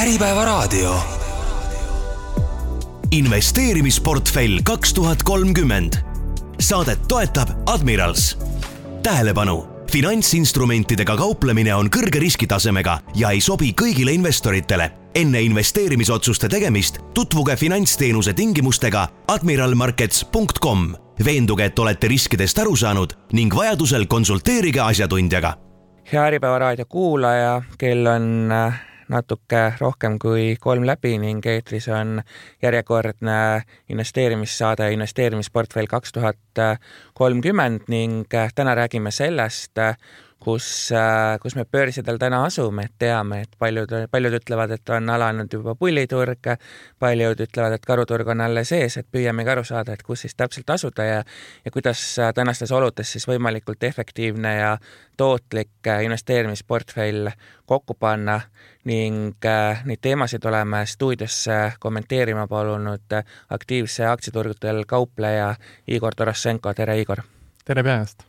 Äripäevaraadio. 0.00 0.94
investeerimisportfell 3.12 4.58
kaks 4.64 4.94
tuhat 4.94 5.22
kolmkümmend. 5.22 5.94
Saadet 6.60 6.98
toetab 7.08 7.48
Admirals. 7.66 8.38
tähelepanu, 9.02 9.66
finantsinstrumentidega 9.92 11.16
kauplemine 11.16 11.74
on 11.74 11.88
kõrge 11.96 12.18
riskitasemega 12.20 12.98
ja 13.14 13.30
ei 13.30 13.40
sobi 13.40 13.74
kõigile 13.82 14.10
investoritele. 14.10 14.90
enne 15.14 15.42
investeerimisotsuste 15.42 16.48
tegemist 16.48 16.98
tutvuge 17.14 17.56
finantsteenuse 17.56 18.32
tingimustega 18.32 19.08
admiralmarkets.com. 19.28 20.94
veenduge, 21.24 21.64
et 21.64 21.78
olete 21.78 22.08
riskidest 22.08 22.58
aru 22.58 22.76
saanud 22.76 23.12
ning 23.32 23.54
vajadusel 23.54 24.06
konsulteerige 24.06 24.80
asjatundjaga 24.80 25.54
hea 26.12 26.24
Äripäeva 26.24 26.58
raadio 26.58 26.84
kuulaja, 26.88 27.62
kell 27.78 28.06
on 28.06 28.52
äh, 28.52 28.89
natuke 29.10 29.62
rohkem 29.80 30.18
kui 30.22 30.54
kolm 30.60 30.86
läbi 30.86 31.16
ning 31.18 31.46
eetris 31.46 31.88
on 31.92 32.20
järjekordne 32.62 33.62
investeerimissaade 33.90 34.92
Investeerimisportfell 34.94 35.90
kaks 35.90 36.12
tuhat 36.12 36.64
kolmkümmend 37.14 37.88
ning 37.88 38.24
äh, 38.34 38.52
täna 38.54 38.74
räägime 38.74 39.10
sellest, 39.10 39.78
kus, 40.40 40.92
äh, 40.92 41.38
kus 41.40 41.54
me 41.56 41.64
börsidel 41.64 42.18
täna 42.18 42.40
asume, 42.44 42.86
et 42.88 42.94
teame, 42.98 43.42
et 43.44 43.56
paljud, 43.58 43.92
paljud 44.10 44.36
ütlevad, 44.38 44.72
et 44.72 44.92
on 44.96 45.10
alanud 45.12 45.52
juba 45.52 45.74
pulliturg, 45.76 46.48
paljud 46.98 47.42
ütlevad, 47.44 47.76
et 47.76 47.84
karuturg 47.86 48.28
on 48.32 48.40
alles 48.46 48.72
ees, 48.72 48.96
et 48.96 49.08
püüamegi 49.12 49.52
aru 49.52 49.64
saada, 49.68 49.92
et 49.92 50.02
kus 50.06 50.24
siis 50.24 50.34
täpselt 50.34 50.70
asuda 50.70 51.04
ja 51.04 51.18
ja 51.64 51.70
kuidas 51.70 52.00
äh, 52.18 52.32
tänastes 52.34 52.72
oludes 52.72 53.12
siis 53.12 53.28
võimalikult 53.28 53.84
efektiivne 53.84 54.54
ja 54.56 54.70
tootlik 55.16 55.86
äh, 55.86 56.04
investeerimisportfell 56.08 57.30
kokku 57.68 57.94
panna 57.94 58.40
ning 58.88 59.44
neid 59.84 60.00
teemasid 60.00 60.44
oleme 60.48 60.86
stuudiosse 60.88 61.58
kommenteerima 61.78 62.46
palunud 62.48 63.12
aktiivse 63.50 64.06
aktsiaturgudel 64.08 64.86
kaupleja 64.88 65.52
Igor 65.86 66.16
Torošenko, 66.16 66.74
tere 66.74 66.96
Igor! 67.00 67.22
tere 67.64 67.84
päevast! 67.84 68.24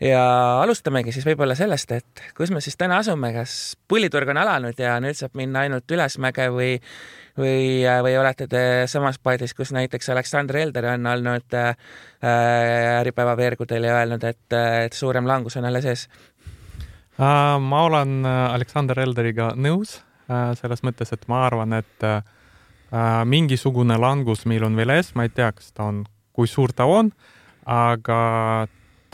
Ja 0.00 0.22
alustamegi 0.62 1.12
siis 1.14 1.26
võib-olla 1.26 1.54
sellest, 1.58 1.92
et 1.94 2.22
kus 2.36 2.50
me 2.50 2.62
siis 2.64 2.76
täna 2.78 2.98
asume, 3.02 3.30
kas 3.34 3.76
pulliturg 3.88 4.30
on 4.32 4.40
alanud 4.42 4.78
ja 4.80 4.96
nüüd 5.02 5.18
saab 5.18 5.36
minna 5.38 5.64
ainult 5.64 5.90
ülesmäge 5.90 6.48
või 6.54 6.72
või, 7.38 7.82
või 8.06 8.14
olete 8.18 8.46
te 8.50 8.62
samas 8.90 9.18
paadis, 9.18 9.54
kus 9.54 9.72
näiteks 9.74 10.10
Aleksander 10.14 10.60
Elder 10.60 10.92
on 10.92 11.06
olnud 11.10 11.56
äh, 11.58 11.74
Äripäeva 13.00 13.36
veergudel 13.36 13.88
ja 13.88 13.98
öelnud, 14.00 14.24
et, 14.24 14.58
et 14.86 14.92
suurem 14.94 15.26
langus 15.26 15.58
on 15.58 15.66
alles 15.70 15.88
ees 15.90 16.06
uh,? 17.18 17.58
ma 17.60 17.82
olen 17.88 18.22
äh, 18.26 18.54
Aleksander 18.54 19.02
Elderiga 19.06 19.52
nõus 19.56 20.00
selles 20.56 20.80
mõttes, 20.80 21.10
et 21.12 21.26
ma 21.28 21.42
arvan, 21.44 21.74
et 21.76 22.04
mingisugune 23.28 23.98
langus 24.00 24.46
meil 24.48 24.64
on 24.64 24.72
veel 24.72 24.94
ees, 24.94 25.10
ma 25.12 25.26
ei 25.26 25.32
tea, 25.34 25.50
kas 25.52 25.74
ta 25.76 25.84
on, 25.90 25.98
kui 26.32 26.48
suur 26.48 26.72
ta 26.72 26.86
on, 26.88 27.10
aga 27.68 28.20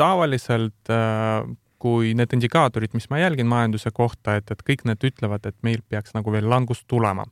tavaliselt 0.00 0.92
äh, 0.92 1.44
kui 1.80 2.12
need 2.16 2.32
indikaatorid, 2.36 2.92
mis 2.96 3.08
ma 3.12 3.22
jälgin 3.22 3.48
majanduse 3.48 3.92
kohta, 3.96 4.36
et, 4.40 4.50
et 4.52 4.64
kõik 4.66 4.84
need 4.88 5.04
ütlevad, 5.10 5.46
et 5.48 5.56
meil 5.66 5.80
peaks 5.88 6.12
nagu 6.16 6.32
veel 6.32 6.48
langus 6.48 6.82
tulema. 6.88 7.24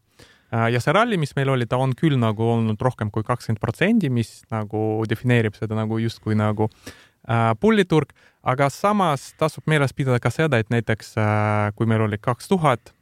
Äh, 0.53 0.71
ja 0.75 0.81
see 0.81 0.95
ralli, 0.97 1.19
mis 1.21 1.35
meil 1.37 1.53
oli, 1.53 1.69
ta 1.69 1.81
on 1.81 1.95
küll 1.99 2.17
nagu 2.21 2.47
olnud 2.55 2.81
rohkem 2.85 3.13
kui 3.15 3.27
kakskümmend 3.27 3.61
protsenti, 3.63 4.13
mis 4.13 4.41
nagu 4.53 5.05
defineerib 5.09 5.59
seda 5.59 5.77
nagu 5.79 6.01
justkui 6.01 6.39
nagu 6.39 6.71
äh, 6.71 7.53
pulliturg, 7.61 8.15
aga 8.49 8.71
samas 8.73 9.33
tasub 9.41 9.69
meeles 9.69 9.93
pidada 9.97 10.21
ka 10.23 10.33
seda, 10.33 10.61
et 10.61 10.73
näiteks 10.73 11.15
kui 11.77 11.89
meil 11.91 12.07
oli 12.07 12.17
kaks 12.23 12.49
tuhat 12.49 12.95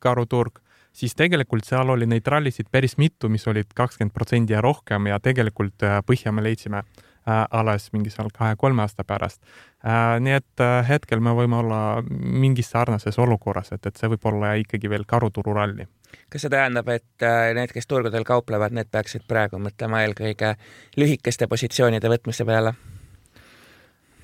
karuturg, 0.00 0.60
siis 0.96 1.12
tegelikult 1.18 1.66
seal 1.66 1.90
oli 1.92 2.06
neid 2.08 2.28
rallisid 2.28 2.70
päris 2.72 2.96
mitu, 3.00 3.28
mis 3.32 3.44
olid 3.50 3.74
kakskümmend 3.76 4.14
protsenti 4.16 4.54
ja 4.54 4.62
rohkem 4.64 5.10
ja 5.10 5.18
tegelikult 5.20 5.84
põhja 6.08 6.32
me 6.32 6.44
leidsime 6.46 6.84
Äh, 6.84 7.09
alles 7.50 7.88
mingi 7.94 8.12
seal 8.12 8.30
kahe-kolme 8.34 8.84
aasta 8.84 9.04
pärast. 9.06 9.40
Äh, 9.84 10.18
nii 10.22 10.36
et 10.38 10.62
äh, 10.64 10.80
hetkel 10.88 11.22
me 11.24 11.34
võime 11.36 11.60
olla 11.60 11.80
mingis 12.10 12.70
sarnases 12.72 13.18
olukorras, 13.18 13.72
et, 13.76 13.86
et 13.86 13.96
see 13.96 14.10
võib 14.12 14.26
olla 14.32 14.54
ikkagi 14.60 14.90
veel 14.90 15.06
karutururalli. 15.08 15.88
kas 16.30 16.44
see 16.44 16.52
tähendab, 16.52 16.88
et 16.90 17.26
need, 17.54 17.72
kes 17.74 17.86
turgudel 17.86 18.24
kauplevad, 18.26 18.74
need 18.74 18.90
peaksid 18.90 19.26
praegu 19.30 19.60
mõtlema 19.62 20.04
eelkõige 20.06 20.54
lühikeste 20.98 21.46
positsioonide 21.50 22.10
võtmise 22.10 22.46
peale? 22.46 22.74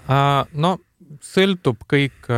no 0.07 0.77
sõltub 1.23 1.83
kõik 1.91 2.29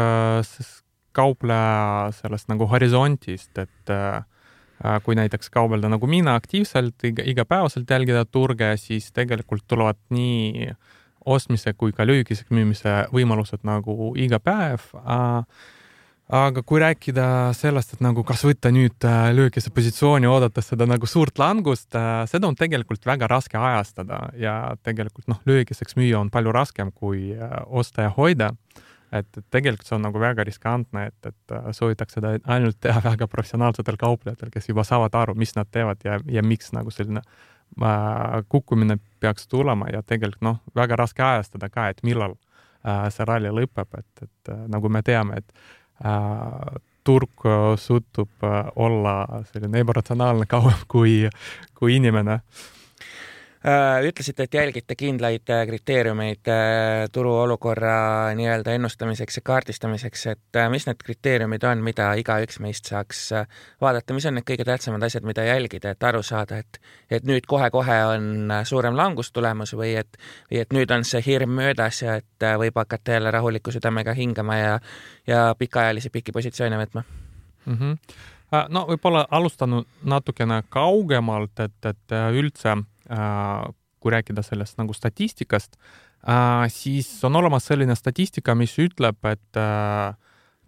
kaupleja 1.12 2.09
sellest 2.17 2.49
nagu 2.49 2.69
horisontist, 2.71 3.59
et 3.61 3.93
äh, 3.93 4.21
Äh, 4.21 4.38
kui 5.05 5.16
näiteks 5.19 5.50
kaubelda 5.50 5.91
nagu 5.91 6.06
mina 6.06 6.37
aktiivselt 6.39 7.05
iga, 7.05 7.25
igapäevaselt 7.27 7.91
jälgida 7.91 8.25
turge, 8.25 8.77
siis 8.77 9.11
tegelikult 9.12 9.66
tulevad 9.66 9.99
nii 10.15 10.71
ostmise 11.28 11.75
kui 11.77 11.93
ka 11.93 12.06
lühikeseks 12.06 12.55
müümise 12.55 13.03
võimalused 13.12 13.67
nagu 13.69 14.12
iga 14.17 14.38
päev. 14.41 14.87
Äh, 15.03 15.43
aga 16.38 16.62
kui 16.62 16.81
rääkida 16.81 17.27
sellest, 17.56 17.97
et 17.97 18.05
nagu 18.05 18.22
kas 18.28 18.44
võtta 18.47 18.71
nüüd 18.72 19.05
äh, 19.09 19.31
lühikese 19.37 19.72
positsiooni, 19.75 20.28
oodates 20.31 20.71
seda 20.72 20.87
nagu 20.88 21.09
suurt 21.09 21.41
langust, 21.41 21.91
seda 22.31 22.49
on 22.49 22.56
tegelikult 22.56 23.06
väga 23.09 23.28
raske 23.31 23.59
ajastada 23.59 24.28
ja 24.38 24.59
tegelikult 24.84 25.28
noh, 25.33 25.41
lühikeseks 25.49 25.99
müüa 25.99 26.21
on 26.21 26.31
palju 26.33 26.55
raskem 26.55 26.93
kui 26.93 27.33
osta 27.67 28.09
ja 28.09 28.15
hoida 28.17 28.53
et, 29.12 29.28
et 29.36 29.44
tegelikult 29.50 29.88
see 29.88 29.96
on 29.96 30.04
nagu 30.06 30.20
väga 30.20 30.44
riskantne, 30.46 31.06
et, 31.10 31.30
et 31.30 31.54
äh, 31.56 31.69
soovitakse 31.76 32.19
seda 32.19 32.34
ainult 32.46 32.78
teha 32.80 33.02
väga 33.04 33.28
professionaalsetel 33.30 33.98
kauplejatel, 34.00 34.50
kes 34.54 34.69
juba 34.70 34.84
saavad 34.86 35.14
aru, 35.14 35.36
mis 35.38 35.54
nad 35.56 35.70
teevad 35.70 36.04
ja, 36.04 36.19
ja 36.26 36.44
miks 36.44 36.72
nagu 36.76 36.92
selline 36.94 37.22
äh, 37.22 38.38
kukkumine 38.48 38.98
peaks 39.20 39.48
tulema 39.48 39.91
ja 39.92 40.02
tegelikult 40.02 40.44
noh, 40.44 40.60
väga 40.76 41.00
raske 41.00 41.24
ajastada 41.24 41.70
ka, 41.72 41.88
et 41.92 42.02
millal 42.06 42.36
äh, 42.86 43.08
see 43.14 43.28
ralli 43.28 43.52
lõpeb, 43.60 43.98
et, 43.98 44.28
et 44.28 44.54
äh, 44.54 44.64
nagu 44.70 44.92
me 44.92 45.02
teame, 45.06 45.42
et 45.42 46.04
äh, 46.04 46.80
turg 47.08 47.46
suutub 47.80 48.44
äh, 48.44 48.58
olla 48.76 49.44
selline 49.52 49.80
ebaratsionaalne 49.80 50.46
kauem 50.50 50.82
kui, 50.92 51.22
kui 51.78 51.96
inimene. 51.96 52.42
äh, 52.42 52.66
Äh, 52.69 52.78
ütlesite, 54.06 54.42
et 54.42 54.54
jälgite 54.54 54.94
kindlaid 54.94 55.50
äh, 55.50 55.66
kriteeriumeid 55.66 56.46
äh, 56.48 57.08
turuolukorra 57.12 58.34
nii-öelda 58.38 58.72
ennustamiseks 58.72 59.36
ja 59.36 59.42
kaardistamiseks, 59.44 60.26
et 60.26 60.58
mis 60.70 60.86
need 60.86 61.00
kriteeriumid 61.02 61.64
on, 61.66 61.82
mida 61.82 62.12
igaüks 62.14 62.60
meist 62.62 62.86
saaks 62.86 63.24
vaadata, 63.80 64.14
mis 64.14 64.28
on 64.30 64.38
need 64.38 64.46
kõige 64.46 64.66
tähtsamad 64.69 65.02
asjad, 65.02 65.26
mida 65.26 65.42
jälgida, 65.42 65.91
et 65.91 66.06
aru 66.06 66.22
saada, 66.22 66.60
et 66.62 66.78
et 67.10 67.24
nüüd 67.26 67.46
kohe-kohe 67.50 67.98
on 68.12 68.52
suurem 68.69 68.96
langus 68.96 69.32
tulemas 69.32 69.72
või 69.75 69.94
et, 69.98 70.19
või 70.52 70.60
et 70.62 70.75
nüüd 70.76 70.90
on 70.94 71.04
see 71.04 71.22
hirm 71.26 71.56
möödas 71.58 72.02
ja 72.02 72.19
et 72.20 72.46
võib 72.62 72.76
hakata 72.78 73.16
jälle 73.16 73.30
rahuliku 73.34 73.75
südamega 73.75 74.14
hingama 74.14 74.56
ja 74.56 74.80
ja 75.26 75.54
pikaajalisi 75.58 76.10
pikki 76.10 76.32
positsioone 76.32 76.78
võtma 76.78 77.02
mm? 77.66 77.75
-hmm. 77.75 77.96
no 78.69 78.84
võib-olla 78.86 79.26
alustan 79.30 79.82
natukene 80.04 80.62
kaugemalt, 80.69 81.60
et, 81.60 81.84
et 81.84 82.16
üldse 82.32 82.76
Äh, 82.76 82.84
kui 83.08 84.12
rääkida 84.12 84.42
sellest 84.46 84.78
nagu 84.78 84.94
statistikast, 84.94 85.76
äh, 86.28 86.66
siis 86.72 87.08
on 87.24 87.36
olemas 87.36 87.66
selline 87.66 87.96
statistika, 87.96 88.54
mis 88.54 88.76
ütleb, 88.78 89.19
et 89.26 89.58
äh, 89.58 90.14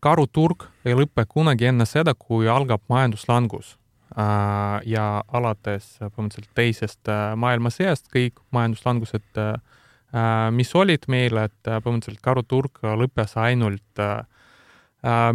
karuturg 0.00 0.66
ei 0.84 0.96
lõpe 0.96 1.26
kunagi 1.28 1.70
enne 1.70 1.86
seda, 1.86 2.14
kui 2.18 2.48
algab 2.48 2.82
majanduslangus. 2.88 3.76
ja 4.90 5.02
alates 5.38 5.84
põhimõtteliselt 6.00 6.50
teisest 6.58 7.10
maailmasõjast 7.38 8.08
kõik 8.10 8.40
majanduslangused, 8.50 9.38
mis 10.50 10.74
olid 10.74 11.06
meil, 11.06 11.38
et 11.38 11.68
põhimõtteliselt 11.68 12.18
karuturg 12.24 12.80
lõppes 12.82 13.36
ainult 13.38 14.02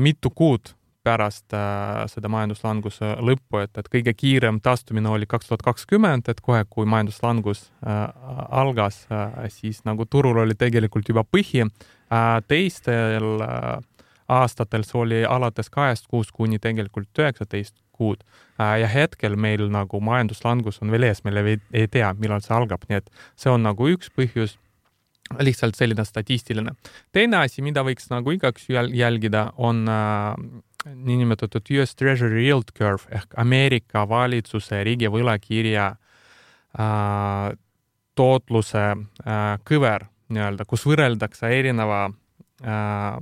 mitu 0.04 0.30
kuud 0.36 0.74
pärast 1.06 1.54
äh, 1.54 2.04
seda 2.12 2.30
majanduslanguse 2.34 3.16
lõppu, 3.22 3.62
et, 3.64 3.74
et 3.78 3.90
kõige 3.94 4.16
kiirem 4.18 4.60
taastumine 4.66 5.12
oli 5.14 5.30
kaks 5.30 5.52
tuhat 5.52 5.66
kakskümmend, 5.66 6.30
et 6.32 6.42
kohe, 6.46 6.64
kui 6.70 6.90
majanduslangus 6.90 7.68
äh, 7.86 8.06
algas 8.50 9.04
äh,, 9.12 9.46
siis 9.54 9.84
nagu 9.86 10.08
turul 10.10 10.44
oli 10.46 10.58
tegelikult 10.58 11.12
juba 11.12 11.26
põhi 11.26 11.66
äh,. 11.66 12.42
teistel 12.48 13.46
äh, 13.46 13.80
aastatel 14.28 14.86
see 14.86 15.00
oli 15.02 15.24
alates 15.30 15.70
kahest 15.70 16.08
kuust 16.10 16.34
kuni 16.34 16.60
tegelikult 16.60 17.22
üheksateist 17.22 17.76
kuud 17.96 18.24
äh, 18.60 18.80
ja 18.82 18.90
hetkel 18.92 19.38
meil 19.40 19.70
nagu 19.72 20.02
majanduslangus 20.02 20.82
on 20.82 20.94
veel 20.94 21.10
ees, 21.10 21.24
me 21.24 21.34
ei, 21.46 21.60
ei 21.74 21.88
tea, 21.92 22.12
millal 22.20 22.44
see 22.46 22.56
algab, 22.58 22.86
nii 22.90 23.02
et 23.04 23.12
see 23.40 23.54
on 23.54 23.66
nagu 23.66 23.90
üks 23.94 24.12
põhjus 24.16 24.58
lihtsalt 25.42 25.78
selline 25.78 26.06
statistiline. 26.06 26.76
teine 27.14 27.42
asi, 27.46 27.64
mida 27.66 27.84
võiks 27.86 28.10
nagu 28.12 28.34
igaüks 28.36 28.68
jälgida, 28.70 29.52
on 29.58 29.86
äh, 29.90 30.34
niinimetatud 30.86 31.70
US 31.80 31.96
Treasury 31.96 32.46
Yield 32.46 32.74
Curve 32.78 33.10
ehk 33.10 33.34
Ameerika 33.42 34.06
valitsuse 34.10 34.84
riigi 34.86 35.10
võlakirja 35.10 35.92
äh, 36.80 37.56
tootluse 38.16 38.84
äh, 38.92 39.46
kõver 39.68 40.08
nii-öelda, 40.34 40.66
kus 40.68 40.86
võrreldakse 40.88 41.52
erineva 41.54 42.08
äh, 42.10 43.18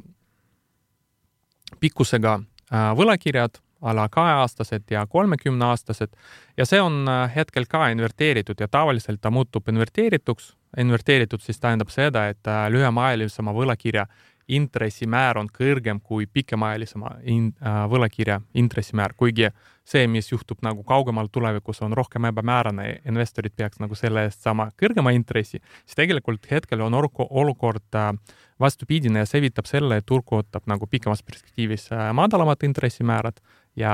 pikkusega 1.81 2.37
äh, 2.39 2.89
võlakirjad 2.97 3.59
a 3.83 3.91
la 3.91 4.05
kaheaastased 4.07 4.91
ja 4.93 5.01
kolmekümneaastased 5.11 6.13
ja 6.57 6.65
see 6.65 6.79
on 6.79 7.03
hetkel 7.35 7.65
ka 7.67 7.89
inverteeritud 7.91 8.61
ja 8.63 8.69
tavaliselt 8.71 9.19
ta 9.21 9.31
muutub 9.31 9.67
inverteerituks. 9.67 10.53
inverteeritud 10.79 11.41
siis 11.43 11.59
tähendab 11.59 11.91
seda, 11.91 12.29
et 12.31 12.47
lühemaajalisema 12.71 13.51
võlakirja 13.51 14.05
intressimäär 14.47 15.37
on 15.39 15.47
kõrgem 15.51 16.01
kui 16.03 16.25
pikemaajalisema 16.25 17.17
in, 17.23 17.53
äh, 17.61 17.83
võlakirja 17.89 18.41
intressimäär, 18.53 19.13
kuigi 19.17 19.49
see, 19.85 20.07
mis 20.07 20.31
juhtub 20.31 20.61
nagu 20.63 20.83
kaugemal 20.87 21.27
tulevikus, 21.31 21.81
on 21.81 21.93
rohkem 21.93 22.25
ebamäärane, 22.25 23.01
investorid 23.07 23.55
peaks 23.55 23.81
nagu 23.83 23.95
selle 23.95 24.23
eest 24.27 24.43
saama 24.43 24.69
kõrgema 24.79 25.11
intressi, 25.15 25.59
siis 25.83 25.99
tegelikult 25.99 26.47
hetkel 26.51 26.81
on 26.85 26.95
olukord 26.95 27.99
äh, 27.99 28.11
vastupidine 28.59 29.23
ja 29.23 29.29
see 29.29 29.43
viitab 29.43 29.67
selle, 29.67 29.99
et 29.99 30.07
turg 30.07 30.31
ootab 30.31 30.67
nagu 30.71 30.87
pikemas 30.87 31.23
perspektiivis 31.23 31.89
äh, 31.91 32.09
madalamad 32.15 32.63
intressimäärad 32.63 33.39
ja 33.75 33.93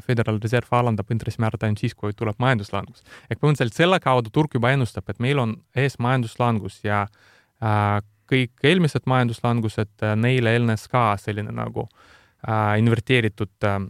Federal 0.00 0.40
Reserve 0.42 0.76
alandab 0.76 1.10
intressimäärad 1.14 1.62
ainult 1.62 1.78
siis, 1.78 1.94
kui 1.94 2.12
tuleb 2.16 2.40
majanduslangus. 2.42 3.04
ehk 3.30 3.40
põhimõtteliselt 3.40 3.78
selle 3.78 4.00
kaudu 4.00 4.32
turg 4.32 4.54
juba 4.54 4.72
ennustab, 4.74 5.08
et 5.08 5.20
meil 5.20 5.38
on 5.38 5.56
ees 5.76 5.98
majanduslangus 5.98 6.80
ja 6.84 7.04
äh, 7.62 8.02
kõik 8.30 8.64
eelmised 8.64 9.06
majanduslangused, 9.06 9.92
äh, 10.02 10.16
neile 10.16 10.54
eelnes 10.56 10.86
ka 10.92 11.12
selline 11.20 11.52
nagu 11.54 11.86
äh, 11.88 12.78
inverteeritud 12.78 13.68
äh, 13.68 13.80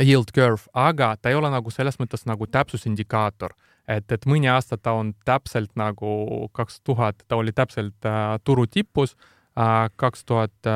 yield 0.00 0.30
curve, 0.34 0.68
aga 0.74 1.14
ta 1.16 1.32
ei 1.32 1.38
ole 1.38 1.50
nagu 1.50 1.70
selles 1.74 1.98
mõttes 2.00 2.26
nagu 2.28 2.46
täpsusindikaator, 2.46 3.56
et, 3.88 4.06
et 4.12 4.26
mõni 4.26 4.50
aasta 4.50 4.78
ta 4.78 4.94
on 4.98 5.14
täpselt 5.26 5.74
nagu 5.78 6.48
kaks 6.52 6.80
tuhat, 6.86 7.24
ta 7.28 7.40
oli 7.40 7.52
täpselt 7.52 8.06
äh, 8.06 8.38
turu 8.44 8.66
tipus 8.66 9.16
äh,, 9.16 9.30
kaks 9.96 10.24
tuhat 10.24 10.70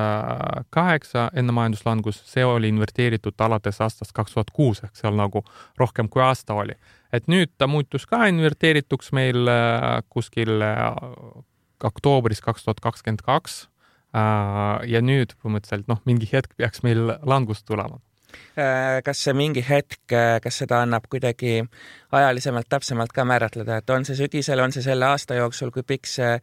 kaheksa 0.71 1.31
enne 1.35 1.53
majanduslangust, 1.53 2.27
see 2.27 2.45
oli 2.45 2.69
inverteeritud 2.69 3.39
alates 3.39 3.81
aastast 3.81 4.13
kaks 4.13 4.35
tuhat 4.35 4.51
kuus 4.51 4.83
ehk 4.85 4.97
seal 4.99 5.17
nagu 5.19 5.45
rohkem 5.79 6.09
kui 6.09 6.23
aasta 6.23 6.55
oli. 6.55 6.75
et 7.13 7.29
nüüd 7.31 7.53
ta 7.59 7.67
muutus 7.71 8.07
ka 8.07 8.27
inverteerituks 8.27 9.13
meil 9.13 9.49
äh, 9.49 10.03
kuskil 10.09 10.63
äh, 10.63 10.91
oktoobris 11.85 12.41
kaks 12.45 12.65
tuhat 12.65 12.81
kakskümmend 12.85 13.23
kaks. 13.25 13.65
Äh, 14.15 14.85
ja 14.87 15.01
nüüd 15.03 15.33
põhimõtteliselt 15.43 15.89
noh, 15.91 15.99
mingi 16.07 16.29
hetk 16.31 16.53
peaks 16.55 16.85
meil 16.87 17.17
langus 17.27 17.65
tulema 17.67 17.97
äh, 18.55 19.01
kas 19.03 19.25
see 19.27 19.33
mingi 19.35 19.65
hetk, 19.67 20.05
äh, 20.15 20.37
kas 20.43 20.61
seda 20.63 20.85
annab 20.85 21.09
kuidagi 21.11 21.57
ajalisemalt 22.15 22.69
täpsemalt 22.71 23.11
ka 23.17 23.25
määratleda, 23.27 23.81
et 23.83 23.91
on 23.91 24.07
see 24.07 24.15
sügisel, 24.21 24.63
on 24.63 24.71
see 24.71 24.85
selle 24.87 25.09
aasta 25.09 25.35
jooksul, 25.41 25.73
kui 25.75 25.83
pikk 25.83 26.07
see, 26.07 26.37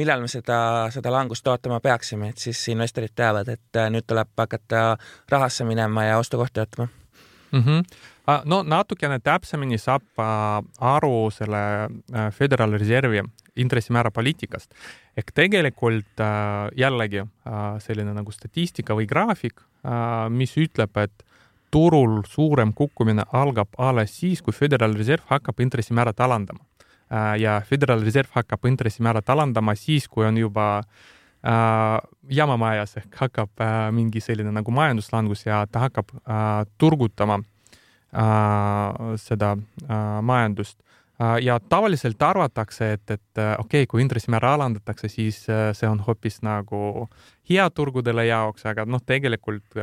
millal 0.00 0.24
me 0.24 0.30
seda, 0.32 0.60
seda 0.94 1.12
langust 1.12 1.50
ootama 1.52 1.82
peaksime, 1.84 2.30
et 2.32 2.40
siis 2.40 2.62
investorid 2.72 3.12
teavad, 3.12 3.50
et 3.52 3.80
nüüd 3.92 4.08
tuleb 4.08 4.32
hakata 4.40 4.86
rahasse 5.28 5.68
minema 5.68 6.06
ja 6.08 6.16
ostukohti 6.22 6.64
ootma 6.64 6.88
mm? 6.88 7.60
-hmm 7.66 7.84
no 8.44 8.62
natukene 8.62 9.20
täpsemini 9.24 9.78
saab 9.78 10.20
aru 10.80 11.30
selle 11.32 11.60
Föderal 12.36 12.72
Reservi 12.72 13.22
intressimäära 13.58 14.10
poliitikast. 14.10 14.74
ehk 15.16 15.32
tegelikult 15.34 16.20
äh, 16.20 16.68
jällegi 16.76 17.18
äh, 17.18 17.56
selline 17.82 18.14
nagu 18.14 18.32
statistika 18.32 18.94
või 18.94 19.08
graafik, 19.10 19.60
äh, 19.60 20.28
mis 20.30 20.56
ütleb, 20.56 20.96
et 20.96 21.24
turul 21.70 22.22
suurem 22.26 22.72
kukkumine 22.72 23.26
algab 23.32 23.68
alles 23.78 24.14
siis, 24.20 24.42
kui 24.42 24.52
Föderal 24.52 24.94
Reserv 24.96 25.26
hakkab 25.28 25.60
intressimäärad 25.60 26.20
alandama. 26.20 26.64
ja 27.38 27.62
Föderal 27.64 28.02
Reserv 28.04 28.28
hakkab 28.32 28.66
intressimäärad 28.66 29.28
alandama 29.28 29.74
siis, 29.74 30.08
kui 30.08 30.26
on 30.26 30.36
juba 30.36 30.82
jamamajas 32.28 32.96
ehk 32.96 33.14
hakkab 33.16 33.62
mingi 33.92 34.20
selline 34.20 34.52
nagu 34.52 34.70
majanduslangus 34.70 35.46
ja 35.46 35.66
ta 35.72 35.86
hakkab 35.86 36.12
turgutama 36.78 37.38
seda 39.16 39.56
majandust 40.22 40.78
Äh, 40.80 40.87
ja 41.42 41.58
tavaliselt 41.60 42.22
arvatakse, 42.22 42.92
et, 42.92 43.10
et 43.10 43.38
äh, 43.38 43.54
okei 43.58 43.82
okay,, 43.82 43.86
kui 43.90 44.02
intressimäära 44.02 44.54
alandatakse, 44.54 45.08
siis 45.08 45.42
äh, 45.50 45.70
see 45.74 45.88
on 45.88 46.00
hoopis 46.06 46.42
nagu 46.46 47.08
hea 47.50 47.70
turgudele 47.70 48.26
jaoks, 48.28 48.66
aga 48.70 48.86
noh, 48.86 49.02
tegelikult 49.06 49.78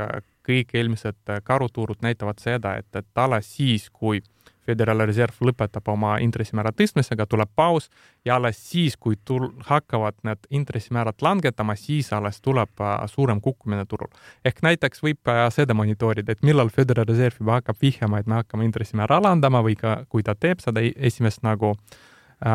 kõik 0.45 0.75
eelmised 0.77 1.33
karuturud 1.43 2.01
näitavad 2.05 2.39
seda, 2.39 2.75
et, 2.77 2.89
et 2.95 3.23
alles 3.25 3.49
siis, 3.57 3.89
kui 3.89 4.21
Federal 4.65 5.03
Reserve 5.05 5.45
lõpetab 5.45 5.89
oma 5.93 6.15
intressimäära 6.23 6.71
tõstmisega, 6.75 7.27
tuleb 7.29 7.51
paus 7.55 7.89
ja 8.25 8.37
alles 8.39 8.57
siis, 8.71 8.97
kui 8.97 9.17
tul-, 9.27 9.51
hakkavad 9.67 10.17
need 10.25 10.49
intressimäärad 10.59 11.21
langetama, 11.25 11.75
siis 11.79 12.11
alles 12.15 12.41
tuleb 12.41 12.81
äh, 12.81 12.95
suurem 13.11 13.41
kukkumine 13.41 13.85
turul. 13.85 14.09
ehk 14.45 14.63
näiteks 14.65 15.03
võib 15.05 15.31
äh, 15.31 15.45
seda 15.53 15.77
monitoorida, 15.77 16.33
et 16.33 16.43
millal 16.43 16.73
Federal 16.73 17.07
Reserve 17.09 17.43
juba 17.43 17.59
hakkab 17.59 17.81
vihjama, 17.81 18.19
et 18.19 18.27
me 18.27 18.41
hakkame 18.41 18.65
intressimäära 18.65 19.21
alandama 19.21 19.61
või 19.65 19.77
ka 19.79 20.01
kui 20.09 20.25
ta 20.25 20.35
teeb 20.35 20.63
seda 20.63 20.81
e-, 20.81 20.95
esimest 20.97 21.45
nagu 21.45 21.75
äh, 21.75 22.49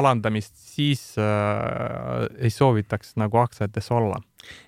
alandamist, 0.00 0.56
siis 0.56 1.18
äh, 1.20 2.28
ei 2.38 2.50
soovitaks 2.50 3.16
nagu 3.20 3.44
aktsiates 3.44 3.92
olla. 3.92 4.22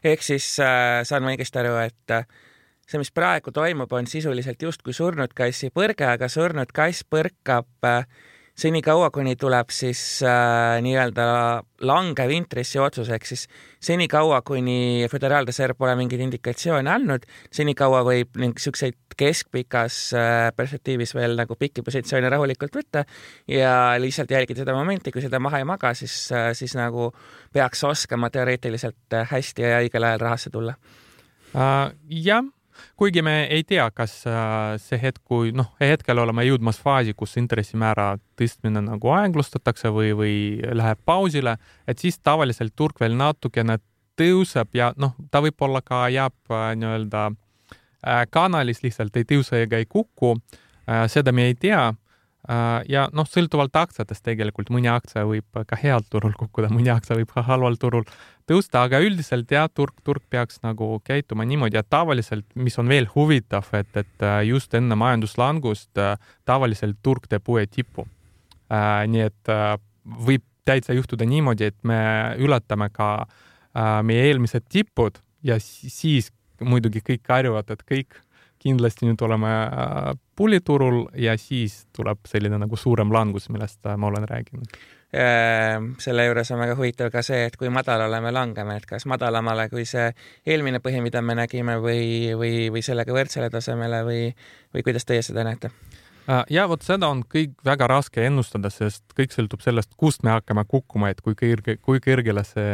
ehk 0.04 0.22
siis 0.22 0.56
äh, 0.60 1.00
saan 1.02 1.24
ma 1.24 1.32
õigesti 1.32 1.64
aru, 1.64 1.78
et 1.88 2.20
äh 2.20 2.26
see, 2.84 3.00
mis 3.00 3.12
praegu 3.14 3.52
toimub, 3.54 3.92
on 3.92 4.06
sisuliselt 4.10 4.62
justkui 4.62 4.94
surnud 4.96 5.34
kassi 5.36 5.72
põrge, 5.74 6.06
aga 6.06 6.28
surnud 6.28 6.72
kass 6.74 7.04
põrkab 7.10 7.88
äh, 7.88 8.06
senikaua, 8.54 9.10
kuni 9.10 9.34
tuleb 9.36 9.70
siis 9.74 10.00
äh, 10.22 10.78
nii-öelda 10.84 11.24
langev 11.88 12.30
intressiotsus, 12.30 13.10
ehk 13.14 13.26
siis 13.26 13.46
senikaua, 13.82 14.40
kuni 14.46 15.08
Föderaalreserv 15.10 15.78
pole 15.78 15.96
mingeid 15.98 16.22
indikatsioone 16.22 16.90
andnud, 16.90 17.26
senikaua 17.54 18.04
võib 18.06 18.38
niisuguseid 18.38 19.16
keskpikas 19.18 19.98
äh, 20.18 20.48
perspektiivis 20.56 21.14
veel 21.18 21.36
nagu 21.38 21.58
pikki 21.58 21.82
positsioone 21.86 22.30
rahulikult 22.30 22.78
võtta 22.78 23.04
ja 23.50 23.74
lihtsalt 24.02 24.30
jälgida 24.34 24.62
seda 24.62 24.74
momenti, 24.76 25.12
kui 25.14 25.22
seda 25.22 25.42
maha 25.42 25.62
ei 25.62 25.68
maga, 25.68 25.94
siis 25.98 26.14
äh,, 26.34 26.52
siis 26.54 26.76
nagu 26.78 27.10
peaks 27.54 27.82
oskama 27.90 28.30
teoreetiliselt 28.34 29.18
äh, 29.18 29.26
hästi 29.34 29.66
ja 29.66 29.80
õigel 29.82 30.10
ajal 30.10 30.28
rahasse 30.28 30.54
tulla 30.54 30.78
uh,. 31.54 31.90
jah 32.06 32.44
kuigi 32.96 33.22
me 33.22 33.44
ei 33.50 33.64
tea, 33.64 33.86
kas 33.94 34.16
äh, 34.26 34.74
see 34.82 34.98
hetk, 35.02 35.22
kui 35.24 35.52
noh, 35.56 35.72
hetkel 35.80 36.18
oleme 36.22 36.44
jõudmas 36.46 36.78
faasi, 36.82 37.14
kus 37.16 37.36
intressimäära 37.40 38.14
tõstmine 38.38 38.82
nagu 38.84 39.12
aeglustatakse 39.14 39.92
või, 39.94 40.12
või 40.18 40.36
läheb 40.74 41.00
pausile, 41.06 41.56
et 41.86 42.02
siis 42.02 42.18
tavaliselt 42.18 42.74
turg 42.76 43.00
veel 43.00 43.16
natukene 43.18 43.78
tõuseb 44.18 44.76
ja 44.78 44.92
noh, 44.96 45.16
ta 45.30 45.42
võib-olla 45.44 45.82
ka 45.84 46.06
jääb 46.12 46.54
äh, 46.54 46.70
nii-öelda 46.78 47.26
äh, 47.30 48.24
kanalis 48.30 48.84
lihtsalt 48.84 49.16
ei 49.16 49.28
tõuse 49.28 49.64
ega 49.64 49.80
ei 49.80 49.86
kuku. 49.86 50.36
seda 51.08 51.32
me 51.32 51.46
ei 51.48 51.54
tea 51.56 51.94
ja 52.88 53.06
noh, 53.16 53.26
sõltuvalt 53.28 53.76
aktsiatest 53.76 54.24
tegelikult 54.26 54.68
mõni 54.74 54.90
aktsia 54.92 55.24
võib 55.24 55.62
ka 55.68 55.78
heal 55.80 56.04
turul 56.12 56.34
kukkuda, 56.36 56.68
mõni 56.72 56.90
aktsia 56.92 57.16
võib 57.16 57.30
ka 57.32 57.44
halval 57.46 57.78
turul 57.80 58.04
tõusta, 58.48 58.82
aga 58.84 59.00
üldiselt 59.00 59.50
jah, 59.50 59.70
turg, 59.72 59.94
turg 60.04 60.24
peaks 60.30 60.60
nagu 60.64 60.98
käituma 61.04 61.46
niimoodi 61.48 61.78
ja 61.78 61.84
tavaliselt, 61.88 62.44
mis 62.54 62.76
on 62.80 62.90
veel 62.92 63.08
huvitav, 63.14 63.70
et, 63.72 63.88
et 63.96 64.26
äh, 64.26 64.42
just 64.50 64.76
enne 64.76 64.98
majanduslangust 65.00 66.00
äh, 66.00 66.18
tavaliselt 66.44 67.00
turg 67.02 67.28
teeb 67.30 67.48
uue 67.48 67.66
tipu. 67.66 68.08
nii 68.74 69.20
et 69.20 69.50
võib 70.26 70.42
täitsa 70.66 70.94
juhtuda 70.96 71.26
niimoodi, 71.28 71.68
et 71.68 71.76
me 71.84 71.98
ületame 72.40 72.88
ka 72.90 73.26
meie 74.02 74.24
eelmised 74.30 74.64
tipud 74.72 75.20
ja 75.44 75.58
siis 75.60 76.30
muidugi 76.64 77.02
kõik 77.04 77.28
harjuvad, 77.28 77.70
et 77.70 77.84
kõik 77.84 78.16
kindlasti 78.64 79.08
nüüd 79.08 79.22
oleme 79.24 79.52
äh, 79.52 80.10
pulliturul 80.36 81.04
ja 81.20 81.36
siis 81.40 81.84
tuleb 81.96 82.24
selline 82.28 82.58
nagu 82.62 82.76
suurem 82.80 83.12
langus, 83.12 83.50
millest 83.52 83.84
äh, 83.86 83.96
ma 84.00 84.08
olen 84.08 84.26
rääkinud. 84.28 84.78
Äh, 85.14 85.76
selle 86.02 86.24
juures 86.26 86.50
on 86.54 86.62
väga 86.62 86.76
huvitav 86.78 87.12
ka 87.14 87.22
see, 87.22 87.44
et 87.48 87.58
kui 87.60 87.70
madalale 87.72 88.20
me 88.24 88.32
langeme, 88.34 88.78
et 88.80 88.86
kas 88.88 89.06
madalamale 89.10 89.68
kui 89.72 89.84
see 89.88 90.08
eelmine 90.46 90.80
põhi, 90.84 91.02
mida 91.04 91.22
me 91.22 91.36
nägime 91.38 91.76
või, 91.82 92.32
või, 92.38 92.54
või 92.74 92.82
sellega 92.86 93.14
võrdsele 93.14 93.50
tasemele 93.52 94.00
või, 94.08 94.22
või 94.74 94.86
kuidas 94.86 95.06
teie 95.08 95.22
seda 95.22 95.46
näete? 95.46 95.72
ja 96.48 96.62
vot 96.64 96.80
seda 96.80 97.10
on 97.12 97.18
kõik 97.28 97.58
väga 97.68 97.84
raske 97.90 98.22
ennustada, 98.24 98.70
sest 98.72 99.02
kõik 99.12 99.34
sõltub 99.34 99.60
sellest, 99.60 99.90
kust 100.00 100.22
me 100.24 100.32
hakkame 100.32 100.62
kukkuma, 100.64 101.10
et 101.12 101.20
kui 101.20 101.36
kõrge, 101.36 101.74
kui 101.84 102.00
kõrgele 102.00 102.40
see 102.48 102.70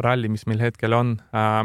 ralli, 0.00 0.30
mis 0.32 0.46
meil 0.48 0.64
hetkel 0.64 0.96
on, 0.96 1.10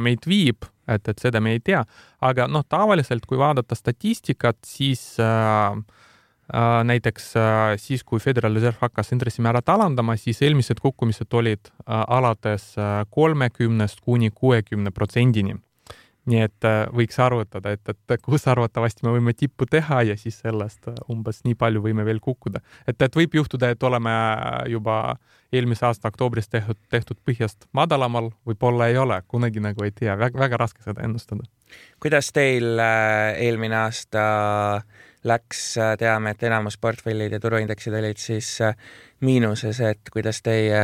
meid 0.04 0.28
viib 0.28 0.68
et, 0.96 1.08
et 1.08 1.20
seda 1.22 1.42
me 1.42 1.56
ei 1.56 1.64
tea. 1.64 1.84
aga 2.22 2.48
noh, 2.48 2.66
tavaliselt 2.68 3.26
kui 3.30 3.38
vaadata 3.38 3.76
statistikat, 3.76 4.58
siis 4.66 5.04
äh, 5.20 5.72
äh, 5.74 6.84
näiteks 6.84 7.32
äh, 7.38 7.78
siis, 7.78 8.04
kui 8.04 8.20
Federal 8.20 8.56
Reserve 8.56 8.78
hakkas 8.82 9.14
intressimäärad 9.16 9.70
alandama, 9.70 10.18
siis 10.18 10.42
eelmised 10.42 10.82
kukkumised 10.82 11.34
olid 11.34 11.72
äh, 11.72 12.04
alates 12.08 12.76
äh, 12.78 13.06
kolmekümnest 13.10 14.02
kuni 14.06 14.32
kuuekümne 14.32 14.92
protsendini 14.92 15.60
nii 16.30 16.42
et 16.46 16.68
äh, 16.68 16.84
võiks 16.96 17.18
arvutada, 17.22 17.74
et, 17.76 17.90
et 17.90 18.22
kus 18.24 18.46
arvatavasti 18.50 19.06
me 19.06 19.14
võime 19.16 19.34
tippu 19.38 19.68
teha 19.70 20.02
ja 20.12 20.18
siis 20.20 20.40
sellest 20.44 20.90
äh, 20.92 20.98
umbes 21.12 21.42
nii 21.48 21.58
palju 21.60 21.84
võime 21.84 22.06
veel 22.08 22.22
kukkuda. 22.24 22.62
et, 22.88 23.02
et 23.02 23.16
võib 23.16 23.36
juhtuda, 23.40 23.72
et 23.74 23.84
oleme 23.84 24.14
juba 24.70 25.18
eelmise 25.54 25.86
aasta 25.88 26.12
oktoobris 26.12 26.50
tehtud, 26.50 26.78
tehtud 26.94 27.18
põhjast 27.26 27.66
madalamal, 27.74 28.32
võib-olla 28.46 28.90
ei 28.92 28.98
ole, 29.02 29.22
kunagi 29.28 29.64
nagu 29.64 29.84
ei 29.84 29.92
tea, 29.96 30.18
väga, 30.18 30.58
raske 30.62 30.86
seda 30.86 31.06
ennustada 31.06 31.48
kuidas 32.02 32.32
teil 32.34 32.80
eelmine 32.80 33.78
aasta 33.78 34.24
läks, 35.28 35.74
teame, 36.00 36.32
et 36.32 36.44
enamus 36.48 36.78
portfellid 36.80 37.34
ja 37.36 37.40
turuindeksid 37.44 37.96
olid 37.98 38.20
siis 38.22 38.54
miinuses, 39.26 39.80
et 39.84 40.12
kuidas 40.14 40.40
teie, 40.44 40.80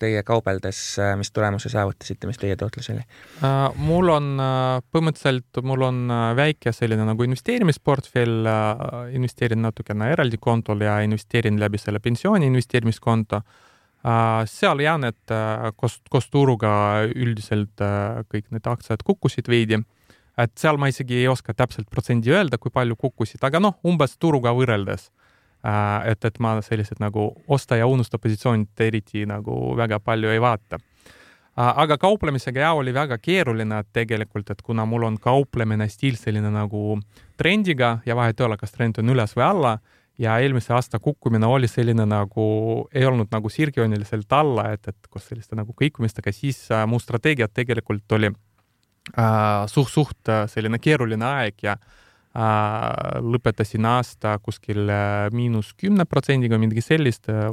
teie 0.00 0.22
kaubeldes, 0.26 0.80
mis 1.16 1.30
tulemuse 1.32 1.70
saavutasite, 1.72 2.28
mis 2.28 2.40
teie 2.40 2.56
tootlus 2.60 2.90
oli? 2.92 3.04
Äh, 3.44 3.56
mul 3.80 4.12
on 4.12 4.34
äh, 4.44 4.80
põhimõtteliselt, 4.92 5.62
mul 5.64 5.86
on 5.88 6.02
äh, 6.12 6.26
väike 6.36 6.72
selline 6.76 7.06
nagu 7.08 7.24
investeerimisportfell, 7.24 8.50
investeerin 9.16 9.64
natukene 9.64 10.12
eraldi 10.12 10.40
kontol 10.40 10.84
ja 10.84 10.98
investeerin 11.04 11.60
läbi 11.60 11.80
selle 11.80 12.00
pensiooni 12.04 12.48
investeerimiskonto. 12.48 13.40
seal 14.46 14.78
jään, 14.78 15.04
et 15.04 15.32
koos, 15.76 16.00
koos 16.10 16.28
turuga 16.30 16.70
üldiselt 17.08 17.82
kõik 18.30 18.46
need 18.54 18.68
aktsiad 18.70 19.02
kukkusid 19.04 19.48
veidi 19.50 19.80
et 20.38 20.52
seal 20.58 20.78
ma 20.78 20.88
isegi 20.88 21.20
ei 21.22 21.28
oska 21.28 21.54
täpselt 21.54 21.90
protsendi 21.90 22.30
öelda, 22.30 22.58
kui 22.58 22.70
palju 22.70 22.96
kukkusid, 22.96 23.42
aga 23.42 23.60
noh, 23.60 23.78
umbes 23.84 24.16
turuga 24.18 24.54
võrreldes 24.54 25.08
Äh, 25.66 26.12
et, 26.12 26.24
et 26.24 26.36
ma 26.38 26.52
sellised 26.62 27.00
nagu 27.02 27.32
osta 27.50 27.76
ja 27.76 27.86
unusta 27.90 28.18
positsioonid 28.22 28.78
eriti 28.84 29.24
nagu 29.26 29.74
väga 29.76 29.98
palju 29.98 30.30
ei 30.30 30.38
vaata. 30.38 30.78
Äh, 30.78 31.80
aga 31.82 31.96
kauplemisega 31.98 32.62
ja 32.62 32.72
oli 32.78 32.94
väga 32.94 33.18
keeruline 33.18 33.80
tegelikult, 33.92 34.52
et 34.54 34.62
kuna 34.62 34.86
mul 34.86 35.08
on 35.08 35.16
kauplemine 35.18 35.88
stiil 35.90 36.14
selline 36.16 36.52
nagu 36.54 37.00
trendiga 37.36 37.96
ja 38.06 38.14
vahet 38.14 38.38
ei 38.38 38.46
ole, 38.46 38.58
kas 38.60 38.76
trend 38.76 39.02
on 39.02 39.10
üles 39.10 39.34
või 39.34 39.48
alla 39.48 39.74
ja 40.18 40.38
eelmise 40.38 40.72
aasta 40.74 41.02
kukkumine 41.02 41.46
oli 41.46 41.66
selline 41.66 42.06
nagu, 42.06 42.46
ei 42.94 43.06
olnud 43.06 43.34
nagu 43.34 43.50
sirgjooniliselt 43.50 44.30
alla, 44.38 44.70
et, 44.76 44.86
et 44.86 45.10
koos 45.10 45.26
selliste 45.26 45.58
nagu 45.58 45.74
kõikumistega, 45.74 46.30
siis 46.30 46.68
äh, 46.70 46.86
mu 46.86 47.02
strateegia 47.02 47.50
tegelikult 47.50 48.14
oli 48.14 48.30
äh, 49.16 49.66
suht-suht 49.70 50.32
selline 50.52 50.78
keeruline 50.78 51.24
aeg 51.24 51.62
ja 51.62 51.76
äh, 51.78 51.96
Äh, 52.38 53.18
lõpetasin 53.24 53.86
aasta 53.88 54.36
kuskil 54.44 54.84
äh, 54.92 55.26
miinus 55.34 55.72
kümne 55.80 56.04
protsendiga, 56.06 56.58
midagi 56.60 56.84
sellist. 56.84 57.26
Äh, 57.32 57.48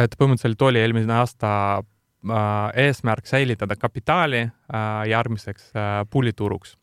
et 0.00 0.14
põhimõtteliselt 0.16 0.62
oli 0.64 0.80
eelmine 0.80 1.16
aasta 1.18 1.50
eesmärk 2.78 3.24
säilitada 3.26 3.74
kapitaali 3.80 4.42
järgmiseks 5.08 5.70
pullituruks. 6.12 6.74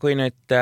kui 0.00 0.14
nüüd 0.16 0.54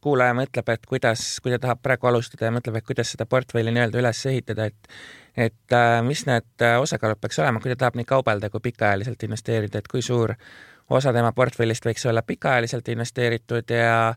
kuulaja 0.00 0.36
mõtleb, 0.38 0.70
et 0.72 0.86
kuidas, 0.86 1.24
kui 1.42 1.52
ta 1.52 1.58
tahab 1.58 1.82
praegu 1.82 2.06
alustada 2.06 2.46
ja 2.46 2.54
mõtleb, 2.54 2.78
et 2.78 2.86
kuidas 2.86 3.10
seda 3.12 3.26
portfelli 3.26 3.74
nii-öelda 3.74 3.98
üles 3.98 4.24
ehitada, 4.30 4.70
et 4.70 4.88
et 5.36 5.74
mis 6.06 6.26
need 6.26 6.64
osakaalud 6.80 7.18
peaks 7.20 7.38
olema, 7.42 7.60
kui 7.60 7.72
ta 7.72 7.76
tahab 7.76 7.98
nii 7.98 8.06
kaubelda 8.06 8.50
kui 8.50 8.60
pikaajaliselt 8.70 9.22
investeerida, 9.26 9.78
et 9.78 9.88
kui 9.90 10.02
suur 10.02 10.34
osa 10.90 11.12
tema 11.12 11.32
portfellist 11.32 11.86
võiks 11.86 12.06
olla 12.08 12.22
pikaajaliselt 12.22 12.88
investeeritud 12.88 13.70
ja 13.70 14.14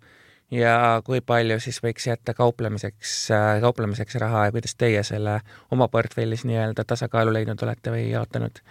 ja 0.51 1.01
kui 1.05 1.21
palju 1.21 1.59
siis 1.59 1.79
võiks 1.83 2.07
jätta 2.07 2.33
kauplemiseks, 2.33 3.15
kauplemiseks 3.61 4.15
raha 4.15 4.45
ja 4.45 4.51
kuidas 4.55 4.75
teie 4.75 5.03
selle 5.03 5.39
oma 5.71 5.87
portfellis 5.91 6.45
nii-öelda 6.47 6.85
tasakaalu 6.87 7.33
leidnud 7.33 7.63
olete 7.63 7.91
või 7.91 8.09
jaotanud? 8.11 8.61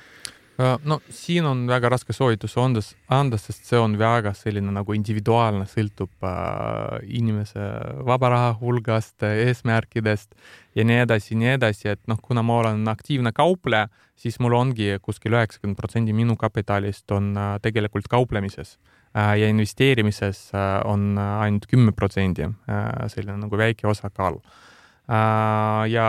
Äh, 0.57 0.79
no 0.89 1.01
siin 1.13 1.45
on 1.45 1.67
väga 1.69 1.91
raske 1.93 2.15
soovitus 2.17 2.55
anda, 2.61 2.81
anda, 3.13 3.37
sest 3.41 3.69
see 3.69 3.79
on 3.81 3.99
väga 4.01 4.33
selline 4.37 4.73
nagu 4.73 4.95
individuaalne, 4.97 5.67
sõltub 5.69 6.25
äh, 6.25 7.03
inimese 7.19 7.67
vaba 8.09 8.31
raha 8.33 8.55
hulgast, 8.61 9.21
eesmärkidest 9.27 10.33
ja 10.77 10.87
nii 10.89 11.03
edasi, 11.05 11.37
nii 11.37 11.55
edasi, 11.59 11.91
et 11.93 12.01
noh, 12.09 12.21
kuna 12.23 12.45
ma 12.47 12.61
olen 12.63 12.89
aktiivne 12.89 13.35
kaupleja, 13.37 13.91
siis 14.17 14.41
mul 14.41 14.57
ongi 14.57 14.95
kuskil 15.05 15.37
üheksakümmend 15.37 15.77
protsenti 15.77 16.17
minu 16.17 16.39
kapitalist 16.41 17.13
on 17.13 17.35
äh, 17.37 17.57
tegelikult 17.65 18.09
kauplemises 18.09 18.79
äh, 19.13 19.35
ja 19.43 19.51
investeerimises 19.53 20.47
äh, 20.57 20.79
on 20.89 21.19
ainult 21.21 21.69
kümme 21.69 21.93
protsenti 21.93 22.49
äh,, 22.49 22.89
selline 23.13 23.37
nagu 23.45 23.61
väike 23.61 23.93
osakaal 23.93 24.41
äh,. 24.41 25.85
ja 25.93 26.09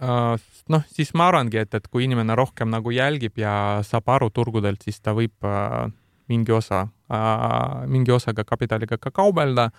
Äh, 0.00 0.38
noh, 0.72 0.84
siis 0.90 1.12
ma 1.16 1.28
arvangi, 1.30 1.60
et, 1.60 1.74
et 1.76 1.88
kui 1.90 2.06
inimene 2.06 2.36
rohkem 2.38 2.70
nagu 2.72 2.92
jälgib 2.94 3.38
ja 3.40 3.82
saab 3.86 4.08
aru 4.16 4.30
turgudelt, 4.34 4.84
siis 4.84 5.00
ta 5.00 5.14
võib 5.16 5.46
äh, 5.48 5.90
mingi 6.32 6.54
osa, 6.56 6.86
äh, 7.12 7.84
mingi 7.90 8.14
osaga 8.14 8.46
kapitaliga 8.48 8.98
ka 8.98 9.12
kaubelda. 9.14 9.70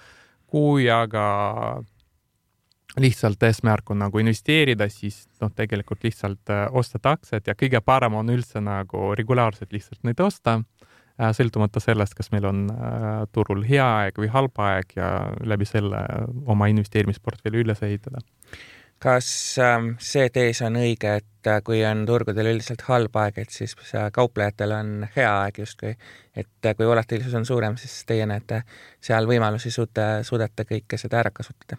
kui 0.46 0.86
aga 0.94 1.82
lihtsalt 3.02 3.42
eesmärk 3.44 3.90
on 3.92 3.98
nagu 4.00 4.20
investeerida, 4.22 4.86
siis 4.90 5.26
noh, 5.42 5.50
tegelikult 5.52 6.06
lihtsalt 6.06 6.52
ostad 6.72 7.10
aktsiad 7.12 7.48
ja 7.50 7.56
kõige 7.58 7.82
parem 7.82 8.14
on 8.14 8.30
üldse 8.30 8.62
nagu 8.64 9.16
regulaarselt 9.18 9.74
lihtsalt 9.74 10.04
neid 10.04 10.22
osta 10.22 10.62
sõltumata 11.16 11.82
sellest, 11.82 12.14
kas 12.14 12.30
meil 12.32 12.46
on 12.46 12.62
turul 13.34 13.66
hea 13.68 13.84
aeg 13.84 14.22
või 14.22 14.30
halb 14.32 14.64
aeg 14.64 14.96
ja 14.96 15.10
läbi 15.44 15.68
selle 15.68 16.06
oma 16.46 16.70
investeerimisportfelli 16.72 17.66
üles 17.66 17.82
ehitada 17.84 18.22
kas 19.00 19.28
ähm, 19.62 19.94
see 20.00 20.30
tees 20.34 20.62
on 20.66 20.78
õige, 20.80 21.18
et 21.22 21.50
äh, 21.50 21.62
kui 21.66 21.82
on 21.86 22.06
turgudel 22.08 22.54
üldiselt 22.54 22.86
halb 22.88 23.16
aeg, 23.22 23.42
et 23.44 23.54
siis 23.54 23.76
kauplejatel 24.14 24.76
on 24.76 24.94
hea 25.16 25.32
aeg 25.44 25.60
justkui, 25.64 25.96
et 26.36 26.66
äh, 26.70 26.78
kui 26.78 26.88
volatiilsus 26.88 27.36
on 27.38 27.46
suurem, 27.46 27.78
siis 27.82 28.04
teie 28.08 28.26
näete 28.30 28.64
seal 29.04 29.28
võimalusi, 29.30 29.72
suuta, 29.72 30.24
suudate 30.24 30.68
kõike 30.70 31.00
seda 31.02 31.22
ära 31.24 31.34
kasutada? 31.36 31.78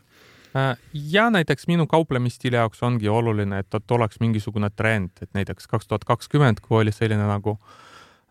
Äh, 0.56 0.76
ja 1.14 1.30
näiteks 1.32 1.66
minu 1.68 1.88
kauplemisstiili 1.90 2.60
jaoks 2.60 2.84
ongi 2.86 3.08
oluline, 3.08 3.64
et, 3.64 3.74
et 3.74 3.96
oleks 3.98 4.20
mingisugune 4.20 4.70
trend, 4.76 5.16
et 5.22 5.32
näiteks 5.34 5.66
kaks 5.72 5.88
tuhat 5.88 6.04
kakskümmend, 6.04 6.62
kui 6.64 6.84
oli 6.84 6.94
selline 6.94 7.26
nagu 7.26 7.56
äh, 7.56 7.74
Äh, 7.76 7.84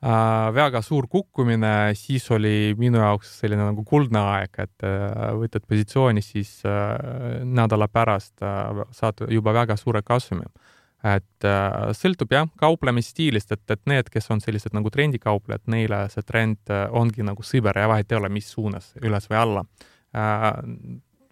väga 0.06 0.82
suur 0.86 1.08
kukkumine, 1.10 1.96
siis 1.98 2.28
oli 2.32 2.76
minu 2.78 3.00
jaoks 3.02 3.40
selline 3.40 3.64
nagu 3.66 3.84
kuldne 3.88 4.22
aeg, 4.36 4.60
et 4.62 4.86
äh, 4.86 5.32
võtad 5.40 5.66
positsiooni, 5.66 6.22
siis 6.22 6.60
äh, 6.68 7.42
nädala 7.42 7.88
pärast 7.90 8.44
saad 8.94 9.26
juba 9.30 9.54
väga 9.54 9.78
suure 9.82 10.04
kasumi. 10.06 10.46
et 11.06 11.46
sõltub 11.94 12.32
jah, 12.34 12.48
kauplemisstiilist, 12.58 13.52
et, 13.52 13.62
et 13.70 13.82
need, 13.86 14.08
kes 14.10 14.32
on 14.34 14.40
sellised 14.42 14.74
nagu 14.74 14.90
trendikauplejad, 14.90 15.62
neile 15.70 16.00
see 16.10 16.24
trend 16.26 16.72
ongi 16.90 17.22
nagu 17.22 17.46
sõber 17.46 17.78
ja 17.78 17.90
vahet 17.92 18.10
ei 18.10 18.18
ole, 18.18 18.32
mis 18.34 18.48
suunas, 18.50 18.88
üles 19.04 19.30
või 19.30 19.38
alla 19.38 19.66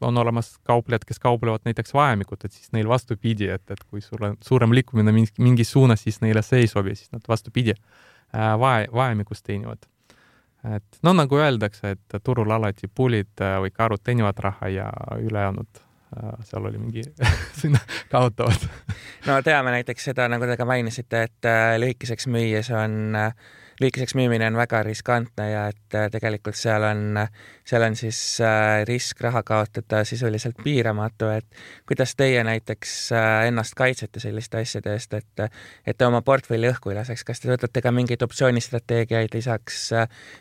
on 0.03 0.17
olemas 0.17 0.57
kauplejad, 0.67 1.07
kes 1.07 1.19
kauplevad 1.19 1.65
näiteks 1.65 1.93
vahemikud, 1.93 2.45
et 2.45 2.53
siis 2.53 2.69
neil 2.75 2.87
vastupidi, 2.91 3.49
et, 3.49 3.63
et 3.71 3.83
kui 3.89 4.01
sul 4.01 4.21
on 4.21 4.37
suurem 4.43 4.75
liikumine 4.75 5.13
mingis 5.39 5.71
suunas, 5.71 6.03
siis 6.05 6.21
neile 6.21 6.43
see 6.45 6.63
ei 6.65 6.69
sobi, 6.69 6.95
siis 6.99 7.09
nad 7.15 7.25
vastupidi 7.29 7.73
Äh, 8.33 8.59
vae, 8.59 8.87
vahemikus 8.93 9.43
teenivad. 9.43 9.77
et 10.75 10.99
no 11.03 11.11
nagu 11.13 11.37
öeldakse, 11.37 11.89
et 11.91 12.23
turul 12.23 12.51
alati 12.51 12.87
pullid 12.87 13.41
äh, 13.41 13.57
või 13.61 13.71
karud 13.71 13.99
teenivad 14.03 14.39
raha 14.39 14.69
ja 14.71 14.85
ülejäänud 15.19 15.81
äh, 16.17 16.29
seal 16.47 16.65
oli 16.65 16.77
mingi 16.77 17.03
sinna 17.61 17.79
kaotavad. 18.09 18.65
no 19.27 19.41
teame 19.43 19.75
näiteks 19.75 20.09
seda, 20.09 20.27
nagu 20.31 20.47
te 20.49 20.57
ka 20.57 20.65
mainisite, 20.65 21.23
et 21.23 21.49
lühikeseks 21.77 22.27
müües 22.31 22.71
on 22.73 23.15
äh, 23.15 23.35
lühikeseks 23.83 24.15
müümine 24.15 24.47
on 24.47 24.57
väga 24.57 24.81
riskantne 24.83 25.49
ja 25.49 25.63
et 25.71 25.95
äh, 25.97 26.07
tegelikult 26.11 26.55
seal 26.57 26.83
on, 26.87 27.19
seal 27.67 27.83
on 27.83 27.95
siis 27.99 28.19
äh, 28.43 28.83
risk 28.87 29.21
raha 29.23 29.43
kaotada 29.43 30.03
sisuliselt 30.07 30.59
piiramatu, 30.63 31.29
et 31.35 31.45
kuidas 31.89 32.15
teie 32.19 32.43
näiteks 32.47 32.95
äh, 33.11 33.29
ennast 33.49 33.75
kaitsete 33.79 34.23
selliste 34.23 34.61
asjade 34.63 34.95
eest, 34.95 35.13
et 35.19 35.45
et 35.87 35.97
te 35.97 36.05
oma 36.07 36.21
portfelli 36.21 36.69
õhku 36.69 36.93
ei 36.93 36.97
laseks, 36.99 37.25
kas 37.27 37.43
te 37.43 37.51
võtate 37.51 37.81
ka 37.83 37.91
mingeid 37.91 38.23
optsioonistrateegiaid 38.23 39.33
lisaks, 39.35 39.89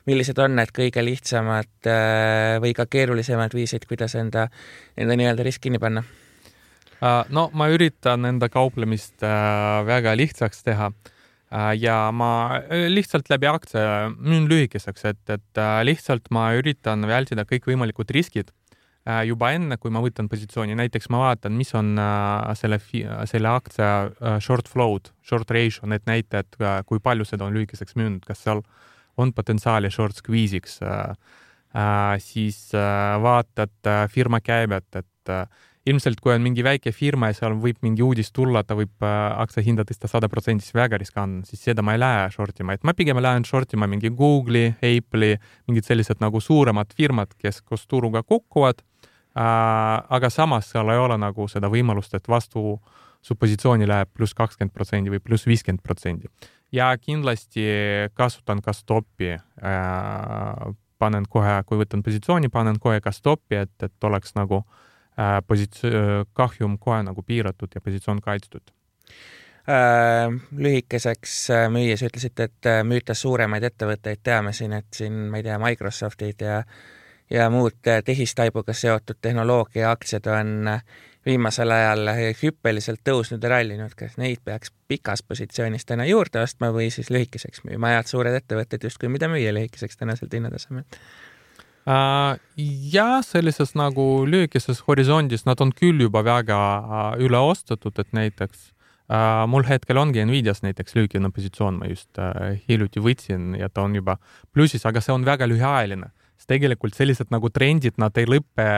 millised 0.07 0.39
on 0.43 0.57
need 0.59 0.71
kõige 0.75 1.03
lihtsamad 1.05 1.89
või 2.63 2.75
ka 2.77 2.87
keerulisemad 2.87 3.55
viisid, 3.57 3.87
kuidas 3.89 4.15
enda, 4.21 4.47
enda 4.97 5.17
nii-öelda 5.19 5.47
risk 5.47 5.65
kinni 5.65 5.81
panna? 5.83 6.05
no 7.35 7.49
ma 7.59 7.67
üritan 7.73 8.29
enda 8.29 8.47
kauplemist 8.53 9.25
väga 9.89 10.15
lihtsaks 10.19 10.63
teha 10.69 10.93
ja 11.77 11.97
ma 12.15 12.33
äh, 12.63 12.89
lihtsalt 12.91 13.29
läbi 13.33 13.49
aktsia 13.51 14.11
müün 14.17 14.49
lühikeseks, 14.51 15.05
et, 15.11 15.23
et 15.31 15.61
äh, 15.61 15.83
lihtsalt 15.85 16.31
ma 16.33 16.51
üritan 16.57 17.05
vältida 17.09 17.45
kõikvõimalikud 17.49 18.13
riskid 18.15 18.53
juba 19.27 19.49
enne, 19.51 19.75
kui 19.83 19.91
ma 19.91 19.99
võtan 19.99 20.29
positsiooni, 20.31 20.77
näiteks 20.79 21.09
ma 21.11 21.19
vaatan, 21.25 21.57
mis 21.59 21.73
on 21.75 21.97
selle, 22.55 22.77
selle 23.27 23.51
aktsia 23.51 23.89
short 24.39 24.69
flow'd, 24.71 25.11
short 25.27 25.51
ratio, 25.51 25.89
need 25.91 26.07
näitajad, 26.07 26.55
kui 26.87 27.03
palju 27.03 27.27
seda 27.27 27.49
on 27.49 27.57
lühikeseks 27.57 27.97
müünud, 27.99 28.23
kas 28.23 28.45
seal 28.45 28.63
on 29.19 29.33
potentsiaali 29.35 29.91
short 29.91 30.23
squeeze'iks, 30.23 30.79
siis 32.23 32.61
vaatad 33.27 33.91
firma 34.15 34.39
käibet, 34.39 35.03
et 35.03 35.35
ilmselt 35.87 36.21
kui 36.23 36.33
on 36.35 36.43
mingi 36.45 36.63
väike 36.63 36.93
firma 36.95 37.33
ja 37.33 37.37
seal 37.37 37.57
võib 37.63 37.81
mingi 37.83 38.05
uudis 38.07 38.31
tulla, 38.35 38.63
ta 38.63 38.77
võib 38.79 39.03
äh, 39.03 39.15
aktsiahinda 39.43 39.85
tõsta 39.89 40.11
sada 40.11 40.29
protsenti, 40.31 40.67
siis 40.67 40.77
väga 40.79 40.99
riskantne, 41.01 41.43
siis 41.49 41.63
seda 41.67 41.83
ma 41.83 41.97
ei 41.97 42.03
lähe 42.03 42.29
short 42.35 42.61
ima, 42.63 42.77
et 42.77 42.87
ma 42.87 42.95
pigem 42.95 43.19
lähen 43.23 43.47
short 43.49 43.75
ima 43.75 43.89
mingi 43.91 44.13
Google'i, 44.15 44.77
Apple'i, 44.79 45.39
mingid 45.67 45.89
sellised 45.89 46.23
nagu 46.23 46.41
suuremad 46.41 46.95
firmad, 46.97 47.35
kes 47.39 47.63
koos 47.67 47.87
turuga 47.91 48.23
kukuvad 48.23 48.83
äh,. 48.83 49.43
aga 50.09 50.31
samas 50.31 50.71
seal 50.71 50.93
ei 50.93 51.03
ole 51.03 51.19
nagu 51.19 51.49
seda 51.51 51.71
võimalust, 51.73 52.15
et 52.15 52.31
vastu 52.31 52.77
su 53.23 53.35
positsiooni 53.39 53.87
läheb 53.87 54.11
pluss 54.15 54.35
kakskümmend 54.39 54.75
protsenti 54.75 55.11
või 55.11 55.23
pluss 55.23 55.47
viiskümmend 55.51 55.83
protsenti. 55.83 56.31
ja 56.73 56.93
kindlasti 56.99 57.67
kasutan 58.15 58.63
ka 58.63 58.73
stoppi 58.73 59.35
äh,. 59.35 59.43
panen 61.03 61.27
kohe, 61.27 61.59
kui 61.67 61.83
võtan 61.83 62.07
positsiooni, 62.07 62.49
panen 62.49 62.79
kohe 62.79 63.01
ka 63.03 63.11
stoppi, 63.11 63.57
et, 63.65 63.75
et 63.83 64.05
oleks 64.07 64.37
nagu 64.39 64.63
äh, 64.63 64.89
positsioon, 65.47 66.27
kahjum 66.33 66.79
kohe 66.81 67.03
nagu 67.05 67.23
piiratud 67.23 67.75
ja 67.75 67.81
positsioon 67.85 68.21
kaitstud. 68.25 68.73
Äh, 69.69 70.33
lühikeseks 70.59 71.51
äh, 71.51 71.69
müües 71.71 72.03
ütlesite, 72.03 72.49
et 72.49 72.67
äh, 72.67 72.81
müüte 72.83 73.15
suuremaid 73.15 73.63
ettevõtteid, 73.63 74.19
teame 74.27 74.51
siin, 74.59 74.73
et 74.75 74.89
siin, 74.91 75.29
ma 75.31 75.39
ei 75.39 75.47
tea, 75.47 75.59
Microsoftid 75.63 76.43
ja 76.43 76.65
ja 77.33 77.47
muud 77.51 77.79
tehistaibuga 78.05 78.75
seotud 78.77 79.17
tehnoloogia 79.23 79.93
aktsiad 79.95 80.27
on 80.29 80.67
viimasel 81.25 81.71
ajal 81.71 82.11
hüppeliselt 82.43 83.01
tõusnud 83.07 83.47
ja 83.47 83.53
rallinud, 83.55 83.95
kas 83.97 84.19
neid 84.21 84.43
peaks 84.45 84.75
pikas 84.91 85.23
positsioonis 85.23 85.87
täna 85.89 86.05
juurde 86.11 86.43
ostma 86.43 86.73
või 86.75 86.91
siis 86.91 87.09
lühikeseks 87.15 87.63
müüma, 87.65 87.95
head 87.95 88.11
suured 88.11 88.35
ettevõtted 88.37 88.85
justkui, 88.85 89.09
mida 89.09 89.31
müüa 89.33 89.55
lühikeseks 89.55 89.97
tänaselt 90.03 90.35
hinnatasemel? 90.35 90.85
Ja 91.87 93.07
sellises 93.27 93.73
nagu 93.75 94.25
lühikeses 94.29 94.85
horisondis 94.87 95.47
nad 95.49 95.61
on 95.65 95.73
küll 95.75 96.05
juba 96.05 96.23
väga 96.23 96.59
üle 97.19 97.41
ostetud, 97.43 97.97
et 97.99 98.13
näiteks 98.15 98.69
mul 99.51 99.67
hetkel 99.67 99.99
ongi 99.99 100.23
Nvidias 100.25 100.63
näiteks 100.63 100.95
lühikene 100.95 101.33
positsioon, 101.35 101.81
ma 101.83 101.91
just 101.91 102.21
hiljuti 102.69 103.03
võtsin 103.03 103.57
ja 103.59 103.69
ta 103.69 103.83
on 103.83 103.97
juba 103.99 104.17
plussis, 104.55 104.87
aga 104.87 105.03
see 105.03 105.13
on 105.13 105.27
väga 105.27 105.49
lühiajaline, 105.51 106.13
sest 106.39 106.53
tegelikult 106.55 106.95
sellised 106.97 107.35
nagu 107.35 107.51
trendid, 107.51 107.99
nad 108.03 108.17
ei 108.19 108.31
lõpe 108.31 108.69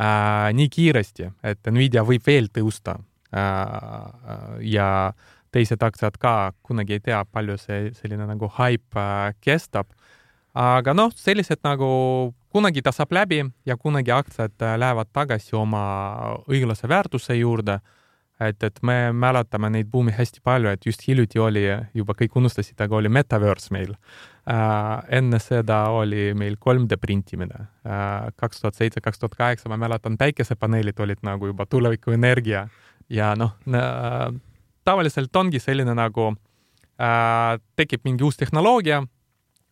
äh, 0.00 0.48
nii 0.56 0.68
kiiresti, 0.72 1.30
et 1.44 1.70
Nvidia 1.70 2.04
võib 2.06 2.24
veel 2.26 2.50
tõusta 2.52 2.96
äh, 3.32 4.58
ja 4.72 4.88
teised 5.54 5.82
aktsiad 5.82 6.18
ka, 6.20 6.52
kunagi 6.66 6.98
ei 6.98 7.04
tea, 7.04 7.22
palju 7.24 7.56
see 7.58 7.90
selline 7.96 8.26
nagu 8.28 8.50
haip 8.58 8.98
äh, 8.98 9.32
kestab. 9.42 9.90
Aga 10.54 10.94
noh, 10.94 11.12
sellised 11.16 11.62
nagu 11.64 12.34
kunagi 12.50 12.82
ta 12.82 12.92
saab 12.92 13.12
läbi 13.12 13.44
ja 13.66 13.76
kunagi 13.76 14.10
aktsiad 14.10 14.56
äh, 14.62 14.76
lähevad 14.78 15.12
tagasi 15.12 15.56
oma 15.56 15.84
õiglase 16.48 16.88
väärtuse 16.88 17.38
juurde 17.38 17.80
et, 18.40 18.62
et 18.64 18.78
me 18.86 18.96
mäletame 19.12 19.70
neid 19.72 19.90
buumi 19.92 20.12
hästi 20.16 20.40
palju, 20.44 20.70
et 20.72 20.86
just 20.86 21.04
hiljuti 21.06 21.40
oli, 21.42 21.64
juba 21.94 22.16
kõik 22.16 22.36
unustasid, 22.40 22.78
aga 22.80 22.96
oli 22.96 23.12
metaverse 23.12 23.74
meil 23.74 23.92
äh,. 23.92 25.02
enne 25.20 25.40
seda 25.42 25.82
oli 25.94 26.30
meil 26.34 26.56
3D 26.56 26.98
printimine 27.00 27.66
äh,. 27.84 28.30
kaks 28.40 28.62
tuhat 28.62 28.78
seitse, 28.80 29.00
kaks 29.04 29.20
tuhat 29.20 29.36
kaheksa, 29.38 29.68
ma 29.68 29.78
mäletan, 29.80 30.18
päikesepaneelid 30.18 31.00
olid 31.00 31.24
nagu 31.26 31.52
juba 31.52 31.66
tulevikuenergia 31.66 32.66
ja 33.10 33.34
noh 33.36 33.56
äh,, 33.68 34.28
tavaliselt 34.84 35.36
ongi 35.36 35.60
selline 35.60 35.94
nagu 35.94 36.32
äh, 36.32 37.60
tekib 37.76 38.06
mingi 38.08 38.24
uus 38.24 38.40
tehnoloogia, 38.40 39.04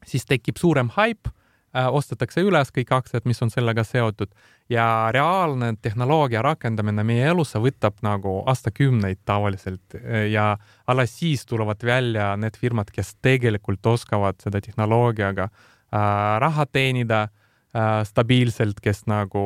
siis 0.07 0.27
tekib 0.27 0.57
suurem 0.61 0.89
haip 0.97 1.29
Äh, 1.77 1.85
ostetakse 1.93 2.41
üles 2.49 2.71
kõik 2.73 2.89
aktsiad, 2.97 3.27
mis 3.29 3.43
on 3.45 3.51
sellega 3.53 3.83
seotud. 3.85 4.31
Ja 4.73 5.11
reaalne 5.13 5.75
tehnoloogia 5.85 6.41
rakendamine 6.45 7.05
meie 7.05 7.27
elusse 7.29 7.61
võtab 7.61 8.01
nagu 8.05 8.39
aastakümneid 8.49 9.21
tavaliselt 9.29 9.97
ja 10.33 10.55
alles 10.89 11.13
siis 11.19 11.45
tulevad 11.49 11.85
välja 11.85 12.31
need 12.41 12.57
firmad, 12.57 12.89
kes 12.93 13.15
tegelikult 13.25 13.87
oskavad 13.87 14.41
seda 14.41 14.63
tehnoloogiaga 14.65 15.51
äh, 15.51 16.01
raha 16.41 16.67
teenida 16.73 17.27
äh, 17.29 18.01
stabiilselt, 18.09 18.81
kes 18.81 19.05
nagu 19.09 19.45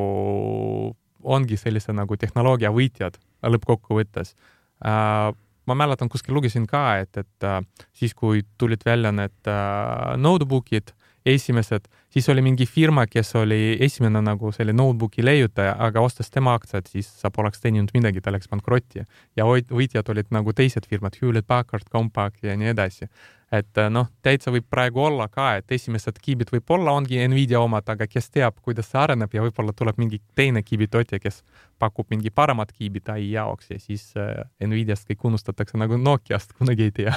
ongi 1.23 1.59
sellise 1.59 1.91
nagu 1.95 2.15
tehnoloogia 2.19 2.71
võitjad 2.71 3.19
lõppkokkuvõttes. 3.43 4.35
Äh, 4.79 5.35
ma 5.65 5.77
mäletan, 5.77 6.09
kuskil 6.11 6.35
lugesin 6.35 6.67
ka, 6.69 6.83
et, 7.03 7.17
et 7.17 7.47
äh, 7.47 7.61
siis, 7.93 8.13
kui 8.17 8.43
tulid 8.57 8.83
välja 8.85 9.13
need 9.15 9.49
äh, 9.49 10.13
notebook'id, 10.19 10.93
esimesed, 11.25 11.85
siis 12.11 12.27
oli 12.29 12.41
mingi 12.43 12.65
firma, 12.67 13.05
kes 13.07 13.35
oli 13.39 13.77
esimene 13.79 14.19
nagu 14.21 14.51
selle 14.51 14.73
notebook'i 14.75 15.23
leiutaja, 15.23 15.75
aga 15.79 16.01
ostes 16.03 16.27
tema 16.33 16.55
aktsiad, 16.57 16.89
siis 16.91 17.07
sa 17.21 17.31
poleks 17.31 17.63
teeninud 17.63 17.93
midagi, 17.95 18.21
ta 18.21 18.33
läks 18.35 18.51
pankrotti. 18.51 19.05
ja 19.39 19.47
võitjad 19.47 20.09
olid 20.11 20.33
nagu 20.35 20.53
teised 20.53 20.87
firmad, 20.89 21.15
Hewlett 21.21 21.47
Packard, 21.47 21.87
Compaq 21.91 22.43
ja 22.43 22.57
nii 22.59 22.73
edasi 22.73 23.07
et 23.53 23.77
äh, 23.77 23.89
noh, 23.93 24.07
täitsa 24.25 24.51
võib 24.53 24.65
praegu 24.71 25.03
olla 25.05 25.27
ka, 25.31 25.53
et 25.59 25.71
esimesed 25.75 26.17
kiibid 26.23 26.49
võib-olla 26.53 26.95
ongi 26.97 27.19
Nvidia 27.27 27.61
omad, 27.61 27.87
aga 27.89 28.07
kes 28.09 28.31
teab, 28.33 28.57
kuidas 28.65 28.89
see 28.91 28.99
areneb 29.01 29.33
ja 29.33 29.43
võib-olla 29.45 29.75
tuleb 29.77 29.99
mingi 30.01 30.19
teine 30.35 30.63
kiibitootja, 30.65 31.19
kes 31.21 31.41
pakub 31.81 32.09
mingi 32.13 32.31
paremat 32.33 32.71
kiibit 32.73 33.11
ai 33.13 33.27
jaoks 33.31 33.69
ja 33.73 33.79
siis 33.81 34.09
äh, 34.17 34.41
Nvidiast 34.63 35.05
kõik 35.09 35.27
unustatakse 35.31 35.77
nagu 35.77 35.99
Nokiast, 36.01 36.55
kunagi 36.59 36.89
ei 36.89 36.95
tea. 37.03 37.13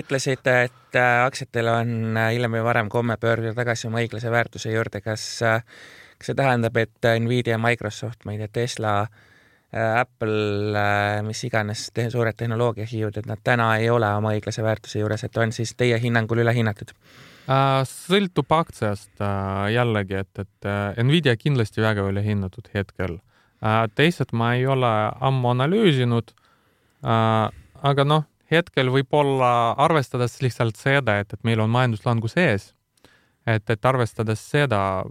ütlesite, 0.00 0.58
et 0.68 1.00
äh, 1.00 1.22
aktsiatel 1.24 1.72
on 1.72 1.96
hiljem 2.18 2.58
või 2.58 2.66
varem 2.66 2.92
komme 2.92 3.16
pöörduda 3.20 3.54
tagasi 3.56 3.88
oma 3.88 4.04
õiglase 4.04 4.32
väärtuse 4.34 4.74
juurde, 4.74 5.00
kas 5.04 5.24
kas 6.18 6.32
see 6.32 6.34
tähendab, 6.34 6.76
et 6.76 7.06
Nvidia, 7.22 7.60
Microsoft, 7.62 8.24
ma 8.26 8.34
ei 8.34 8.42
tea, 8.42 8.54
Tesla 8.60 8.94
Äh, 9.02 9.28
Apple, 9.72 10.72
äh, 10.72 11.22
mis 11.22 11.42
iganes 11.44 11.90
te 11.92 12.06
suured 12.08 12.36
tehnoloogiahiiud, 12.40 13.18
et 13.20 13.26
nad 13.28 13.40
täna 13.44 13.74
ei 13.76 13.90
ole 13.92 14.08
oma 14.16 14.32
õiglase 14.32 14.64
väärtuse 14.64 15.02
juures, 15.02 15.24
et 15.26 15.36
on 15.36 15.52
siis 15.52 15.74
teie 15.76 15.98
hinnangul 16.00 16.40
ülehinnatud? 16.40 16.94
Äh, 17.48 17.82
sõltub 17.88 18.48
aktsiast 18.56 19.20
jällegi, 19.74 20.22
et, 20.22 20.40
et 20.40 20.70
Nvidia 21.04 21.36
kindlasti 21.36 21.84
väga 21.84 22.08
ülehinnatud 22.08 22.72
hetkel. 22.74 23.18
teised 23.94 24.32
ma 24.32 24.54
ei 24.54 24.66
ole 24.66 24.90
ammu 25.20 25.48
analüüsinud. 25.50 26.32
aga 27.02 28.04
noh, 28.04 28.24
hetkel 28.50 28.88
võib-olla 28.88 29.74
arvestades 29.76 30.40
lihtsalt 30.42 30.76
seda, 30.76 31.18
et, 31.18 31.32
et 31.32 31.44
meil 31.44 31.60
on 31.60 31.70
majanduslangus 31.70 32.36
ees, 32.36 32.74
et, 33.46 33.70
et 33.70 33.84
arvestades 33.84 34.40
seda, 34.50 35.04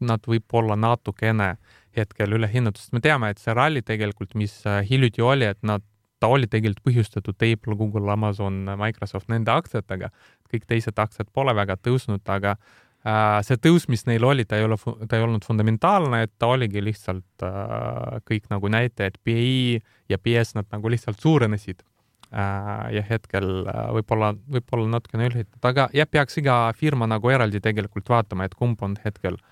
nad 0.00 0.20
võib-olla 0.26 0.76
natukene 0.76 1.48
äh, 1.50 1.81
hetkel 1.98 2.36
ülehinnatud, 2.36 2.80
sest 2.80 2.94
me 2.96 3.02
teame, 3.04 3.32
et 3.32 3.40
see 3.42 3.54
ralli 3.56 3.82
tegelikult, 3.86 4.36
mis 4.38 4.54
äh, 4.68 4.82
hiljuti 4.88 5.24
oli, 5.24 5.48
et 5.48 5.60
nad, 5.66 5.84
ta 6.22 6.30
oli 6.30 6.48
tegelikult 6.50 6.86
põhjustatud 6.86 7.34
Apple, 7.34 7.76
Google, 7.78 8.06
Amazon, 8.12 8.62
Microsoft, 8.78 9.28
nende 9.32 9.52
aktsiatega. 9.54 10.12
kõik 10.52 10.66
teised 10.68 10.98
aktsiad 11.00 11.30
pole 11.32 11.54
väga 11.56 11.78
tõusnud, 11.80 12.22
aga 12.28 12.56
äh, 12.56 13.38
see 13.46 13.56
tõus, 13.56 13.88
mis 13.88 14.04
neil 14.06 14.24
oli, 14.24 14.44
ta 14.44 14.58
ei 14.60 14.66
ole, 14.66 14.76
ta 15.08 15.16
ei 15.16 15.24
olnud 15.24 15.44
fundamentaalne, 15.48 16.22
et 16.26 16.32
ta 16.38 16.52
oligi 16.52 16.82
lihtsalt 16.84 17.46
äh, 17.46 18.20
kõik 18.28 18.50
nagu 18.52 18.68
näitajad, 18.68 19.16
PI 19.24 19.80
ja 20.12 20.20
PS, 20.20 20.54
nad 20.58 20.68
nagu 20.72 20.92
lihtsalt 20.92 21.20
suurenesid 21.20 21.80
äh, 21.80 22.92
ja 22.98 23.06
hetkel 23.08 23.64
äh, 23.64 23.88
võib-olla, 23.98 24.34
võib-olla 24.58 24.92
natukene 24.98 25.30
ülehinnatud, 25.30 25.64
aga 25.72 25.88
jah, 25.96 26.10
peaks 26.10 26.38
iga 26.44 26.60
firma 26.76 27.08
nagu 27.10 27.32
eraldi 27.32 27.64
tegelikult 27.64 28.12
vaatama, 28.12 28.46
et 28.46 28.54
kumb 28.58 28.84
on 28.84 28.98
hetkel 29.02 29.40
äh, 29.40 29.48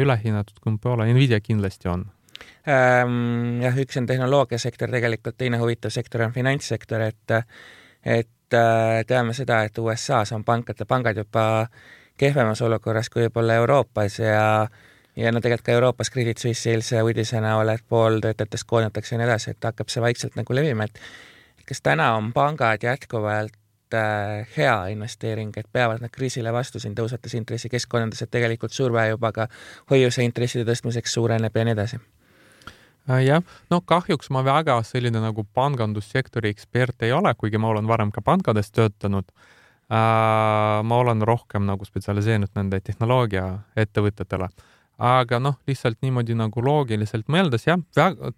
ülehinnatud, 0.00 0.60
kumb 0.62 0.84
ei 0.86 0.92
ole, 0.92 1.08
Nvidia 1.12 1.40
kindlasti 1.40 1.88
on 1.92 2.06
ähm,. 2.68 3.62
jah, 3.62 3.78
üks 3.84 3.98
on 4.00 4.06
tehnoloogiasektor, 4.06 4.90
tegelikult 4.90 5.38
teine 5.38 5.60
huvitav 5.62 5.94
sektor 5.94 6.26
on 6.26 6.34
finantssektor, 6.34 7.08
et 7.08 7.36
et 8.02 8.58
äh, 8.58 9.02
teame 9.06 9.34
seda, 9.34 9.62
et 9.66 9.78
USA-s 9.78 10.34
on 10.36 10.44
pankade, 10.44 10.86
pangad 10.88 11.16
juba 11.16 11.44
kehvemas 12.18 12.62
olukorras 12.62 13.10
kui 13.10 13.26
võib-olla 13.26 13.60
Euroopas 13.62 14.18
ja 14.18 14.68
ja 15.16 15.32
no 15.32 15.40
tegelikult 15.40 15.66
ka 15.66 15.76
Euroopas 15.76 16.10
Credit 16.10 16.38
Suisse 16.38 16.70
eilse 16.70 17.02
uudise 17.02 17.40
näol, 17.40 17.68
et 17.68 17.84
pool 17.88 18.20
töötajatest 18.24 18.66
koondatakse 18.66 19.14
ja 19.14 19.20
nii 19.20 19.28
edasi, 19.28 19.52
et 19.52 19.70
hakkab 19.70 19.92
see 19.92 20.02
vaikselt 20.02 20.38
nagu 20.40 20.54
levima, 20.56 20.88
et 20.88 21.66
kas 21.68 21.84
täna 21.84 22.14
on 22.16 22.32
pangad 22.32 22.82
jätkuvalt 22.82 23.52
Äh, 23.52 23.61
hea 24.56 24.78
investeering, 24.94 25.52
et 25.56 25.68
peavad 25.72 26.00
nad 26.02 26.10
kriisile 26.12 26.52
vastu 26.52 26.80
siin 26.82 26.94
tõusvates 26.98 27.36
intressikeskkondades, 27.38 28.22
et 28.22 28.30
tegelikult 28.32 28.72
surve 28.72 29.08
juba 29.10 29.32
ka 29.32 29.48
hoiuseintresside 29.90 30.66
tõstmiseks 30.68 31.14
suureneb 31.18 31.56
ja 31.56 31.68
nii 31.68 31.76
edasi. 31.76 32.00
Äh, 33.10 33.24
jah, 33.26 33.42
no 33.70 33.80
kahjuks 33.82 34.30
ma 34.30 34.44
väga 34.46 34.76
selline 34.86 35.18
nagu 35.22 35.42
pangandussektori 35.54 36.52
ekspert 36.54 37.02
ei 37.02 37.10
ole, 37.12 37.32
kuigi 37.34 37.58
ma 37.58 37.72
olen 37.72 37.88
varem 37.90 38.12
ka 38.14 38.22
pankades 38.22 38.70
töötanud. 38.70 39.26
Äh,. 39.92 40.82
ma 40.88 40.98
olen 41.02 41.20
rohkem 41.26 41.66
nagu 41.68 41.84
spetsialiseerunud 41.84 42.54
nende 42.56 42.78
tehnoloogiaettevõtetele, 42.80 44.46
aga 45.04 45.40
noh, 45.42 45.58
lihtsalt 45.68 45.98
niimoodi 46.00 46.36
nagu 46.38 46.62
loogiliselt 46.64 47.28
mõeldes 47.28 47.66
jah, 47.66 47.82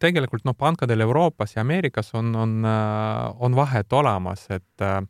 tegelikult 0.03 0.43
noh, 0.49 0.57
pankadel 0.59 1.05
Euroopas 1.05 1.55
ja 1.55 1.62
Ameerikas 1.62 2.11
on, 2.19 2.33
on, 2.35 2.57
äh, 2.67 3.29
on 3.38 3.55
vahet 3.55 3.93
olemas, 3.93 4.49
et 4.51 4.83
äh, 4.83 5.05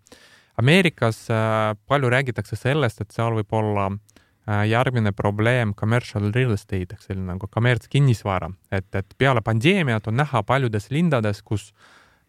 Ameerikas 0.57 1.31
äh, 1.31 1.75
palju 1.87 2.11
räägitakse 2.11 2.57
sellest, 2.57 3.01
et 3.03 3.11
seal 3.15 3.35
võib 3.35 3.55
olla 3.59 3.89
äh, 3.91 4.63
järgmine 4.71 5.13
probleem 5.13 5.75
commercial 5.75 6.31
real 6.35 6.55
estate 6.55 6.95
ehk 6.95 7.03
selline 7.03 7.33
nagu 7.33 7.49
kommertskinnisvara, 7.51 8.53
et, 8.71 8.87
et 8.95 9.17
peale 9.19 9.43
pandeemiat 9.43 10.07
on 10.07 10.21
näha 10.23 10.45
paljudes 10.47 10.91
lindades, 10.95 11.43
kus 11.43 11.73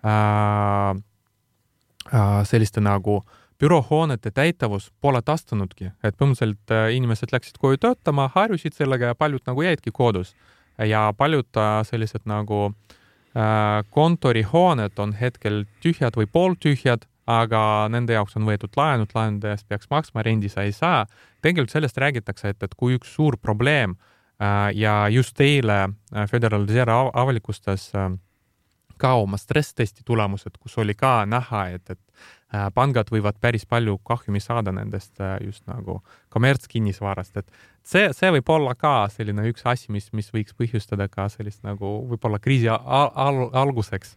äh, 0.01 0.97
äh, 2.09 2.41
selliste 2.49 2.81
nagu 2.81 3.21
büroohoonete 3.61 4.33
täitavus 4.35 4.89
pole 4.99 5.21
taastunudki, 5.23 5.93
et 6.03 6.17
põhimõtteliselt 6.17 6.73
inimesed 6.97 7.31
läksid 7.31 7.61
koju 7.61 7.79
töötama, 7.79 8.27
harjusid 8.33 8.75
sellega 8.75 9.13
ja 9.13 9.15
paljud 9.15 9.45
nagu 9.47 9.63
jäidki 9.63 9.93
kodus. 9.95 10.33
Ja 10.75 11.13
paljud 11.15 11.55
sellised 11.87 12.25
nagu 12.27 12.65
äh, 12.67 13.79
kontorihooned 13.95 14.99
on 14.99 15.13
hetkel 15.15 15.63
tühjad 15.79 16.17
või 16.19 16.27
pooltühjad 16.27 17.07
aga 17.25 17.61
nende 17.89 18.13
jaoks 18.13 18.35
on 18.37 18.45
võetud 18.45 18.75
laenud, 18.77 19.13
laenude 19.15 19.53
eest 19.53 19.67
peaks 19.67 19.89
maksma, 19.89 20.23
rendi 20.25 20.49
sa 20.49 20.65
ei 20.65 20.71
saa. 20.71 21.05
tegelikult 21.41 21.73
sellest 21.73 21.97
räägitakse, 21.97 22.53
et, 22.53 22.63
et 22.63 22.75
kui 22.75 22.97
üks 22.99 23.13
suur 23.15 23.37
probleem 23.37 23.95
äh, 24.41 24.69
ja 24.73 25.07
just 25.09 25.41
eile 25.41 25.81
äh, 25.83 26.27
Föderal 26.29 26.67
Reserve 26.67 27.11
avalikustas 27.13 27.91
äh, 27.95 28.11
ka 28.97 29.13
oma 29.19 29.37
stress-testi 29.37 30.05
tulemused, 30.05 30.57
kus 30.59 30.77
oli 30.77 30.95
ka 30.95 31.25
näha, 31.27 31.65
et, 31.75 31.89
et 31.89 31.99
äh, 32.53 32.67
pangad 32.75 33.09
võivad 33.11 33.37
päris 33.41 33.65
palju 33.67 33.97
kahjumi 34.07 34.39
saada 34.43 34.71
nendest 34.75 35.19
äh, 35.19 35.37
just 35.43 35.65
nagu 35.67 35.99
kommertskinnisvarast, 36.33 37.41
et 37.41 37.51
see, 37.83 38.07
see 38.15 38.31
võib 38.37 38.49
olla 38.55 38.75
ka 38.79 38.95
selline 39.11 39.47
üks 39.51 39.65
asi, 39.67 39.91
mis, 39.91 40.11
mis 40.15 40.31
võiks 40.33 40.55
põhjustada 40.57 41.09
ka 41.11 41.27
sellist 41.33 41.63
nagu 41.67 41.97
võib-olla 42.11 42.39
kriisi 42.39 42.69
al 42.71 43.11
al 43.11 43.49
alguseks 43.53 44.15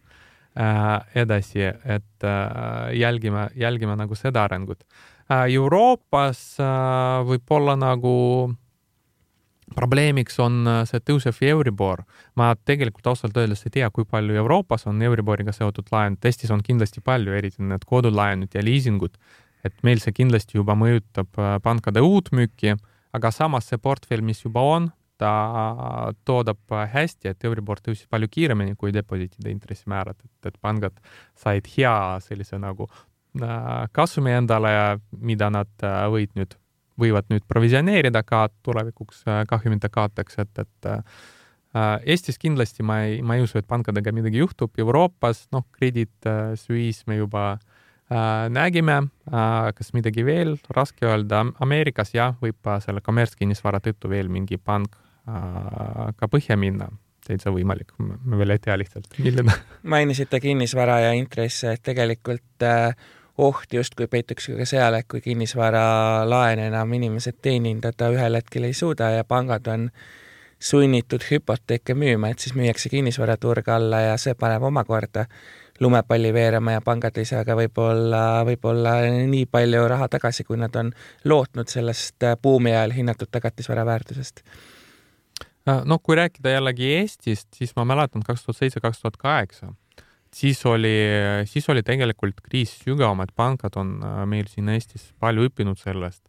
edasi, 1.15 1.61
et 1.69 2.25
äh, 2.25 2.95
jälgime, 2.97 3.49
jälgime 3.55 3.95
nagu 3.95 4.15
seda 4.15 4.43
arengut 4.43 4.83
äh,. 5.29 5.45
Euroopas 5.53 6.57
äh, 6.59 7.21
võib-olla 7.29 7.77
nagu 7.79 8.15
probleemiks 9.75 10.39
on 10.41 10.63
äh, 10.67 10.81
see 10.89 11.01
tõusev 11.05 11.39
Euribor. 11.45 12.03
ma 12.35 12.53
tegelikult 12.55 13.07
ausalt 13.11 13.37
öeldes 13.37 13.65
ei 13.65 13.75
tea, 13.79 13.89
kui 13.93 14.05
palju 14.05 14.35
Euroopas 14.41 14.87
on 14.89 15.01
Euriboriga 15.01 15.53
seotud 15.55 15.91
laenud, 15.91 16.23
Eestis 16.25 16.51
on 16.51 16.63
kindlasti 16.65 17.01
palju, 17.05 17.33
eriti 17.35 17.63
need 17.63 17.85
kodulaenud 17.85 18.53
ja 18.53 18.63
liisingud. 18.63 19.17
et 19.63 19.75
meil 19.83 19.99
see 19.99 20.15
kindlasti 20.15 20.57
juba 20.57 20.75
mõjutab 20.75 21.35
äh, 21.37 21.57
pankade 21.63 22.01
uut 22.01 22.31
müüki, 22.31 22.77
aga 23.13 23.31
samas 23.31 23.67
see 23.67 23.77
portfell, 23.77 24.21
mis 24.21 24.43
juba 24.43 24.61
on, 24.61 24.91
ta 25.19 26.13
toodab 26.25 26.75
äh, 26.75 26.87
hästi, 26.93 27.33
et 27.33 27.45
Euribor 27.45 27.83
tõusis 27.83 28.07
palju 28.09 28.31
kiiremini 28.31 28.77
kui 28.79 28.93
deposiitide 28.95 29.51
intressimäärad, 29.53 30.17
et, 30.23 30.51
et 30.53 30.57
pangad 30.61 30.97
said 31.37 31.67
hea 31.75 31.93
sellise 32.25 32.59
nagu 32.61 32.89
kasumi 33.93 34.31
endale, 34.33 34.71
mida 35.21 35.51
nad 35.53 35.83
võid 36.09 36.31
nüüd 36.33 36.55
võivad 36.99 37.29
nüüd 37.31 37.45
provisioneerida 37.49 38.23
ka 38.27 38.47
tulevikuks 38.65 39.23
äh, 39.27 39.43
kahjumite 39.49 39.91
kaoteks, 39.93 40.39
et, 40.43 40.65
et 40.65 40.89
äh, 40.89 41.03
Eestis 42.09 42.39
kindlasti 42.41 42.81
ma 42.81 43.03
ei, 43.05 43.19
ma 43.21 43.35
ei 43.37 43.43
usu, 43.45 43.59
et 43.59 43.67
pankadega 43.69 44.09
midagi 44.15 44.39
juhtub, 44.41 44.73
Euroopas, 44.81 45.43
noh, 45.53 45.67
Credit 45.77 46.29
Suisse 46.57 47.05
me 47.05 47.19
juba 47.19 47.43
äh, 47.53 48.47
nägime 48.49 48.95
äh,, 49.29 49.69
kas 49.77 49.93
midagi 49.93 50.25
veel, 50.25 50.55
raske 50.73 51.05
öelda, 51.05 51.43
Ameerikas 51.61 52.15
jah, 52.15 52.33
võib 52.41 52.71
selle 52.81 53.05
kommertskinnisvara 53.05 53.83
tõttu 53.85 54.09
veel 54.09 54.33
mingi 54.33 54.57
pank 54.57 54.97
äh, 54.97 55.08
ka 56.17 56.27
põhja 56.31 56.57
minna 56.59 56.89
täitsa 57.29 57.53
võimalik, 57.53 57.93
me 57.99 58.37
veel 58.39 58.55
ei 58.55 58.61
tea 58.63 58.77
lihtsalt, 58.79 59.11
milline. 59.21 59.53
mainisite 59.83 60.39
kinnisvara 60.41 60.99
ja 61.03 61.11
intresse, 61.17 61.75
et 61.75 61.83
tegelikult 61.85 62.65
äh, 62.65 62.95
oht 63.37 63.73
justkui 63.73 64.07
peituks 64.07 64.49
ka 64.57 64.65
seal, 64.67 64.97
et 64.97 65.07
kui 65.07 65.21
kinnisvaralaene 65.21 66.69
enam 66.71 66.93
inimesed 66.97 67.37
teenindada 67.41 68.09
ühel 68.15 68.39
hetkel 68.39 68.65
ei 68.67 68.73
suuda 68.73 69.11
ja 69.13 69.27
pangad 69.27 69.67
on 69.71 69.89
sunnitud 70.59 71.23
hüpoteeke 71.29 71.95
müüma, 71.95 72.33
et 72.33 72.43
siis 72.43 72.55
müüakse 72.57 72.89
kinnisvaraturg 72.91 73.69
alla 73.71 74.01
ja 74.09 74.17
see 74.19 74.35
paneb 74.35 74.65
omakorda 74.67 75.25
lumepalli 75.79 76.33
veerema 76.35 76.73
ja 76.75 76.81
pangad 76.83 77.17
ei 77.17 77.27
saa 77.29 77.45
ka 77.47 77.55
võib-olla, 77.55 78.23
võib-olla 78.47 78.97
nii 79.07 79.45
palju 79.51 79.85
raha 79.87 80.09
tagasi, 80.11 80.43
kui 80.43 80.59
nad 80.59 80.75
on 80.75 80.91
lootnud 81.23 81.71
sellest 81.71 82.27
buumi 82.43 82.73
ajal 82.75 82.97
hinnatud 82.97 83.31
tagatisvara 83.31 83.85
väärtusest. 83.87 84.43
Noh, 85.67 85.99
kui 86.03 86.15
rääkida 86.15 86.55
jällegi 86.55 86.93
Eestist, 86.99 87.47
siis 87.55 87.75
ma 87.75 87.85
mäletan 87.85 88.23
kaks 88.25 88.45
tuhat 88.45 88.57
seitse, 88.61 88.79
kaks 88.83 89.01
tuhat 89.01 89.17
kaheksa 89.17 89.73
siis 90.33 90.65
oli, 90.65 90.95
siis 91.45 91.69
oli 91.69 91.83
tegelikult 91.83 92.41
kriis 92.45 92.73
sügavam, 92.83 93.23
et 93.23 93.33
pangad 93.35 93.77
on 93.79 93.97
äh, 94.03 94.23
meil 94.29 94.49
siin 94.49 94.69
Eestis 94.69 95.09
palju 95.19 95.47
õppinud 95.49 95.79
sellest, 95.79 96.21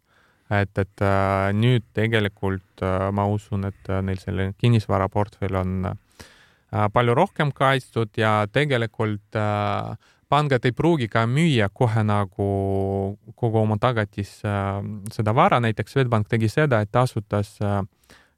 et, 0.49 0.71
et 0.77 1.05
äh, 1.05 1.49
nüüd 1.53 1.85
tegelikult 1.97 2.85
ma 3.13 3.27
usun, 3.29 3.67
et 3.69 3.91
neil 4.01 4.19
selline 4.21 4.55
kinnisvaraportfell 4.57 5.59
on 5.59 5.91
palju 6.71 7.13
rohkem 7.13 7.51
kaitstud 7.51 8.15
ja 8.17 8.45
tegelikult 8.47 9.35
pangad 10.31 10.65
ei 10.65 10.71
pruugi 10.71 11.09
ka 11.11 11.25
müüa 11.27 11.67
kohe 11.75 12.03
nagu 12.07 12.47
kogu 13.35 13.59
oma 13.59 13.75
tagatis 13.75 14.37
seda 15.11 15.33
vara, 15.35 15.59
näiteks 15.59 15.97
Swedbank 15.97 16.31
tegi 16.31 16.47
seda, 16.49 16.79
et 16.81 16.91
ta 16.91 17.03
asutas 17.03 17.57
äh, 17.59 17.81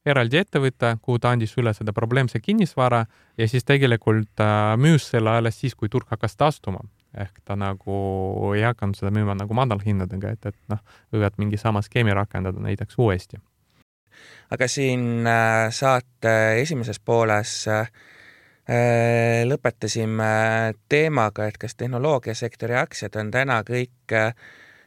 eraldi 0.05 0.39
ettevõte, 0.41 0.97
kuhu 1.01 1.19
ta 1.21 1.31
andis 1.33 1.55
üle 1.59 1.73
seda 1.75 1.93
probleemse 1.95 2.41
kinnisvara 2.43 3.03
ja 3.39 3.47
siis 3.47 3.65
tegelikult 3.67 4.43
äh, 4.43 4.73
müüs 4.79 5.07
selle 5.13 5.37
alles 5.37 5.59
siis, 5.59 5.75
kui 5.75 5.89
turg 5.89 6.11
hakkas 6.11 6.37
taastuma. 6.37 6.83
ehk 7.13 7.43
ta 7.45 7.53
nagu 7.55 7.95
ei 8.55 8.63
hakanud 8.65 8.97
seda 8.97 9.11
müüma 9.13 9.35
nagu 9.37 9.53
madalhindadega, 9.53 10.31
et, 10.33 10.47
et 10.49 10.55
noh, 10.73 10.79
võivad 11.13 11.35
mingi 11.37 11.59
sama 11.61 11.83
skeemi 11.85 12.13
rakendada 12.13 12.59
näiteks 12.59 12.97
uuesti. 12.97 13.37
aga 14.51 14.67
siin 14.67 15.27
äh, 15.27 15.69
saate 15.71 16.33
esimeses 16.61 16.99
pooles 16.99 17.67
äh, 17.67 17.91
lõpetasime 19.45 20.73
teemaga, 20.89 21.47
et 21.47 21.57
kas 21.57 21.75
tehnoloogiasektori 21.75 22.75
aktsiad 22.79 23.15
on 23.19 23.31
täna 23.31 23.61
kõik 23.67 24.15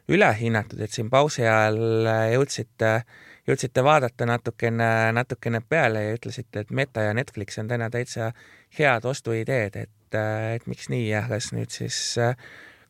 ülehinnatud, 0.08 0.80
et 0.80 0.90
siin 0.90 1.10
pausi 1.10 1.44
ajal 1.44 2.08
jõudsite 2.32 2.92
äh, 2.94 3.24
jõudsite 3.46 3.84
vaadata 3.84 4.26
natukene, 4.26 4.90
natukene 5.14 5.60
peale 5.68 6.04
ja 6.04 6.14
ütlesite, 6.16 6.64
et 6.64 6.70
Meta 6.70 7.06
ja 7.06 7.14
Netflix 7.14 7.58
on 7.62 7.68
täna 7.70 7.88
täitsa 7.90 8.32
head 8.78 9.06
ostuideed, 9.06 9.76
et, 9.76 10.18
et 10.56 10.66
miks 10.66 10.90
nii 10.92 11.08
ja 11.08 11.24
kas 11.30 11.52
nüüd 11.54 11.74
siis 11.74 11.98
äh, 12.22 12.34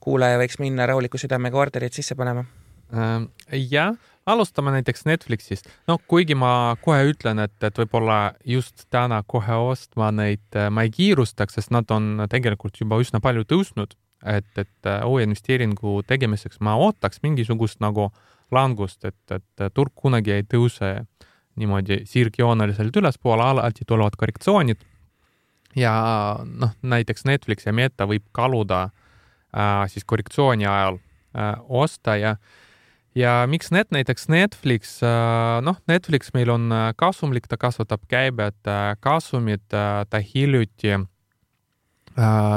kuulaja 0.01 0.41
võiks 0.41 0.61
minna 0.63 0.87
rahuliku 0.89 1.21
südamega 1.21 1.61
orderit 1.61 1.97
sisse 1.97 2.17
panema? 2.17 2.47
Ähm, 2.95 3.29
jah, 3.53 3.97
alustame 4.27 4.73
näiteks 4.77 5.05
Netflixist. 5.09 5.69
noh, 5.91 6.01
kuigi 6.09 6.35
ma 6.39 6.77
kohe 6.81 7.05
ütlen, 7.13 7.43
et, 7.45 7.57
et 7.63 7.83
võib-olla 7.83 8.21
just 8.45 8.87
täna 8.91 9.23
kohe 9.27 9.61
ostma 9.73 10.11
neid 10.15 10.57
äh, 10.57 10.71
ma 10.71 10.87
ei 10.87 10.95
kiirustaks, 10.95 11.61
sest 11.61 11.75
nad 11.75 11.91
on 11.91 12.27
tegelikult 12.31 12.81
juba 12.81 13.01
üsna 13.03 13.21
palju 13.21 13.45
tõusnud, 13.45 13.99
et, 14.25 14.49
et 14.57 14.89
äh, 14.89 15.05
uue 15.05 15.27
investeeringu 15.27 16.01
tegemiseks 16.09 16.63
ma 16.65 16.79
ootaks 16.81 17.21
mingisugust 17.27 17.83
nagu 17.85 18.09
äh, 18.09 18.36
langust, 18.53 19.05
et, 19.05 19.19
et 19.31 19.73
turg 19.75 19.95
kunagi 19.95 20.37
ei 20.37 20.45
tõuse 20.47 20.93
niimoodi 21.57 22.03
sirgjooneliselt 22.07 22.97
ülespoole, 22.97 23.43
alati 23.43 23.87
tulevad 23.87 24.17
korrektsioonid. 24.19 24.85
ja 25.77 25.95
noh, 26.45 26.71
näiteks 26.83 27.25
Netflix 27.25 27.67
ja 27.67 27.73
Meta 27.73 28.07
võib 28.07 28.25
kaluda 28.33 28.89
äh, 29.57 29.89
siis 29.89 30.05
korrektsiooni 30.05 30.67
ajal 30.67 30.99
äh, 30.99 31.55
osta 31.69 32.17
ja 32.17 32.37
ja 33.17 33.33
miks 33.49 33.73
net, 33.73 33.91
näiteks 33.95 34.29
Netflix, 34.29 34.99
äh, 35.05 35.59
noh, 35.65 35.79
Netflix 35.89 36.33
meil 36.37 36.51
on 36.53 36.71
äh, 36.73 36.91
kasumlik, 36.97 37.49
ta 37.49 37.59
kasvatab 37.61 38.05
käibet, 38.11 38.59
äh, 38.69 38.95
kasumit, 39.01 39.65
ta 39.71 40.23
hiljuti 40.35 40.99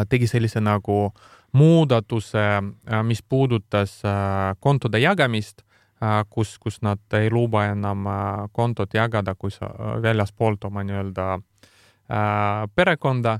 tegi 0.10 0.28
sellise 0.32 0.62
nagu 0.63 1.10
muudatuse, 1.52 2.43
mis 3.04 3.19
puudutas 3.19 3.97
kontode 4.63 5.02
jagamist 5.04 5.65
kus, 6.29 6.57
kus 6.59 6.79
nad 6.85 7.01
ei 7.17 7.29
luba 7.31 7.65
enam 7.73 8.07
äh, 8.07 8.47
kontot 8.55 8.93
jagada, 8.95 9.35
kui 9.35 9.51
sa 9.51 9.67
äh, 9.67 9.95
väljaspoolt 10.03 10.65
oma 10.69 10.83
nii-öelda 10.88 11.39
perekonda 12.73 13.35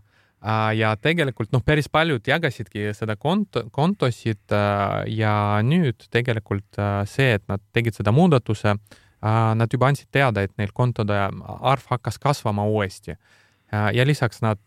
ja 0.78 0.91
tegelikult 1.02 1.50
noh, 1.50 1.63
päris 1.65 1.88
paljud 1.89 2.28
jagasidki 2.30 2.91
seda 2.93 3.15
konto, 3.17 3.63
kontosid 3.74 4.54
ja 5.10 5.32
nüüd 5.65 6.06
tegelikult 6.13 6.78
see, 7.10 7.32
et 7.39 7.43
nad 7.50 7.63
tegid 7.74 7.98
seda 7.98 8.13
muudatuse, 8.13 8.76
nad 9.26 9.74
juba 9.74 9.89
andsid 9.89 10.12
teada, 10.13 10.43
et 10.45 10.54
neil 10.62 10.69
kontode 10.69 11.17
arv 11.17 11.89
hakkas 11.89 12.22
kasvama 12.22 12.67
uuesti. 12.69 13.17
ja 13.74 14.06
lisaks 14.06 14.45
nad 14.45 14.62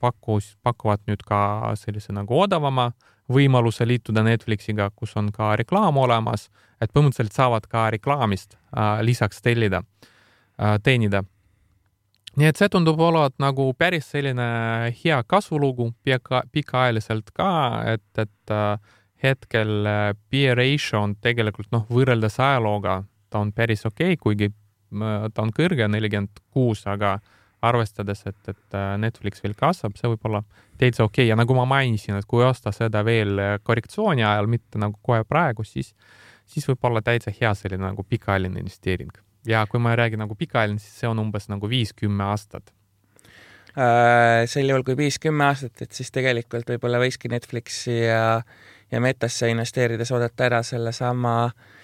pakkus, 0.00 0.56
pakuvad 0.64 1.04
nüüd 1.04 1.28
ka 1.28 1.74
sellise 1.76 2.16
nagu 2.16 2.40
odavama 2.40 2.94
võimaluse 3.32 3.86
liituda 3.88 4.22
Netflixiga, 4.26 4.90
kus 4.96 5.16
on 5.16 5.32
ka 5.32 5.54
reklaam 5.56 5.96
olemas 5.98 6.48
et 6.82 6.90
põhimõtteliselt 6.92 7.36
saavad 7.36 7.68
ka 7.70 7.86
reklaamist 7.94 8.56
äh, 8.56 9.00
lisaks 9.06 9.42
tellida 9.42 9.82
äh,, 9.82 10.78
teenida. 10.82 11.22
nii 12.36 12.48
et 12.48 12.56
see 12.58 12.70
tundub 12.72 13.00
olevat 13.00 13.36
nagu 13.42 13.68
päris 13.78 14.08
selline 14.10 14.48
hea 15.02 15.20
kasvulugu 15.28 15.90
pika, 16.04 16.42
pikaajaliselt 16.52 17.30
ka, 17.36 17.52
et, 17.94 18.08
et 18.18 18.54
äh, 18.54 18.96
hetkel 19.22 19.86
äh, 19.86 20.08
peer 20.30 20.56
ratio 20.58 21.04
on 21.06 21.16
tegelikult 21.20 21.70
noh, 21.72 21.86
võrreldes 21.90 22.40
ajalooga 22.40 23.02
ta 23.30 23.42
on 23.44 23.52
päris 23.52 23.86
okei 23.86 24.16
okay,, 24.16 24.22
kuigi 24.22 24.50
äh, 24.50 25.28
ta 25.34 25.44
on 25.44 25.54
kõrge, 25.54 25.88
nelikümmend 25.88 26.42
kuus, 26.50 26.86
aga 26.86 27.18
arvestades, 27.62 28.24
et, 28.26 28.40
et 28.48 28.76
äh, 28.78 28.92
Netflix 28.98 29.42
veel 29.44 29.54
kasvab, 29.58 29.96
see 29.98 30.10
võib 30.10 30.28
olla 30.30 30.42
täitsa 30.80 31.04
okei 31.04 31.24
okay. 31.24 31.30
ja 31.30 31.38
nagu 31.38 31.54
ma 31.56 31.66
mainisin, 31.68 32.18
et 32.18 32.28
kui 32.28 32.44
osta 32.44 32.72
seda 32.74 33.04
veel 33.06 33.40
korrektsiooni 33.62 34.24
ajal, 34.24 34.50
mitte 34.50 34.80
nagu 34.82 34.98
kohe 35.02 35.24
praegu, 35.28 35.64
siis 35.66 35.94
siis 36.52 36.66
võib 36.68 36.88
olla 36.90 37.02
täitsa 37.04 37.32
hea 37.34 37.52
selline 37.56 37.84
nagu 37.86 38.04
pikaajaline 38.04 38.60
investeering. 38.60 39.12
ja 39.46 39.64
kui 39.66 39.80
ma 39.80 39.96
räägin 39.96 40.22
nagu 40.22 40.34
pikaajaline, 40.38 40.78
siis 40.78 41.00
see 41.00 41.08
on 41.08 41.18
umbes 41.18 41.48
nagu 41.48 41.68
viis-kümme 41.68 42.24
aastat 42.24 42.72
äh,. 43.76 44.44
sel 44.46 44.68
juhul, 44.68 44.84
kui 44.86 44.96
viis-kümme 44.96 45.44
aastat, 45.50 45.82
et 45.82 45.92
siis 45.92 46.10
tegelikult 46.10 46.68
võib-olla 46.68 47.00
võikski 47.02 47.30
Netflixi 47.32 48.02
ja 48.04 48.42
ja 48.92 49.00
metasse 49.00 49.48
investeerides 49.48 50.10
oodata 50.12 50.44
ära 50.44 50.60
sellesama 50.62 51.36
äh, 51.46 51.81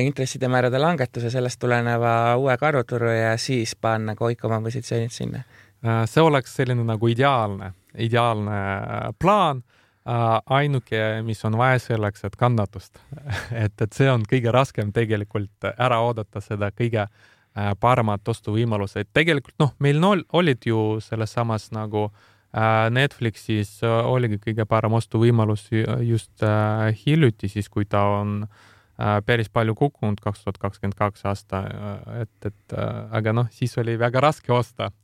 intresside 0.00 0.48
määrade 0.48 0.78
langetuse, 0.80 1.30
sellest 1.30 1.60
tuleneva 1.60 2.36
uue 2.40 2.56
karuturu 2.56 3.10
ja 3.12 3.34
siis 3.36 3.74
panna 3.76 4.14
kõik 4.16 4.44
oma 4.48 4.60
positsioonid 4.64 5.12
sinna. 5.12 5.42
Äh, 5.84 6.04
see 6.08 6.24
oleks 6.24 6.56
selline 6.56 6.84
nagu 6.88 7.08
ideaalne, 7.12 7.74
ideaalne 7.98 8.56
äh, 8.56 9.06
plaan 9.18 9.62
äh,. 10.08 10.40
ainuke, 10.46 11.22
mis 11.22 11.44
on 11.44 11.58
vaja 11.58 11.78
selleks, 11.78 12.24
et 12.24 12.36
kannatust 12.36 12.98
et, 13.64 13.74
et 13.80 13.92
see 13.92 14.10
on 14.10 14.24
kõige 14.28 14.52
raskem 14.52 14.92
tegelikult 14.92 15.68
ära 15.76 16.00
oodata 16.00 16.40
seda 16.40 16.70
kõige 16.72 17.04
äh, 17.04 17.72
paremat 17.80 18.28
ostuvõimalust, 18.28 18.96
et 18.96 19.12
tegelikult 19.12 19.58
noh, 19.58 19.74
meil 19.78 20.00
olid 20.32 20.64
ju 20.64 21.00
selles 21.04 21.36
samas 21.36 21.68
nagu 21.72 22.08
äh, 22.08 22.30
Äh, 22.54 22.88
Netflixis 22.94 23.80
äh, 23.82 23.92
oligi 24.06 24.38
kõige 24.38 24.62
parem 24.70 24.94
ostuvõimalus 24.94 25.64
just 26.06 26.44
äh, 26.46 26.92
hiljuti, 27.00 27.48
siis 27.50 27.66
kui 27.66 27.82
ta 27.90 28.04
on 28.20 28.44
päris 29.26 29.48
palju 29.50 29.74
kukkunud, 29.74 30.20
kaks 30.22 30.44
tuhat 30.44 30.58
kakskümmend 30.62 30.94
kaks 30.98 31.24
aasta, 31.26 31.64
et, 32.22 32.46
et 32.46 32.74
aga 33.10 33.32
noh, 33.34 33.48
siis 33.50 33.74
oli 33.82 33.96
väga 33.98 34.22
raske 34.22 34.52
osta 34.54 34.90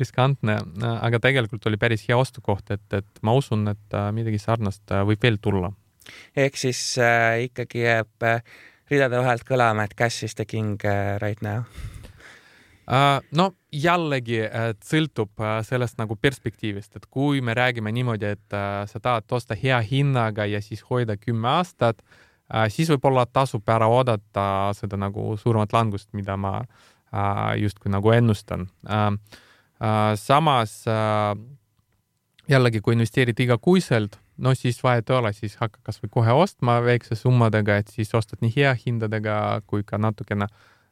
riskantne, 0.00 0.58
aga 0.94 1.20
tegelikult 1.22 1.66
oli 1.70 1.80
päris 1.80 2.06
hea 2.08 2.18
ostukoht, 2.18 2.70
et, 2.76 2.86
et 2.92 3.22
ma 3.26 3.34
usun, 3.34 3.66
et 3.72 3.98
midagi 4.14 4.38
sarnast 4.38 4.94
võib 5.08 5.26
veel 5.26 5.40
tulla. 5.42 5.72
ehk 6.36 6.60
siis 6.60 6.84
äh, 7.02 7.48
ikkagi 7.48 7.86
jääb 7.86 8.28
ridade 8.92 9.18
vahelt 9.18 9.46
kõlama, 9.48 9.88
et 9.88 9.98
cash 9.98 10.24
is 10.24 10.38
the 10.38 10.46
king 10.46 10.78
right 11.22 11.42
now 11.42 11.64
Äh, 11.64 11.93
no 13.32 13.46
jällegi, 13.72 14.40
et 14.44 14.82
sõltub 14.84 15.40
äh, 15.40 15.58
sellest 15.64 15.96
nagu 15.98 16.16
perspektiivist, 16.20 16.96
et 16.96 17.06
kui 17.06 17.40
me 17.40 17.54
räägime 17.56 17.92
niimoodi, 17.92 18.34
et 18.36 18.56
äh, 18.56 18.84
sa 18.90 19.00
tahad 19.00 19.32
osta 19.32 19.56
hea 19.56 19.80
hinnaga 19.80 20.44
ja 20.46 20.60
siis 20.62 20.84
hoida 20.90 21.16
kümme 21.16 21.48
aastat, 21.48 22.02
siis 22.68 22.90
võib-olla 22.92 23.24
tasub 23.24 23.64
ära 23.72 23.86
oodata 23.88 24.74
seda 24.76 24.98
nagu 25.00 25.32
suuremat 25.40 25.72
langust, 25.72 26.10
mida 26.12 26.36
ma 26.36 26.58
justkui 27.56 27.88
nagu 27.88 28.10
ennustan. 28.12 28.66
samas 30.20 30.74
jällegi, 32.48 32.82
kui 32.84 32.92
investeerid 32.92 33.40
igakuiselt, 33.40 34.18
no 34.36 34.52
siis 34.54 34.82
vahet 34.84 35.10
ei 35.10 35.16
ole, 35.16 35.32
siis 35.32 35.56
hakka 35.56 35.80
kasvõi 35.88 36.10
kohe 36.10 36.36
ostma 36.36 36.82
väikse 36.84 37.16
summadega, 37.16 37.78
et 37.80 37.88
siis 37.88 38.14
ostad 38.14 38.44
nii 38.44 38.52
hea 38.56 38.76
hindadega 38.86 39.62
kui 39.66 39.82
ka 39.82 39.96
natukene 39.98 40.50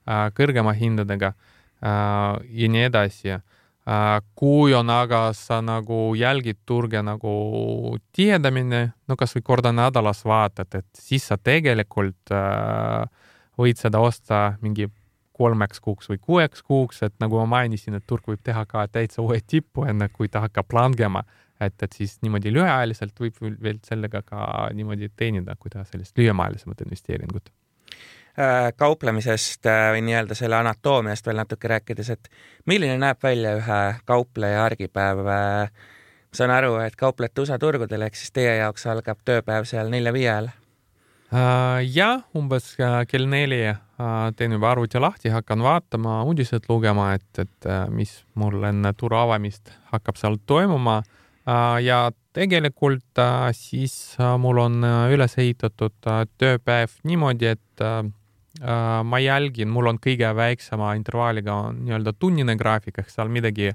kõrgema 0.09 0.73
hindadega 0.73 1.35
Äh, 1.35 1.62
ja 1.83 2.69
nii 2.71 2.85
edasi. 2.87 3.39
Äh, 3.83 4.21
kui 4.39 4.75
on 4.79 4.91
aga 4.95 5.33
sa 5.35 5.57
nagu 5.59 6.13
jälgid 6.15 6.61
turge 6.67 7.01
nagu 7.03 7.33
tihedamini, 8.15 8.85
no 9.11 9.17
kasvõi 9.19 9.43
korda 9.43 9.73
nädalas 9.75 10.21
vaatad, 10.23 10.71
et 10.79 10.87
siis 10.95 11.25
sa 11.27 11.35
tegelikult 11.35 12.31
äh, 12.31 13.09
võid 13.59 13.83
seda 13.83 13.99
osta 13.99 14.53
mingi 14.63 14.87
kolmeks 15.35 15.83
kuuks 15.83 16.13
või 16.13 16.21
kuueks 16.23 16.63
kuuks, 16.63 17.03
et 17.03 17.17
nagu 17.19 17.41
ma 17.41 17.49
mainisin, 17.57 17.97
et 17.99 18.07
turg 18.07 18.29
võib 18.31 18.45
teha 18.47 18.63
ka 18.71 18.85
täitsa 18.87 19.25
uue 19.25 19.41
tipu, 19.43 19.83
enne 19.91 20.07
kui 20.15 20.31
ta 20.31 20.45
hakkab 20.45 20.71
langema. 20.79 21.25
et, 21.63 21.75
et 21.83 21.93
siis 21.93 22.17
niimoodi 22.23 22.53
lühiajaliselt 22.55 23.19
võib 23.19 23.43
veel 23.63 23.83
sellega 23.87 24.23
ka 24.23 24.71
niimoodi 24.75 25.11
teenida, 25.17 25.57
kui 25.59 25.71
teha 25.75 25.85
sellist 25.91 26.19
lühimaajalisemat 26.19 26.87
investeeringut 26.87 27.51
Äh, 27.51 27.62
kauplemisest 28.77 29.67
äh, 29.67 29.91
või 29.93 30.03
nii-öelda 30.07 30.37
selle 30.39 30.57
anatoomiast 30.57 31.27
veel 31.27 31.37
natuke 31.37 31.69
rääkides, 31.69 32.11
et 32.15 32.31
milline 32.67 32.97
näeb 33.01 33.21
välja 33.23 33.57
ühe 33.59 33.81
kaupleja 34.09 34.65
argipäev? 34.65 35.21
ma 35.27 35.39
äh, 35.63 35.71
saan 36.33 36.51
aru, 36.51 36.79
et 36.81 36.97
kauplete 36.97 37.45
USA 37.45 37.59
turgudel, 37.61 38.07
ehk 38.07 38.17
siis 38.17 38.33
teie 38.33 38.57
jaoks 38.57 38.87
algab 38.89 39.21
tööpäev 39.25 39.69
seal 39.69 39.93
nelja-viie 39.93 40.29
ajal? 40.31 40.53
jah, 41.89 42.27
umbes 42.37 42.75
kell 43.09 43.25
neli 43.25 43.63
teen 44.37 44.53
juba 44.53 44.69
arvuti 44.75 45.01
lahti, 45.01 45.31
hakkan 45.33 45.63
vaatama, 45.65 46.19
uudiseid 46.29 46.67
lugema, 46.69 47.15
et, 47.17 47.39
et 47.41 47.69
mis 47.89 48.13
mul 48.37 48.61
enne 48.69 48.93
turu 49.01 49.17
avamist 49.17 49.73
hakkab 49.95 50.21
seal 50.21 50.37
toimuma. 50.45 50.99
ja 51.81 52.11
tegelikult 52.37 53.23
siis 53.57 53.95
mul 54.39 54.61
on 54.61 54.85
üles 55.09 55.39
ehitatud 55.39 55.97
tööpäev 56.37 57.01
niimoodi, 57.09 57.55
et 57.57 57.73
Äh, 57.83 58.11
ma 58.61 59.19
jälgin, 59.19 59.71
mul 59.73 59.87
on 59.89 59.97
kõige 60.03 60.29
väiksema 60.37 60.91
intervalliga 60.99 61.55
nii-öelda 61.73 62.13
tunnine 62.13 62.53
graafik, 62.61 62.99
ehk 63.01 63.09
seal 63.09 63.31
midagi 63.33 63.71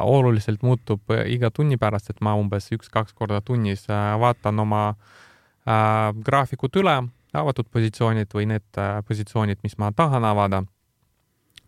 oluliselt 0.00 0.62
muutub 0.62 1.10
äh, 1.10 1.26
iga 1.32 1.50
tunni 1.50 1.76
pärast, 1.76 2.10
et 2.10 2.20
ma 2.20 2.34
umbes 2.38 2.70
üks-kaks 2.74 3.14
korda 3.14 3.40
tunnis 3.44 3.86
äh, 3.90 4.14
vaatan 4.20 4.60
oma 4.62 4.82
äh, 4.90 6.10
graafikut 6.24 6.76
üle, 6.80 6.96
avatud 7.36 7.68
positsioonid 7.72 8.34
või 8.34 8.48
need 8.52 8.80
äh, 8.80 8.98
positsioonid, 9.08 9.62
mis 9.62 9.78
ma 9.78 9.92
tahan 9.92 10.24
avada, 10.24 10.62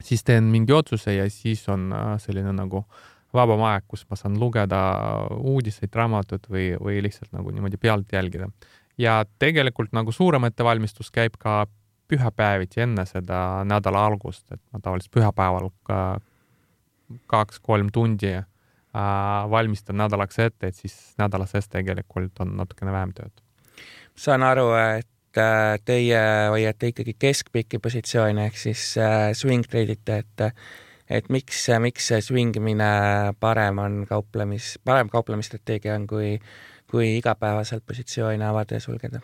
siis 0.02 0.24
teen 0.24 0.50
mingi 0.52 0.74
otsuse 0.76 1.16
ja 1.16 1.28
siis 1.30 1.66
on 1.68 1.90
äh, 1.92 2.12
selline 2.22 2.54
nagu 2.56 2.84
vabam 3.34 3.62
aeg, 3.68 3.86
kus 3.86 4.06
ma 4.10 4.18
saan 4.18 4.38
lugeda 4.40 4.80
uudiseid, 5.38 5.92
raamatut 5.94 6.48
või, 6.50 6.72
või 6.80 6.98
lihtsalt 7.04 7.30
nagu 7.36 7.52
niimoodi 7.54 7.78
pealt 7.78 8.12
jälgida. 8.12 8.50
ja 8.98 9.24
tegelikult 9.38 9.92
nagu 9.92 10.12
suurem 10.12 10.44
ettevalmistus 10.44 11.10
käib 11.10 11.38
ka 11.38 11.66
pühapäeviti 12.10 12.82
enne 12.84 13.06
seda 13.08 13.62
nädala 13.68 14.04
algust, 14.10 14.46
et 14.52 14.60
ma 14.72 14.80
tavaliselt 14.82 15.14
pühapäeval 15.14 15.70
ka 15.86 16.00
kaks-kolm 17.30 17.90
tundi 17.92 18.32
äh, 18.34 18.44
valmistan 19.50 19.98
nädalaks 20.00 20.38
ette, 20.38 20.70
et 20.70 20.74
siis 20.74 20.96
nädala 21.18 21.46
sees 21.50 21.68
tegelikult 21.70 22.42
on 22.44 22.56
natukene 22.58 22.92
vähem 22.94 23.14
tööd. 23.16 23.42
saan 24.16 24.42
aru, 24.42 24.68
et 24.98 25.38
äh, 25.38 25.78
teie 25.84 26.20
hoiate 26.50 26.92
ikkagi 26.92 27.16
keskpikki 27.18 27.78
positsioone 27.78 28.46
ehk 28.50 28.58
siis 28.58 28.92
äh, 28.98 29.30
swing 29.34 29.66
trade 29.66 29.98
ite, 29.98 30.22
et 30.24 30.54
et 31.10 31.28
miks, 31.28 31.64
miks 31.82 32.06
see 32.12 32.20
swing 32.22 32.56
imine 32.56 32.90
parem 33.40 33.78
on 33.82 34.04
kauplemis, 34.06 34.76
parem 34.84 35.10
kauplemisstrateegia 35.10 35.96
on, 35.98 36.06
kui, 36.06 36.36
kui 36.90 37.16
igapäevaselt 37.16 37.82
positsioone 37.86 38.46
avada 38.46 38.78
ja 38.78 38.84
sulgeda 38.84 39.18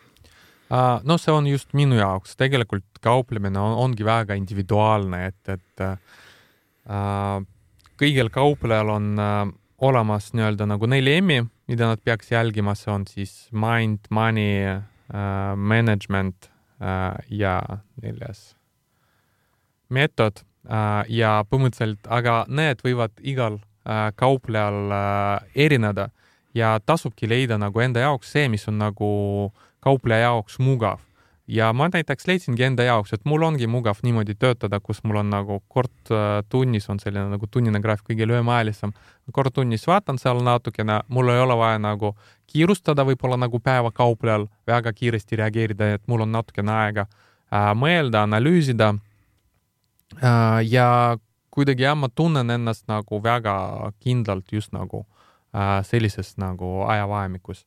no 0.70 1.18
see 1.18 1.34
on 1.34 1.46
just 1.46 1.74
minu 1.78 1.98
jaoks, 2.00 2.34
tegelikult 2.38 2.98
kauplemine 3.04 3.58
on, 3.60 3.76
ongi 3.86 4.04
väga 4.06 4.34
individuaalne, 4.38 5.26
et, 5.30 5.52
et 5.54 5.84
äh, 5.84 7.44
kõigil 8.00 8.30
kauplejal 8.34 8.90
on 8.96 9.12
äh, 9.20 9.38
olemas 9.86 10.32
nii-öelda 10.34 10.66
nagu 10.68 10.88
neli 10.90 11.18
M-i, 11.20 11.44
mida 11.70 11.92
nad 11.92 12.02
peaks 12.04 12.32
jälgima, 12.32 12.74
see 12.78 12.92
on 12.92 13.06
siis 13.10 13.34
mind, 13.52 14.08
money 14.10 14.66
äh,, 14.66 15.54
management 15.56 16.50
äh, 16.80 17.14
ja 17.30 17.60
neljas 18.02 18.54
meetod 19.90 20.42
äh, 20.66 21.04
ja 21.12 21.38
põhimõtteliselt, 21.46 22.08
aga 22.10 22.44
need 22.48 22.82
võivad 22.82 23.14
igal 23.22 23.60
äh, 23.86 24.10
kauplejal 24.18 24.90
äh, 24.90 25.48
erineda. 25.66 26.10
Ja 26.56 26.78
tasubki 26.80 27.28
leida 27.28 27.58
nagu 27.60 27.82
enda 27.84 28.00
jaoks 28.00 28.30
see, 28.32 28.46
mis 28.48 28.64
on 28.70 28.78
nagu 28.80 29.08
äh, 29.52 29.65
kaupleja 29.86 30.30
jaoks 30.30 30.58
mugav. 30.58 30.98
ja 31.46 31.68
ma 31.72 31.86
näiteks 31.86 32.26
leidsingi 32.26 32.64
enda 32.66 32.82
jaoks, 32.82 33.12
et 33.14 33.20
mul 33.30 33.44
ongi 33.46 33.68
mugav 33.70 34.00
niimoodi 34.02 34.34
töötada, 34.34 34.80
kus 34.82 34.98
mul 35.06 35.20
on 35.20 35.28
nagu 35.30 35.60
kord 35.70 36.10
äh, 36.10 36.40
tunnis 36.50 36.88
on 36.90 36.98
selline 36.98 37.28
nagu 37.30 37.46
tunnine 37.46 37.78
graafik 37.80 38.08
kõige 38.08 38.26
lühemaajalisem. 38.26 38.90
kord 39.32 39.54
tunnis 39.54 39.86
vaatan 39.86 40.18
seal 40.18 40.42
natukene, 40.42 41.00
mul 41.08 41.30
ei 41.30 41.38
ole 41.44 41.54
vaja 41.60 41.78
nagu 41.78 42.16
kiirustada, 42.50 43.04
võib-olla 43.06 43.38
nagu 43.38 43.60
päevakauplejal 43.62 44.48
väga 44.66 44.92
kiiresti 44.92 45.38
reageerida, 45.42 45.92
et 45.94 46.02
mul 46.10 46.26
on 46.26 46.34
natukene 46.34 46.74
aega 46.80 47.06
äh, 47.06 47.70
mõelda, 47.78 48.24
analüüsida 48.26 48.94
äh,. 50.18 50.66
ja 50.66 50.88
kuidagi 51.54 51.86
jah, 51.86 51.94
ma 51.94 52.10
tunnen 52.10 52.50
ennast 52.50 52.88
nagu 52.90 53.22
väga 53.22 53.92
kindlalt 54.02 54.50
just 54.52 54.74
nagu 54.74 55.06
sellises 55.88 56.34
nagu 56.36 56.82
ajavahemikus 56.84 57.62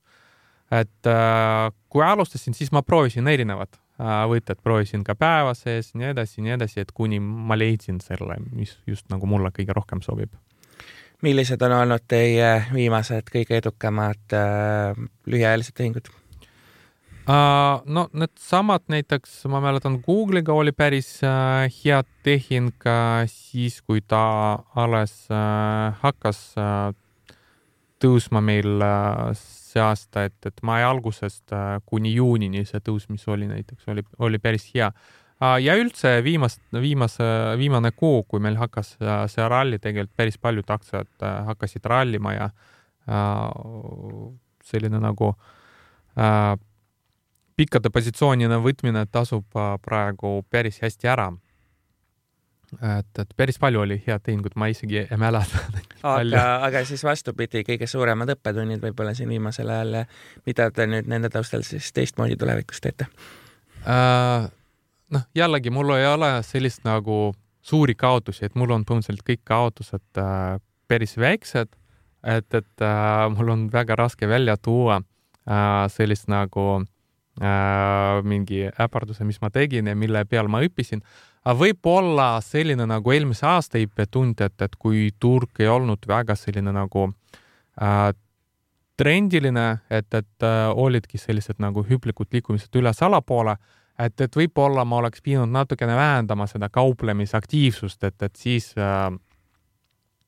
et 0.72 1.10
äh, 1.10 1.70
kui 1.90 2.04
alustasin, 2.06 2.54
siis 2.54 2.72
ma 2.76 2.84
proovisin 2.86 3.28
erinevad 3.28 3.74
äh, 3.74 4.22
võtted, 4.30 4.62
proovisin 4.64 5.04
ka 5.06 5.16
päeva 5.18 5.56
sees, 5.58 5.94
nii 5.98 6.12
edasi, 6.14 6.44
nii 6.46 6.56
edasi, 6.58 6.84
et 6.86 6.94
kuni 6.96 7.20
ma 7.20 7.58
leidsin 7.58 8.00
selle, 8.04 8.38
mis 8.54 8.78
just 8.88 9.10
nagu 9.14 9.30
mulle 9.30 9.52
kõige 9.56 9.76
rohkem 9.76 10.04
sobib. 10.06 10.34
millised 11.22 11.62
on 11.62 11.74
olnud 11.82 12.06
teie 12.08 12.52
viimased 12.74 13.28
kõige 13.34 13.58
edukamad 13.60 14.38
äh, 14.38 14.96
lühiajalised 15.26 15.76
tehingud 15.76 16.14
uh,? 16.14 17.82
no 17.86 18.08
needsamad 18.14 18.86
näiteks, 18.88 19.42
ma 19.50 19.62
mäletan, 19.62 20.00
Google'iga 20.06 20.54
oli 20.54 20.72
päris 20.72 21.20
uh, 21.24 21.66
hea 21.82 22.04
tehing 22.24 22.74
uh, 22.86 23.26
siis, 23.26 23.82
kui 23.82 24.02
ta 24.02 24.60
alles 24.76 25.26
uh, 25.34 25.98
hakkas 26.04 26.44
uh, 26.58 26.94
tõusma 28.00 28.42
meil 28.42 28.78
uh, 28.80 29.34
see 29.70 29.82
aasta, 29.84 30.26
et, 30.30 30.38
et 30.48 30.62
mai 30.66 30.82
algusest 30.86 31.54
äh, 31.56 31.80
kuni 31.90 32.14
juunini 32.16 32.66
see 32.68 32.82
tõus, 32.84 33.08
mis 33.12 33.26
oli 33.30 33.50
näiteks, 33.50 33.88
oli, 33.92 34.04
oli 34.26 34.40
päris 34.42 34.70
hea. 34.74 34.90
Äh, 35.40 35.58
ja 35.64 35.76
üldse 35.80 36.18
viimast, 36.26 36.62
viimase, 36.74 37.28
viimane 37.60 37.92
kuu, 37.96 38.24
kui 38.28 38.42
meil 38.44 38.58
hakkas 38.60 38.96
äh, 39.02 39.24
see 39.32 39.46
ralli, 39.52 39.80
tegelikult 39.82 40.16
päris 40.18 40.40
paljud 40.42 40.74
aktsiad 40.78 41.28
hakkasid 41.50 41.86
rallima 41.90 42.36
ja 42.36 42.50
selline 44.70 45.00
nagu 45.02 45.32
pikkade 47.58 47.90
positsioonina 47.90 48.60
võtmine 48.62 49.02
tasub 49.10 49.48
praegu 49.82 50.34
päris 50.52 50.78
hästi 50.84 51.10
ära. 51.10 51.32
Et, 52.74 53.22
et 53.24 53.34
päris 53.38 53.60
palju 53.60 53.82
oli 53.82 54.00
head 54.06 54.24
tehingut, 54.26 54.56
ma 54.60 54.70
isegi 54.72 55.04
ei 55.04 55.20
mäleta 55.20 55.64
aga, 56.16 56.46
aga 56.68 56.84
siis 56.88 57.04
vastupidi, 57.04 57.64
kõige 57.68 57.88
suuremad 57.90 58.36
õppetunnid 58.36 58.84
võib-olla 58.84 59.16
siin 59.18 59.30
viimasel 59.30 59.70
ajal, 59.74 60.04
mida 60.46 60.70
te 60.72 60.88
nüüd 60.90 61.10
nende 61.12 61.32
taustal 61.34 61.66
siis 61.68 61.92
teistmoodi 61.96 62.40
tulevikus 62.40 62.82
teete 62.86 63.10
äh,? 63.86 64.50
noh, 65.10 65.26
jällegi 65.36 65.74
mul 65.74 65.96
ei 65.98 66.08
ole 66.08 66.32
sellist 66.46 66.86
nagu 66.86 67.34
suuri 67.62 67.96
kaotusi, 67.96 68.46
et 68.46 68.56
mul 68.58 68.72
on 68.74 68.86
põhimõtteliselt 68.88 69.26
kõik 69.28 69.42
kaotused 69.48 70.22
äh, 70.22 70.60
päris 70.90 71.18
väiksed, 71.20 71.76
et, 72.24 72.54
et 72.54 72.86
äh, 72.86 73.26
mul 73.34 73.54
on 73.54 73.68
väga 73.74 73.98
raske 74.00 74.28
välja 74.30 74.58
tuua 74.58 75.00
äh, 75.00 75.86
sellist 75.92 76.30
nagu 76.32 76.66
äh, 77.42 78.22
mingi 78.24 78.66
äparduse, 78.70 79.28
mis 79.28 79.42
ma 79.42 79.52
tegin 79.54 79.88
ja 79.88 79.96
mille 79.96 80.26
peal 80.26 80.50
ma 80.52 80.64
õppisin. 80.66 81.04
Aga 81.50 81.58
võib-olla 81.58 82.30
selline 82.46 82.86
nagu 82.86 83.14
eelmise 83.14 83.48
aasta 83.50 83.82
õppetund, 83.82 84.42
et, 84.46 84.62
et 84.62 84.76
kui 84.78 85.10
turg 85.20 85.62
ei 85.64 85.70
olnud 85.72 86.06
väga 86.08 86.36
selline 86.38 86.74
nagu 86.76 87.08
äh, 87.82 88.12
trendiline, 89.00 89.68
et, 89.90 90.14
et 90.14 90.46
äh, 90.46 90.68
olidki 90.70 91.18
sellised 91.18 91.58
nagu 91.64 91.82
hüplikud 91.88 92.30
liikumised 92.36 92.76
üles-allapoole 92.78 93.56
et, 94.00 94.22
et 94.22 94.38
võib-olla 94.42 94.86
ma 94.86 95.02
oleks 95.02 95.24
pidanud 95.26 95.52
natukene 95.56 95.96
vähendama 95.98 96.48
seda 96.48 96.70
kauplemisaktiivsust, 96.70 98.04
et, 98.04 98.22
et 98.22 98.38
siis 98.38 98.70
äh, 98.78 99.10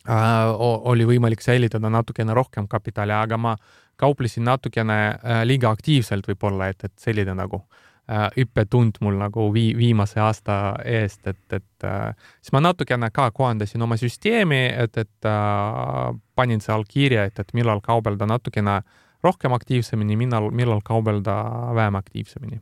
äh, 0.09 0.49
oli 0.57 1.05
võimalik 1.07 1.45
säilitada 1.45 1.93
natukene 1.93 2.33
rohkem 2.33 2.67
kapitali, 2.71 3.13
aga 3.13 3.37
ma 3.37 3.55
kauplesin 4.01 4.47
natukene 4.49 4.99
äh, 5.11 5.45
liiga 5.45 5.69
aktiivselt 5.69 6.27
võib-olla, 6.33 6.71
et, 6.73 6.89
et 6.89 6.97
selline 6.99 7.37
nagu 7.37 7.61
äh, 7.61 7.87
õppetund 8.11 8.99
mul 9.01 9.19
nagu 9.21 9.47
vii-, 9.53 9.75
viimase 9.77 10.19
aasta 10.19 10.57
eest, 10.85 11.25
et, 11.27 11.43
et 11.53 11.87
äh, 11.87 12.11
siis 12.41 12.53
ma 12.55 12.63
natukene 12.63 13.11
ka 13.13 13.29
kohandasin 13.35 13.81
oma 13.81 13.97
süsteemi, 13.99 14.65
et, 14.83 14.97
et 14.97 15.29
äh, 15.29 16.09
panin 16.35 16.63
seal 16.63 16.83
kirja, 16.89 17.27
et, 17.29 17.39
et 17.39 17.53
millal 17.57 17.83
kaubelda 17.85 18.27
natukene 18.29 18.81
rohkem 19.23 19.53
aktiivsemini, 19.53 20.17
millal, 20.17 20.49
millal 20.51 20.81
kaubelda 20.83 21.37
vähem 21.77 21.95
aktiivsemini. 21.99 22.61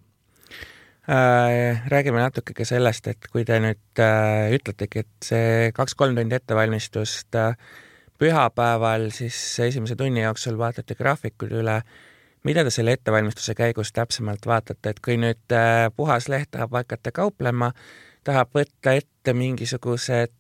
Äh, 1.10 1.82
räägime 1.90 2.22
natuke 2.22 2.54
ka 2.54 2.66
sellest, 2.68 3.08
et 3.10 3.30
kui 3.34 3.46
te 3.48 3.58
nüüd 3.64 4.02
äh, 4.04 4.52
ütletegi, 4.54 5.02
et 5.02 5.30
see 5.32 5.72
kaks-kolm 5.74 6.14
tundi 6.20 6.38
ettevalmistust 6.38 7.38
äh, 7.40 7.56
pühapäeval 8.20 9.08
siis 9.16 9.38
esimese 9.64 9.96
tunni 9.98 10.22
jooksul 10.22 10.60
vaatate 10.60 10.98
graafikud 11.00 11.56
üle, 11.62 11.80
mida 12.44 12.64
te 12.64 12.72
selle 12.74 12.96
ettevalmistuse 12.98 13.56
käigus 13.56 13.94
täpsemalt 13.94 14.46
vaatate, 14.48 14.94
et 14.94 15.00
kui 15.04 15.18
nüüd 15.20 15.56
puhas 15.96 16.30
leht 16.30 16.52
tahab 16.52 16.78
hakata 16.80 17.12
kauplema, 17.12 17.72
tahab 18.24 18.54
võtta 18.56 18.96
ette 19.00 19.34
mingisugused 19.34 20.36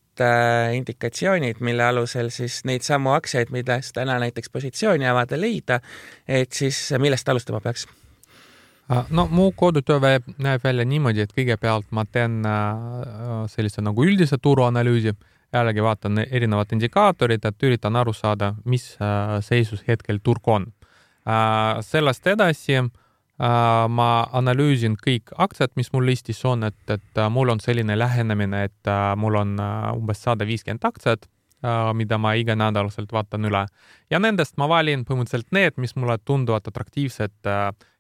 indikatsioonid, 0.73 1.61
mille 1.63 1.83
alusel 1.83 2.27
siis 2.33 2.61
neid 2.67 2.83
samu 2.83 3.13
aktsiaid, 3.15 3.53
millest 3.55 3.93
täna 3.95 4.17
näiteks 4.19 4.51
positsiooni 4.51 5.07
avada, 5.07 5.39
leida, 5.39 5.79
et 6.27 6.51
siis 6.51 6.89
millest 6.99 7.29
alustama 7.29 7.61
peaks? 7.63 7.87
no 9.09 9.27
mu 9.31 9.51
kodutöö 9.51 9.99
näeb 10.37 10.63
välja 10.63 10.85
niimoodi, 10.85 11.21
et 11.21 11.33
kõigepealt 11.35 11.91
ma 11.91 12.05
teen 12.05 12.41
äh, 12.45 13.45
sellise 13.47 13.83
nagu 13.85 14.05
üldise 14.05 14.39
turuanalüüsi, 14.41 15.13
jällegi 15.53 15.83
vaatan 15.83 16.23
erinevad 16.25 16.73
indikaatorid, 16.73 17.45
et 17.45 17.63
üritan 17.63 17.95
aru 17.95 18.13
saada, 18.13 18.53
mis 18.65 18.95
äh, 19.01 19.37
seisus 19.45 19.83
hetkel 19.87 20.19
turg 20.23 20.47
on. 20.47 20.67
Äh, 21.29 21.81
sellest 21.85 22.27
edasi 22.27 22.81
ma 23.39 24.05
analüüsin 24.35 24.97
kõik 24.99 25.31
aktsiad, 25.39 25.71
mis 25.79 25.93
mul 25.93 26.09
listis 26.09 26.41
on, 26.43 26.65
et, 26.67 26.91
et 26.91 27.19
mul 27.31 27.53
on 27.53 27.61
selline 27.63 27.95
lähenemine, 27.95 28.65
et 28.67 28.89
mul 29.15 29.37
on 29.39 29.53
umbes 29.93 30.19
sada 30.25 30.43
viiskümmend 30.43 30.83
aktsiat, 30.83 31.23
mida 31.95 32.17
ma 32.19 32.33
iganädalaselt 32.35 33.13
vaatan 33.15 33.47
üle 33.47 33.61
ja 34.11 34.19
nendest 34.19 34.57
ma 34.59 34.67
valin 34.67 35.05
põhimõtteliselt 35.07 35.55
need, 35.55 35.79
mis 35.79 35.95
mulle 35.95 36.17
tunduvad 36.19 36.67
atraktiivsed 36.67 37.47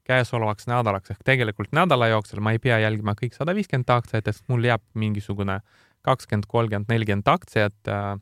käesolevaks 0.09 0.67
nädalaks 0.69 1.13
ehk 1.13 1.21
tegelikult 1.27 1.71
nädala 1.75 2.09
jooksul 2.11 2.41
ma 2.43 2.53
ei 2.55 2.61
pea 2.63 2.79
jälgima 2.83 3.15
kõik 3.19 3.35
sada 3.37 3.53
viiskümmend 3.55 3.91
aktsiat, 3.93 4.27
sest 4.27 4.45
mul 4.51 4.65
jääb 4.65 4.83
mingisugune 4.97 5.59
kakskümmend, 6.07 6.47
kolmkümmend, 6.49 6.89
nelikümmend 6.89 7.27
aktsiat. 7.29 7.77
Äh, 7.87 8.17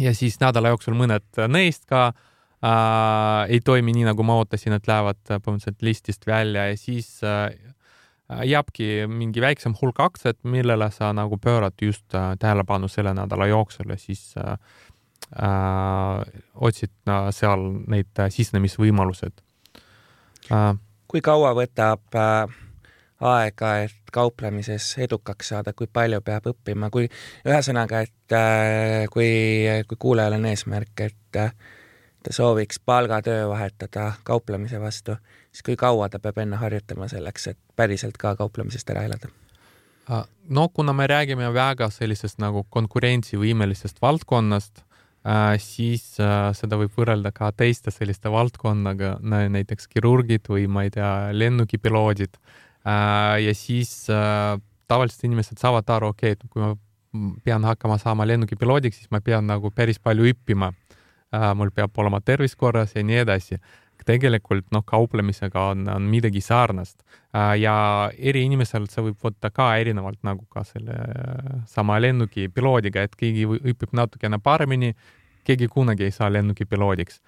ja 0.00 0.14
siis 0.16 0.38
nädala 0.40 0.72
jooksul 0.72 0.96
mõned 0.98 1.42
neist 1.52 1.84
ka 1.90 2.10
äh, 2.64 3.50
ei 3.50 3.60
toimi 3.64 3.94
nii, 3.96 4.06
nagu 4.10 4.26
ma 4.26 4.38
ootasin, 4.40 4.76
et 4.76 4.88
lähevad 4.88 5.20
põhimõtteliselt 5.28 5.82
listist 5.86 6.26
välja 6.26 6.68
ja 6.70 6.78
siis 6.80 7.18
äh, 7.26 7.50
jääbki 8.44 9.06
mingi 9.10 9.42
väiksem 9.44 9.74
hulk 9.80 10.00
aktsiat, 10.00 10.38
millele 10.44 10.90
sa 10.90 11.12
nagu 11.12 11.38
pöörad 11.38 11.82
just 11.82 12.14
äh, 12.14 12.32
tähelepanu 12.38 12.88
selle 12.88 13.14
nädala 13.14 13.46
jooksul 13.46 13.90
ja 13.90 13.98
siis 14.00 14.34
äh, 14.38 14.56
äh, 15.42 16.42
otsid 16.54 16.94
äh, 17.08 17.30
seal 17.30 17.68
neid 17.86 18.12
äh, 18.18 18.30
sisenemisvõimalused 18.30 19.42
äh,. 20.52 20.74
kui 21.08 21.20
kaua 21.20 21.52
võtab 21.56 22.16
äh, 22.16 22.60
aega, 23.22 23.76
et 23.86 24.12
kauplemises 24.12 24.86
edukaks 25.04 25.52
saada, 25.52 25.72
kui 25.76 25.86
palju 25.92 26.20
peab 26.24 26.48
õppima, 26.50 26.90
kui 26.90 27.08
ühesõnaga, 27.46 28.02
et 28.06 28.36
äh, 28.36 29.06
kui, 29.12 29.30
kui 29.88 30.00
kuulajal 30.00 30.38
on 30.38 30.48
eesmärk, 30.50 31.04
et 31.06 31.38
äh, 31.38 31.54
ta 32.22 32.32
sooviks 32.32 32.78
palgatöö 32.78 33.48
vahetada 33.48 34.12
kauplemise 34.24 34.80
vastu, 34.80 35.16
siis 35.52 35.62
kui 35.62 35.76
kaua 35.76 36.08
ta 36.08 36.18
peab 36.18 36.38
enne 36.38 36.56
harjutama 36.56 37.08
selleks, 37.08 37.46
et 37.46 37.58
päriselt 37.76 38.18
ka 38.18 38.36
kauplemisest 38.36 38.90
ära 38.90 39.06
elada? 39.08 39.28
no 40.48 40.68
kuna 40.68 40.92
me 40.92 41.06
räägime 41.06 41.52
väga 41.54 41.90
sellisest 41.90 42.40
nagu 42.42 42.66
konkurentsivõimelisest 42.70 44.02
valdkonnast 44.02 44.82
Äh, 45.22 45.54
siis 45.62 46.16
äh, 46.18 46.50
seda 46.58 46.74
võib 46.80 46.96
võrrelda 46.98 47.30
ka 47.34 47.52
teiste 47.54 47.92
selliste 47.94 48.30
valdkonnaga, 48.32 49.20
näiteks 49.22 49.86
kirurgid 49.92 50.48
või 50.50 50.66
ma 50.66 50.82
ei 50.82 50.90
tea, 50.90 51.30
lennukipiloodid. 51.30 52.40
Äh, 52.82 53.36
ja 53.44 53.54
siis 53.54 53.92
tavaliselt 54.90 55.28
inimesed 55.28 55.62
saavad 55.62 55.86
aru, 55.94 56.10
okei 56.10 56.34
okay,, 56.34 56.40
et 56.40 56.50
kui 56.50 56.64
ma 56.64 56.72
pean 57.44 57.62
hakkama 57.68 58.00
saama 58.02 58.26
lennukipiloodiks, 58.26 58.98
siis 58.98 59.12
ma 59.14 59.20
pean 59.22 59.46
nagu 59.46 59.70
päris 59.70 60.02
palju 60.02 60.26
õppima. 60.32 60.72
Mul 61.32 61.70
peab 61.74 61.98
olema 61.98 62.20
tervis 62.20 62.56
korras 62.56 62.96
ja 62.96 63.04
nii 63.04 63.22
edasi. 63.24 63.58
Tegelikult 64.02 64.66
noh, 64.74 64.82
kauplemisega 64.82 65.68
on, 65.70 65.86
on 65.88 66.08
midagi 66.10 66.40
sarnast. 66.42 67.04
Ja 67.58 67.74
eri 68.18 68.42
inimesel 68.48 68.88
see 68.90 69.04
võib 69.06 69.20
võtta 69.22 69.52
ka 69.54 69.68
erinevalt 69.78 70.18
nagu 70.26 70.42
ka 70.50 70.64
selle 70.66 70.96
sama 71.70 72.00
lennuki 72.02 72.48
piloodiga, 72.50 73.06
et 73.06 73.14
keegi 73.16 73.46
õpib 73.46 73.94
natukene 73.94 74.40
paremini, 74.42 74.90
keegi 75.46 75.70
kunagi 75.70 76.08
ei 76.08 76.14
saa 76.14 76.32
lennuki 76.32 76.66
piloodiks. 76.66 77.22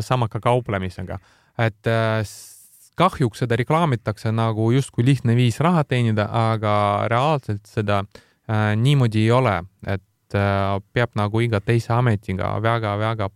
sama 0.00 0.28
ka 0.28 0.38
kauplemisega, 0.40 1.18
et 1.58 1.90
kahjuks 2.98 3.42
seda 3.42 3.56
reklaamitakse 3.58 4.32
nagu 4.34 4.70
justkui 4.72 5.04
lihtne 5.06 5.36
viis 5.36 5.58
raha 5.60 5.84
teenida, 5.88 6.28
aga 6.52 6.74
reaalselt 7.10 7.66
seda 7.68 8.02
äh, 8.02 8.72
niimoodi 8.76 9.24
ei 9.24 9.30
ole, 9.34 9.56
et 9.86 10.02
äh, 10.38 10.78
peab 10.92 11.16
nagu 11.18 11.40
iga 11.40 11.60
teise 11.60 11.92
ametiga 11.96 12.54
väga-väga 12.62 13.28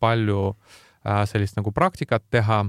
palju 0.00 0.42
äh, 0.50 1.24
sellist 1.26 1.58
nagu 1.58 1.72
praktikat 1.72 2.24
teha. 2.30 2.64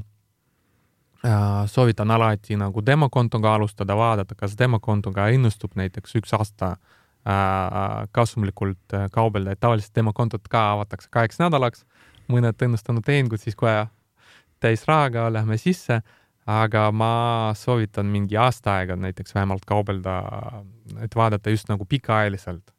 Äh, 1.26 1.66
soovitan 1.68 2.12
alati 2.12 2.56
nagu 2.56 2.86
demokontoga 2.86 3.56
alustada, 3.58 3.98
vaadata, 3.98 4.36
kas 4.36 4.56
demokontoga 4.60 5.28
õnnestub 5.34 5.76
näiteks 5.80 6.16
üks 6.22 6.34
aasta 6.38 6.78
kasumlikult 8.16 8.94
kaubelda, 9.12 9.52
et 9.52 9.60
tavaliselt 9.60 9.92
demokontot 9.94 10.48
ka 10.50 10.62
avatakse 10.72 11.10
kaheks 11.12 11.38
nädalaks, 11.42 11.84
mõned 12.32 12.64
õnnestunud 12.64 13.04
tehingud, 13.06 13.42
siis 13.44 13.60
kohe 13.60 13.84
täis 14.64 14.86
rahaga 14.88 15.28
lähme 15.34 15.58
sisse. 15.60 16.00
Aga 16.50 16.88
ma 16.96 17.52
soovitan 17.54 18.08
mingi 18.10 18.38
aasta 18.40 18.80
aega 18.80 18.96
näiteks 18.98 19.36
vähemalt 19.36 19.68
kaubelda, 19.70 20.16
et 21.04 21.14
vaadata 21.16 21.52
just 21.54 21.70
nagu 21.70 21.86
pikaajaliselt, 21.86 22.72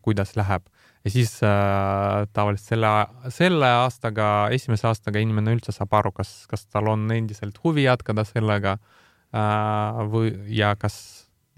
kuidas 0.00 0.36
läheb 0.36 0.64
ja 1.04 1.10
siis 1.10 1.42
äh, 1.42 2.26
tavaliselt 2.32 2.68
selle, 2.68 2.88
selle 3.32 3.70
aastaga, 3.82 4.48
esimese 4.54 4.88
aastaga 4.90 5.20
inimene 5.22 5.54
üldse 5.56 5.72
saab 5.74 5.94
aru, 6.00 6.12
kas, 6.16 6.32
kas 6.50 6.66
tal 6.66 6.90
on 6.92 7.06
endiselt 7.14 7.58
huvi 7.64 7.86
jätkada 7.86 8.24
sellega 8.28 8.76
äh, 8.76 10.02
või, 10.12 10.32
ja 10.52 10.74
kas 10.80 10.98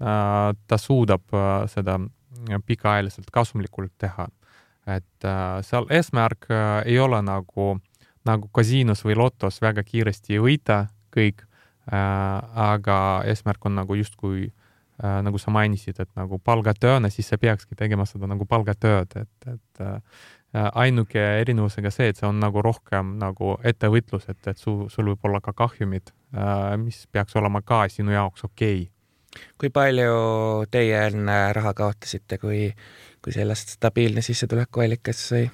äh, 0.01 0.51
ta 0.67 0.79
suudab 0.79 1.25
äh, 1.35 1.65
seda 1.71 1.99
pikaajaliselt 2.65 3.31
kasumlikult 3.33 3.93
teha. 3.99 4.29
et 4.87 5.25
äh, 5.27 5.59
seal 5.67 5.85
eesmärk 5.89 6.47
äh, 6.49 6.81
ei 6.85 6.99
ole 6.99 7.21
nagu, 7.21 7.75
nagu 8.25 8.49
kasiinos 8.53 9.03
või 9.05 9.17
lotos 9.17 9.61
väga 9.61 9.83
kiiresti 9.83 10.39
võita 10.41 10.85
kõik 11.13 11.43
äh,, 11.91 11.97
aga 12.71 12.97
eesmärk 13.27 13.65
on 13.65 13.75
nagu 13.81 13.97
justkui 13.99 14.47
äh, 14.47 14.60
nagu 15.01 15.39
sa 15.41 15.51
mainisid, 15.53 15.97
et 16.03 16.09
nagu 16.17 16.37
palgatööna, 16.43 17.09
siis 17.09 17.31
sa 17.31 17.39
peakski 17.41 17.77
tegema 17.77 18.05
seda 18.05 18.29
nagu 18.29 18.45
palgatööd, 18.49 19.15
et, 19.17 19.49
et 19.49 19.83
ainuke 20.53 21.21
erinevusega 21.41 21.91
see, 21.93 22.09
et 22.11 22.19
see 22.19 22.27
on 22.27 22.39
nagu 22.41 22.61
rohkem 22.63 23.15
nagu 23.21 23.55
ettevõtlus, 23.67 24.27
et, 24.31 24.41
et 24.51 24.59
su, 24.59 24.89
sul 24.91 25.11
võib 25.13 25.29
olla 25.29 25.39
ka 25.43 25.53
kahjumid, 25.57 26.11
mis 26.81 27.05
peaks 27.11 27.37
olema 27.39 27.63
ka 27.65 27.85
sinu 27.91 28.13
jaoks 28.13 28.43
okei 28.47 28.83
okay. 28.83 29.47
kui 29.59 29.71
palju 29.73 30.67
teie 30.71 31.05
enne 31.07 31.39
raha 31.55 31.73
kaotasite, 31.77 32.37
kui, 32.41 32.67
kui 33.23 33.35
sellest 33.35 33.77
stabiilne 33.77 34.23
sissetulekuallikas 34.25 35.27
sai? 35.31 35.45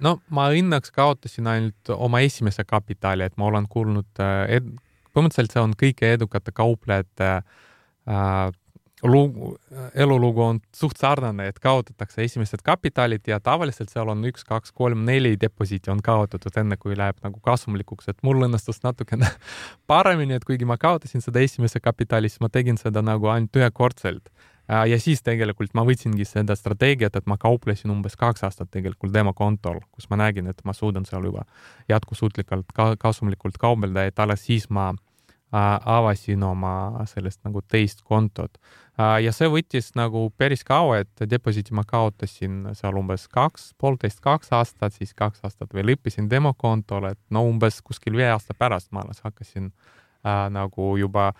no 0.00 0.14
ma 0.32 0.48
õnneks 0.48 0.94
kaotasin 0.96 1.50
ainult 1.52 1.92
oma 1.92 2.22
esimese 2.24 2.64
kapitali, 2.64 3.28
et 3.28 3.36
ma 3.36 3.50
olen 3.52 3.68
kuulnud, 3.68 4.08
põhimõtteliselt 4.16 5.52
see 5.52 5.60
on 5.60 5.76
kõige 5.76 6.14
edukate 6.16 6.56
kauplejate 6.56 7.28
äh, 7.28 7.68
lugu, 9.02 9.56
elulugu 9.94 10.42
on 10.42 10.60
suht 10.76 11.00
sarnane, 11.00 11.48
et 11.50 11.58
kaotatakse 11.62 12.22
esimesed 12.22 12.62
kapitalid 12.64 13.26
ja 13.26 13.40
tavaliselt 13.40 13.90
seal 13.90 14.12
on 14.12 14.22
üks, 14.28 14.44
kaks, 14.46 14.72
kolm, 14.72 15.04
neli 15.08 15.34
deposiiti 15.40 15.90
on 15.90 16.02
kaotatud, 16.04 16.54
enne 16.62 16.78
kui 16.78 16.96
läheb 16.98 17.18
nagu 17.24 17.40
kasumlikuks, 17.42 18.12
et 18.12 18.22
mul 18.22 18.46
õnnestus 18.46 18.82
natukene 18.84 19.28
paremini, 19.90 20.38
et 20.38 20.46
kuigi 20.46 20.68
ma 20.68 20.78
kaotasin 20.78 21.24
seda 21.24 21.42
esimese 21.42 21.82
kapitali, 21.82 22.30
siis 22.30 22.42
ma 22.44 22.50
tegin 22.52 22.78
seda 22.80 23.02
nagu 23.02 23.30
ainult 23.32 23.58
ühekordselt. 23.58 24.30
ja 24.68 24.98
siis 25.00 25.22
tegelikult 25.26 25.74
ma 25.74 25.82
võtsingi 25.84 26.24
seda 26.24 26.54
strateegiat, 26.56 27.16
et 27.16 27.26
ma 27.26 27.36
kauplesin 27.36 27.90
umbes 27.90 28.14
kaks 28.16 28.44
aastat 28.46 28.70
tegelikult 28.70 29.12
demokontol, 29.12 29.80
kus 29.90 30.06
ma 30.10 30.16
nägin, 30.16 30.46
et 30.46 30.62
ma 30.64 30.72
suudan 30.72 31.04
seal 31.04 31.24
juba 31.26 31.42
jätkusuutlikult 31.90 32.70
ka 32.72 32.92
kasumlikult 32.96 33.58
kaubelda, 33.58 34.06
et 34.06 34.18
alles 34.22 34.46
siis 34.46 34.70
ma 34.70 34.92
äh, 34.92 35.11
avasin 35.52 36.42
oma 36.42 37.04
sellest 37.10 37.42
nagu 37.44 37.60
teist 37.68 38.00
kontot 38.08 38.56
ja 38.96 39.32
see 39.32 39.48
võttis 39.48 39.90
nagu 39.96 40.26
päris 40.36 40.64
kaua, 40.64 41.00
et 41.02 41.24
deposiiti 41.28 41.74
ma 41.76 41.84
kaotasin 41.88 42.72
seal 42.76 42.96
umbes 43.00 43.26
kaks, 43.32 43.70
poolteist, 43.80 44.20
kaks 44.24 44.52
aastat, 44.52 44.96
siis 44.96 45.14
kaks 45.16 45.44
aastat 45.46 45.72
veel 45.74 45.94
õppisin 45.94 46.28
demokontol, 46.30 47.08
et 47.12 47.20
no 47.30 47.44
umbes 47.48 47.80
kuskil 47.84 48.16
viie 48.18 48.30
aasta 48.32 48.56
pärast 48.58 48.92
ma 48.92 49.04
alles 49.04 49.22
hakkasin 49.24 49.70
äh, 49.70 50.46
nagu 50.52 50.96
juba 51.00 51.30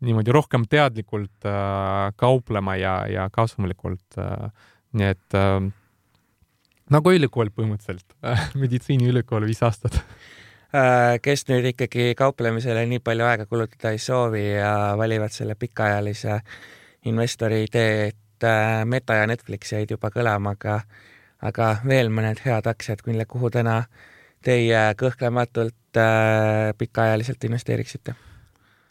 niimoodi 0.00 0.32
rohkem 0.32 0.64
teadlikult 0.70 1.48
äh, 1.48 2.08
kauplema 2.16 2.76
ja, 2.78 3.02
ja 3.10 3.28
kasumlikult 3.32 4.18
äh,. 4.18 4.48
nii 4.96 5.12
et 5.12 5.36
äh, 5.36 5.60
nagu 6.94 7.12
ülikool 7.12 7.52
põhimõtteliselt 7.52 8.16
meditsiiniülikool 8.62 9.44
viis 9.48 9.60
aastat 9.66 10.00
kes 11.22 11.46
nüüd 11.48 11.64
ikkagi 11.72 12.12
kauplemisele 12.16 12.82
nii 12.86 13.00
palju 13.00 13.24
aega 13.24 13.46
kulutada 13.48 13.94
ei 13.94 13.98
soovi 13.98 14.42
ja 14.50 14.94
valivad 15.00 15.32
selle 15.32 15.54
pikaajalise 15.56 16.40
investori 17.08 17.62
idee, 17.64 18.08
et 18.08 18.44
äh, 18.44 18.84
Meta 18.84 19.14
ja 19.14 19.26
Netflix 19.26 19.72
jäid 19.72 19.90
juba 19.90 20.10
kõlama, 20.12 20.52
aga 20.58 20.80
aga 21.42 21.68
veel 21.86 22.10
mõned 22.10 22.40
head 22.44 22.66
aktsiad, 22.66 23.04
mille, 23.06 23.24
kuhu 23.30 23.50
täna 23.54 23.84
teie 24.44 24.80
kõhklematult 24.98 25.96
äh, 25.96 26.74
pikaajaliselt 26.78 27.44
investeeriksite? 27.48 28.14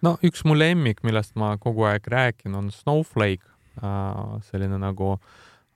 no 0.02 0.18
üks 0.26 0.46
mu 0.48 0.58
lemmik, 0.58 1.04
millest 1.04 1.36
ma 1.36 1.56
kogu 1.62 1.86
aeg 1.90 2.08
räägin, 2.08 2.56
on 2.56 2.72
Snowflake 2.72 3.46
äh,, 3.84 4.42
selline 4.50 4.80
nagu 4.82 5.18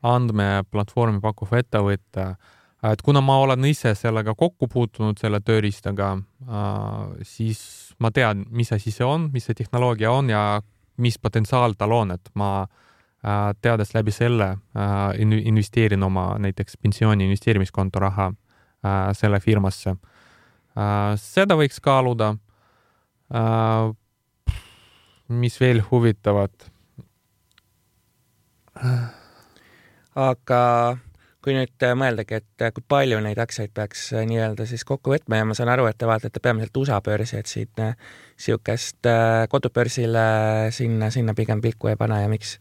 andmeplatvormi 0.01 1.21
pakkuv 1.21 1.53
ettevõte 1.59 2.01
et 2.01 2.49
kuna 3.03 3.21
ma 3.21 3.37
olen 3.37 3.65
ise 3.65 3.93
sellega 3.95 4.33
kokku 4.35 4.67
puutunud, 4.67 5.19
selle 5.21 5.39
tööriistaga 5.45 6.15
äh,, 6.17 7.23
siis 7.23 7.61
ma 8.01 8.11
tean, 8.11 8.45
mis 8.49 8.71
asi 8.73 8.91
see 8.91 9.05
on, 9.05 9.29
mis 9.33 9.45
see 9.45 9.57
tehnoloogia 9.57 10.11
on 10.11 10.29
ja 10.33 10.43
mis 11.01 11.19
potentsiaal 11.19 11.75
tal 11.77 11.93
on, 11.95 12.13
et 12.15 12.31
ma 12.37 12.51
äh, 12.63 13.51
teades 13.61 13.93
läbi 13.93 14.13
selle 14.13 14.49
äh, 14.51 15.21
investeerin 15.21 16.03
oma 16.03 16.35
näiteks 16.39 16.77
pensiooni 16.81 17.25
investeerimiskonto 17.29 17.99
raha 17.99 18.31
äh, 18.31 19.11
selle 19.17 19.39
firmasse. 19.39 19.95
seda 21.19 21.57
võiks 21.59 21.81
kaaluda. 21.83 22.29
mis 25.27 25.59
veel 25.59 25.81
huvitavat? 25.89 26.71
aga 30.15 30.61
kui 31.41 31.55
nüüd 31.57 31.85
äh, 31.85 31.95
mõeldagi, 31.97 32.37
et 32.41 32.63
äh, 32.63 32.71
kui 32.75 32.83
palju 32.93 33.17
neid 33.25 33.39
aktsiaid 33.41 33.73
peaks 33.75 34.07
äh, 34.13 34.25
nii-öelda 34.29 34.67
siis 34.69 34.83
kokku 34.87 35.13
võtma 35.15 35.39
ja 35.39 35.47
ma 35.47 35.57
saan 35.57 35.71
aru, 35.73 35.87
et 35.89 35.97
te 35.97 36.09
vaatate 36.09 36.41
peamiselt 36.43 36.77
USA 36.77 36.99
börsi, 37.03 37.39
et 37.39 37.49
siin 37.49 37.71
niisugust 37.81 39.09
kodubörsile 39.49 40.25
sinna, 40.73 41.11
sinna 41.13 41.35
pigem 41.37 41.61
pilku 41.61 41.91
ei 41.91 41.99
pane 41.99 42.21
ja 42.23 42.29
miks? 42.31 42.57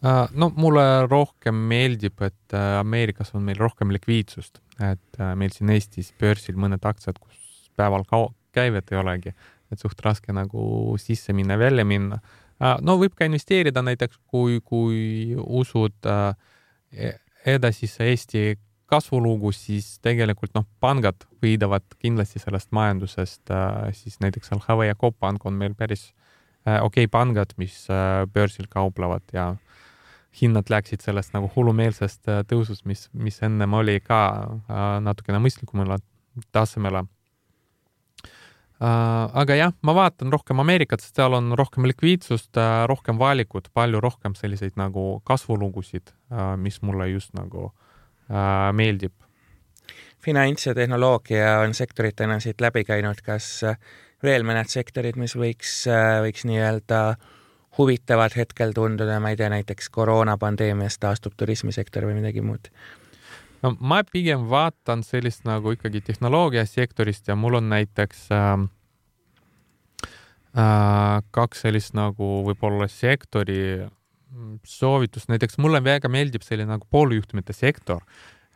no 0.00 0.48
mulle 0.56 0.84
rohkem 1.04 1.56
meeldib, 1.68 2.22
et 2.24 2.54
Ameerikas 2.56 3.34
on 3.36 3.42
meil 3.44 3.58
rohkem 3.60 3.90
likviidsust, 3.92 4.62
et 4.80 5.18
meil 5.36 5.52
siin 5.52 5.72
Eestis 5.74 6.08
börsil 6.16 6.56
mõned 6.56 6.80
aktsiad, 6.88 7.18
kus 7.20 7.68
päeval 7.76 8.06
kau-, 8.08 8.30
käivet 8.56 8.88
ei 8.94 9.00
olegi, 9.00 9.34
et 9.68 9.82
suht 9.82 10.00
raske 10.04 10.32
nagu 10.32 10.96
sisse 11.00 11.36
minna, 11.36 11.58
välja 11.60 11.84
minna. 11.84 12.16
no 12.80 12.96
võib 13.00 13.12
ka 13.16 13.28
investeerida 13.28 13.84
näiteks, 13.84 14.22
kui, 14.32 14.62
kui 14.64 15.36
usud 15.36 16.08
äh, 16.08 16.32
edasise 17.46 18.04
Eesti 18.10 18.58
kasvulugu, 18.90 19.52
siis 19.54 19.98
tegelikult 20.02 20.54
noh, 20.56 20.66
pangad 20.82 21.26
võidavad 21.42 21.84
kindlasti 22.02 22.42
sellest 22.42 22.72
majandusest 22.74 23.52
äh,, 23.54 23.90
siis 23.94 24.18
näiteks 24.22 24.50
LHV 24.56 24.88
ja 24.88 24.98
Coop 24.98 25.18
Pank 25.22 25.46
on 25.46 25.54
meil 25.60 25.76
päris 25.78 26.08
äh, 26.66 26.82
okei 26.82 27.06
okay 27.06 27.12
pangad, 27.12 27.54
mis 27.56 27.84
äh, 27.90 28.26
börsil 28.26 28.66
kauplevad 28.70 29.22
ja 29.32 29.54
hinnad 30.40 30.70
läksid 30.70 31.02
sellest 31.02 31.32
nagu 31.34 31.50
hullumeelsest 31.54 32.28
tõusust, 32.50 32.84
mis, 32.86 33.08
mis 33.12 33.40
ennem 33.42 33.72
oli 33.74 33.96
ka 33.98 34.20
natukene 35.02 35.40
mõistlikumale 35.42 35.96
tasemele. 36.54 37.02
Aga 38.80 39.56
jah, 39.58 39.74
ma 39.84 39.92
vaatan 39.92 40.32
rohkem 40.32 40.62
Ameerikat, 40.62 41.02
sest 41.04 41.18
seal 41.20 41.34
on 41.36 41.52
rohkem 41.58 41.84
likviidsust 41.84 42.56
äh,, 42.56 42.86
rohkem 42.88 43.18
valikut, 43.20 43.68
palju 43.76 44.00
rohkem 44.00 44.32
selliseid 44.38 44.78
nagu 44.80 45.20
kasvulugusid 45.28 46.14
Äh, 46.32 46.56
mis 46.56 46.82
mulle 46.82 47.08
just 47.08 47.34
nagu 47.34 47.72
äh, 48.30 48.72
meeldib. 48.72 49.12
finants 50.24 50.66
ja 50.66 50.74
tehnoloogia 50.74 51.58
on 51.60 51.74
sektoritena 51.74 52.36
siit 52.40 52.60
läbi 52.60 52.84
käinud, 52.84 53.18
kas 53.24 53.48
äh, 53.64 53.78
veel 54.22 54.44
mõned 54.46 54.70
sektorid, 54.70 55.16
mis 55.18 55.34
võiks, 55.34 55.72
võiks 56.22 56.44
nii-öelda 56.46 57.00
huvitavad 57.78 58.36
hetkel 58.36 58.76
tunduda, 58.76 59.18
ma 59.18 59.32
ei 59.32 59.40
tea, 59.40 59.48
näiteks 59.50 59.90
koroonapandeemiast 59.90 61.00
taastub 61.02 61.34
turismisektor 61.40 62.06
või 62.06 62.20
midagi 62.20 62.44
muud? 62.46 62.70
No 63.62 63.74
ma 63.80 64.02
pigem 64.08 64.48
vaatan 64.50 65.04
sellist 65.06 65.44
nagu 65.48 65.74
ikkagi 65.76 66.00
tehnoloogiasektorist 66.06 67.28
ja 67.28 67.36
mul 67.36 67.60
on 67.60 67.70
näiteks 67.72 68.26
äh, 68.34 68.52
äh, 70.56 71.22
kaks 71.30 71.66
sellist 71.66 71.96
nagu 71.98 72.32
võib-olla 72.48 72.88
sektori 72.90 73.88
soovitus, 74.64 75.26
näiteks 75.28 75.58
mulle 75.58 75.80
väga 75.84 76.08
meeldib 76.12 76.44
selline 76.46 76.70
nagu 76.70 76.86
pooljuhtumite 76.90 77.54
sektor, 77.56 78.04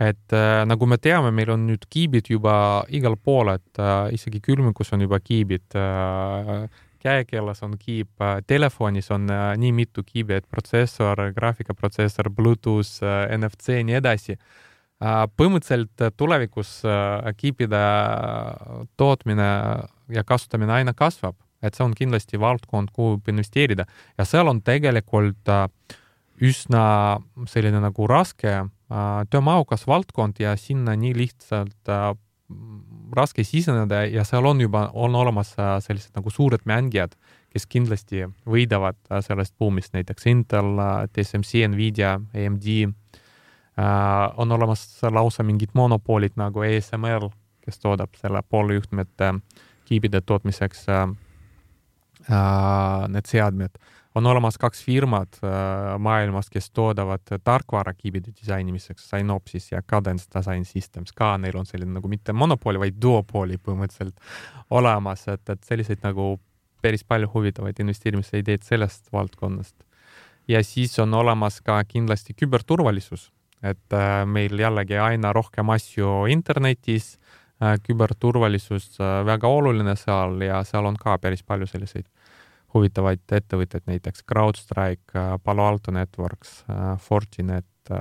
et 0.00 0.34
äh, 0.34 0.62
nagu 0.66 0.86
me 0.86 0.98
teame, 1.02 1.32
meil 1.34 1.50
on 1.54 1.66
nüüd 1.68 1.86
kiibid 1.90 2.30
juba 2.30 2.56
igal 2.94 3.16
pool, 3.18 3.50
et 3.54 3.82
äh, 3.82 4.14
isegi 4.14 4.42
külmikus 4.44 4.94
on 4.94 5.04
juba 5.06 5.20
kiibid 5.22 5.74
äh,, 5.78 6.68
käekeeles 7.04 7.62
on 7.66 7.74
kiip 7.78 8.22
äh,, 8.22 8.38
telefonis 8.46 9.10
on 9.14 9.26
äh, 9.30 9.48
nii 9.60 9.72
mitu 9.74 10.06
kiibi, 10.06 10.38
et 10.38 10.46
protsessor, 10.50 11.20
graafikaprotsessor, 11.36 12.30
Bluetooth 12.30 13.02
äh,, 13.02 13.34
NFC 13.38 13.80
ja 13.80 13.88
nii 13.90 13.98
edasi 14.02 14.38
äh,. 14.38 14.62
Põhimõtteliselt 15.36 16.16
tulevikus 16.16 16.78
äh, 16.88 17.32
kiipide 17.36 17.80
tootmine 18.96 19.48
ja 20.14 20.24
kasutamine 20.24 20.72
aina 20.80 20.94
kasvab 20.96 21.36
et 21.64 21.76
see 21.76 21.84
on 21.84 21.94
kindlasti 21.96 22.40
valdkond, 22.40 22.92
kuhu 22.94 23.18
investeerida 23.30 23.86
ja 24.18 24.26
seal 24.28 24.50
on 24.50 24.60
tegelikult 24.64 25.50
äh, 25.50 25.66
üsna 26.44 26.84
selline 27.50 27.80
nagu 27.82 28.08
raske 28.10 28.52
äh, 28.52 28.66
töömahukas 29.30 29.86
valdkond 29.88 30.40
ja 30.42 30.56
sinna 30.60 30.96
nii 30.98 31.14
lihtsalt 31.16 31.92
äh, 31.92 32.10
raske 33.14 33.44
siseneda 33.46 34.04
ja 34.10 34.24
seal 34.28 34.46
on 34.46 34.60
juba, 34.60 34.88
on 34.92 35.14
olemas 35.16 35.54
sellised 35.86 36.12
nagu 36.18 36.30
suured 36.30 36.66
mängijad, 36.68 37.14
kes 37.54 37.64
kindlasti 37.70 38.26
võidavad 38.50 38.98
sellest 39.24 39.54
buumist, 39.58 39.94
näiteks 39.94 40.26
Intel, 40.28 40.74
TSMC, 41.14 41.64
Nvidia, 41.70 42.18
AMD. 42.34 42.66
On 44.36 44.52
olemas 44.52 45.00
lausa 45.10 45.42
mingid 45.42 45.72
monopoolid 45.74 46.36
nagu 46.36 46.62
ASML, 46.62 47.28
kes 47.64 47.78
toodab 47.82 48.14
selle 48.20 48.42
pooljuhtmete 48.48 49.32
kiibide 49.84 50.20
tootmiseks 50.20 50.86
Äh, 52.30 53.08
need 53.08 53.26
seadmed. 53.26 53.70
on 54.14 54.26
olemas 54.26 54.54
kaks 54.58 54.84
firmat 54.84 55.40
äh, 55.42 55.98
maailmas, 55.98 56.46
kes 56.50 56.70
toodavad 56.70 57.20
tarkvarakiibide 57.44 58.30
disainimiseks, 58.40 59.10
Synopsys 59.10 59.72
ja 59.72 59.82
Cadence 59.82 60.28
Design 60.38 60.64
Systems, 60.64 61.12
ka 61.12 61.34
neil 61.38 61.56
on 61.58 61.66
selline 61.66 61.98
nagu 61.98 62.08
mitte 62.08 62.32
monopooli, 62.32 62.80
vaid 62.80 62.96
duopooli 63.02 63.58
põhimõtteliselt 63.58 64.22
olemas, 64.70 65.26
et, 65.28 65.42
et 65.50 65.68
selliseid 65.68 66.00
nagu 66.06 66.38
päris 66.82 67.04
palju 67.04 67.28
huvitavaid 67.34 67.82
investeerimisideid 67.84 68.62
sellest 68.64 69.12
valdkonnast. 69.12 69.76
ja 70.48 70.64
siis 70.64 70.98
on 70.98 71.14
olemas 71.14 71.60
ka 71.60 71.82
kindlasti 71.84 72.38
küberturvalisus, 72.38 73.32
et 73.64 73.96
meil 74.28 74.60
jällegi 74.60 74.98
aina 75.00 75.32
rohkem 75.32 75.70
asju 75.72 76.26
internetis, 76.32 77.14
küberturvalisus 77.86 78.98
väga 79.24 79.48
oluline 79.48 79.94
seal 79.96 80.40
ja 80.44 80.58
seal 80.68 80.84
on 80.90 80.98
ka 81.00 81.16
päris 81.22 81.44
palju 81.46 81.68
selliseid 81.70 82.04
huvitavaid 82.74 83.22
ettevõtteid, 83.30 83.86
näiteks 83.86 84.24
CrowdStrike, 84.26 85.24
Palo 85.44 85.66
Alto 85.68 85.94
Networks, 85.94 86.64
Fortinet, 87.00 87.92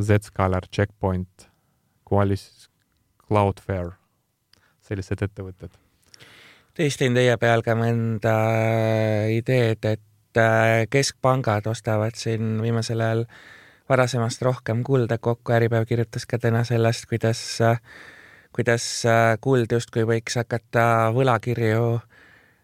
Zscaler, 0.00 0.68
Checkpoint, 0.72 1.48
Qualys, 2.10 2.68
Cloudflare, 3.26 3.96
sellised 4.86 5.22
ettevõtted. 5.22 5.72
tõstin 6.74 7.14
teie 7.14 7.36
peal 7.36 7.62
ka 7.66 7.74
mõnda 7.78 8.34
ideed, 9.30 9.84
et 9.84 10.38
äh, 10.38 10.86
keskpangad 10.90 11.66
ostavad 11.70 12.16
siin 12.18 12.60
viimasel 12.62 13.02
ajal 13.04 13.24
varasemast 13.90 14.42
rohkem 14.42 14.84
kulda 14.86 15.18
kokku, 15.18 15.52
Äripäev 15.52 15.86
kirjutas 15.88 16.26
ka 16.26 16.38
täna 16.38 16.62
sellest, 16.64 17.08
kuidas, 17.10 17.58
kuidas 18.54 18.86
kuld 19.42 19.72
justkui 19.72 20.06
võiks 20.06 20.38
hakata 20.38 20.84
võlakirju 21.14 21.98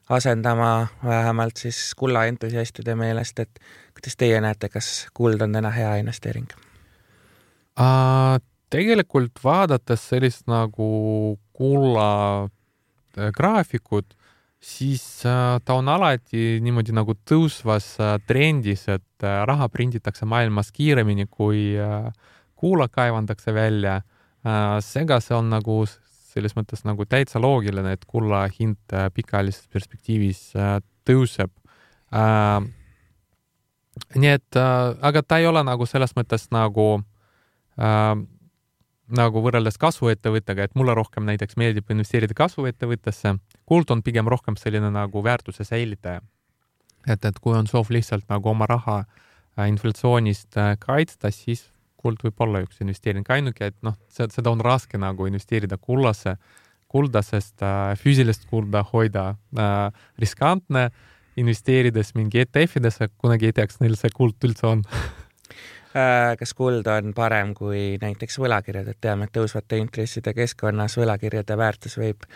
asendama 0.08 0.86
vähemalt 1.04 1.56
siis 1.56 1.94
kullaentusiastide 1.98 2.94
meelest, 2.94 3.38
et 3.42 3.60
kuidas 3.94 4.16
teie 4.16 4.40
näete, 4.40 4.68
kas 4.70 5.08
kuld 5.14 5.42
on 5.42 5.56
täna 5.58 5.70
hea 5.74 5.96
investeering? 6.02 6.46
Tegelikult 8.70 9.42
vaadates 9.44 10.08
sellist 10.10 10.46
nagu 10.50 11.38
kulla 11.56 12.10
äh, 12.44 13.30
graafikut, 13.34 14.15
siis 14.66 15.04
uh, 15.28 15.58
ta 15.62 15.76
on 15.78 15.88
alati 15.92 16.58
niimoodi 16.64 16.94
nagu 16.96 17.14
tõusvas 17.28 17.92
uh, 18.00 18.16
trendis, 18.26 18.86
et 18.90 19.26
uh, 19.26 19.44
raha 19.46 19.68
prinditakse 19.72 20.26
maailmas 20.28 20.72
kiiremini, 20.74 21.28
kui 21.30 21.76
kuula 22.56 22.88
kaevandakse 22.88 23.52
välja. 23.52 24.00
seega 24.80 25.18
see 25.20 25.34
on 25.34 25.48
nagu 25.50 25.80
selles 26.36 26.56
mõttes 26.56 26.84
nagu 26.84 27.06
täitsa 27.08 27.40
loogiline, 27.40 27.94
et 27.96 28.04
kulla 28.08 28.44
hind 28.52 28.94
äh, 28.94 29.08
pikaajalises 29.14 29.68
perspektiivis 29.72 30.42
äh, 30.58 30.78
tõuseb. 31.08 31.52
Äh, 32.12 32.60
nii 34.20 34.32
et, 34.36 34.58
aga 34.60 35.22
ta 35.24 35.38
ei 35.40 35.48
ole 35.48 35.62
nagu 35.64 35.86
selles 35.88 36.12
mõttes 36.18 36.50
nagu 36.52 37.00
nagu 39.08 39.42
võrreldes 39.42 39.78
kasvuettevõttega, 39.78 40.66
et 40.66 40.74
mulle 40.74 40.94
rohkem 40.94 41.26
näiteks 41.28 41.56
meeldib 41.60 41.90
investeerida 41.90 42.34
kasvuettevõttesse. 42.34 43.36
kuld 43.66 43.90
on 43.90 44.02
pigem 44.02 44.26
rohkem 44.26 44.56
selline 44.56 44.90
nagu 44.90 45.22
väärtuse 45.22 45.64
säilitaja. 45.64 46.20
et, 47.06 47.24
et 47.24 47.38
kui 47.38 47.54
on 47.54 47.66
soov 47.66 47.90
lihtsalt 47.90 48.28
nagu 48.28 48.48
oma 48.48 48.66
raha 48.66 49.04
inflatsioonist 49.56 50.58
kaitsta, 50.78 51.30
siis 51.30 51.70
kuld 51.96 52.22
võib 52.22 52.40
olla 52.44 52.62
üks 52.64 52.80
investeering, 52.80 53.26
ainuke, 53.28 53.66
et 53.72 53.76
noh, 53.82 53.96
seda 54.08 54.50
on 54.50 54.60
raske 54.60 54.98
nagu 54.98 55.26
investeerida 55.26 55.78
kullasse, 55.78 56.36
kulda, 56.92 57.22
sest 57.22 57.62
äh, 57.66 57.94
füüsilist 57.98 58.46
kulda 58.50 58.84
hoida 58.92 59.34
äh, 59.58 59.90
riskantne, 60.22 60.90
investeerides 61.36 62.14
mingi 62.16 62.44
ETF-idesse, 62.44 63.10
kunagi 63.20 63.50
ei 63.50 63.56
tea, 63.56 63.66
kas 63.68 63.80
neil 63.82 63.96
see 63.98 64.12
kuld 64.14 64.46
üldse 64.46 64.68
on 64.70 64.84
äh, 64.86 65.08
kas 66.38 66.52
kuld 66.52 66.86
on 66.92 67.14
parem 67.16 67.54
kui 67.56 67.96
näiteks 68.02 68.36
võlakirjad, 68.42 68.90
et 68.92 68.98
teame, 69.00 69.28
et 69.28 69.32
tõusvate 69.32 69.78
intresside 69.80 70.34
keskkonnas 70.36 70.98
võlakirjade 71.00 71.56
väärtus 71.56 71.96
võib 71.96 72.26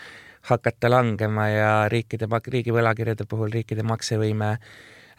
hakata 0.49 0.89
langema 0.89 1.45
ja 1.51 1.73
riikide, 1.93 2.25
riigi 2.47 2.73
võlakirjade 2.73 3.27
puhul 3.29 3.53
riikide 3.53 3.85
maksevõime 3.85 4.55
äh, 4.55 4.71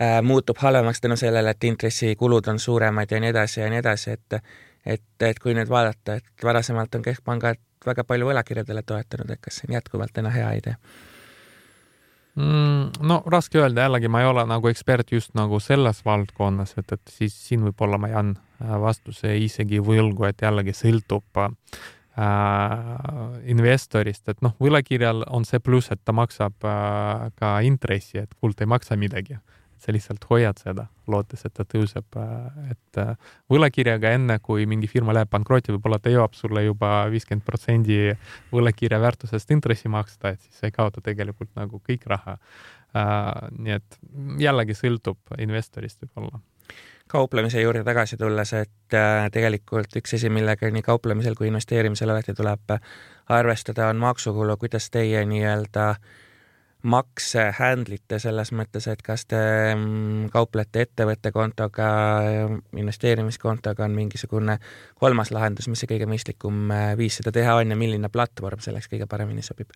Äh, 0.03 0.22
muutub 0.22 0.57
halvemaks 0.59 1.01
tänu 1.01 1.16
sellele, 1.16 1.51
et 1.51 1.64
intressikulud 1.64 2.47
on 2.49 2.59
suuremad 2.59 3.11
ja 3.11 3.20
nii 3.20 3.28
edasi 3.30 3.61
ja 3.61 3.68
nii 3.70 3.78
edasi, 3.78 4.11
et 4.11 4.38
et, 4.86 5.05
et 5.20 5.38
kui 5.38 5.55
nüüd 5.55 5.68
vaadata, 5.68 6.16
et 6.18 6.45
varasemalt 6.45 6.95
on 6.95 7.03
keskpangad 7.03 7.61
väga 7.86 8.05
palju 8.05 8.26
võlakirjadele 8.26 8.82
toetanud, 8.82 9.30
et 9.30 9.40
kas 9.40 9.61
see 9.61 9.68
on 9.68 9.76
jätkuvalt 9.76 10.14
täna 10.16 10.32
hea 10.34 10.49
idee 10.59 10.74
mm,? 12.35 13.07
no 13.09 13.22
raske 13.26 13.61
öelda, 13.61 13.87
jällegi 13.87 14.09
ma 14.12 14.22
ei 14.22 14.28
ole 14.30 14.45
nagu 14.49 14.68
ekspert 14.70 15.12
just 15.12 15.35
nagu 15.39 15.61
selles 15.61 16.05
valdkonnas, 16.05 16.76
et, 16.78 16.93
et 16.93 17.16
siis 17.16 17.37
siin 17.49 17.64
võib-olla 17.68 17.99
ma 18.01 18.12
jään 18.12 18.37
äh, 18.37 18.76
vastuse 18.80 19.37
isegi 19.39 19.83
võlgu, 19.85 20.28
et 20.28 20.43
jällegi 20.43 20.74
sõltub 20.76 21.43
äh, 21.43 21.51
investorist, 23.53 24.28
et 24.28 24.43
noh, 24.45 24.57
võlakirjal 24.61 25.24
on 25.30 25.45
see 25.49 25.61
pluss, 25.61 25.93
et 25.93 26.03
ta 26.05 26.14
maksab 26.16 26.68
äh, 26.68 27.30
ka 27.39 27.59
intressi, 27.66 28.22
et 28.22 28.35
kuld 28.41 28.61
ei 28.61 28.70
maksa 28.70 28.97
midagi 29.01 29.39
sa 29.83 29.93
lihtsalt 29.95 30.24
hoiad 30.30 30.61
seda, 30.62 30.87
lootes, 31.11 31.43
et 31.47 31.55
ta 31.57 31.64
tõuseb, 31.66 32.18
et 32.70 33.01
äh, 33.03 33.16
võlakirjaga 33.51 34.12
enne, 34.16 34.39
kui 34.45 34.66
mingi 34.70 34.91
firma 34.91 35.14
läheb 35.16 35.30
pankrotti, 35.33 35.74
võib-olla 35.74 35.99
ta 36.03 36.12
jõuab 36.12 36.37
sulle 36.39 36.62
juba 36.64 36.93
viiskümmend 37.12 37.45
protsenti 37.47 37.99
võlakirja 38.53 39.01
väärtusest 39.03 39.51
intressi 39.55 39.91
maksta, 39.93 40.35
et 40.35 40.41
siis 40.45 40.61
sa 40.61 40.70
ei 40.70 40.76
kaota 40.76 41.03
tegelikult 41.05 41.51
nagu 41.59 41.83
kõik 41.83 42.07
raha. 42.14 42.39
Äh, 42.93 43.28
nii 43.59 43.76
et 43.80 44.01
jällegi 44.43 44.76
sõltub 44.78 45.37
investorist 45.41 46.03
võib-olla 46.05 46.43
kauplemise 47.12 47.61
juurde 47.61 47.83
tagasi 47.85 48.16
tulles, 48.16 48.55
et 48.57 48.97
äh, 48.97 49.26
tegelikult 49.35 49.99
üks 49.99 50.14
asi, 50.16 50.30
millega 50.33 50.70
nii 50.72 50.85
kauplemisel 50.87 51.35
kui 51.37 51.51
investeerimisel 51.51 52.12
alati 52.12 52.33
tuleb 52.39 52.76
arvestada, 53.33 53.91
on 53.93 53.99
maksukulu, 54.01 54.57
kuidas 54.61 54.87
teie 54.95 55.24
nii-öelda 55.28 55.89
äh, 55.91 56.20
makse 56.83 57.45
handle 57.59 57.97
ite 57.97 58.18
selles 58.22 58.51
mõttes, 58.57 58.89
et 58.91 59.03
kas 59.05 59.24
te 59.30 59.39
mm, 59.74 60.30
kauplete 60.35 60.87
ettevõtte 60.87 61.33
kontoga, 61.35 61.89
investeerimiskontoga, 62.78 63.87
on 63.87 63.95
mingisugune 63.97 64.59
kolmas 64.99 65.30
lahendus, 65.35 65.68
mis 65.70 65.83
see 65.83 65.91
kõige 65.95 66.09
mõistlikum 66.11 66.72
äh, 66.74 66.89
viis 66.99 67.20
seda 67.20 67.33
teha 67.35 67.55
on 67.61 67.74
ja 67.74 67.78
milline 67.78 68.11
platvorm 68.12 68.62
selleks 68.64 68.91
kõige 68.93 69.07
paremini 69.11 69.45
sobib? 69.47 69.70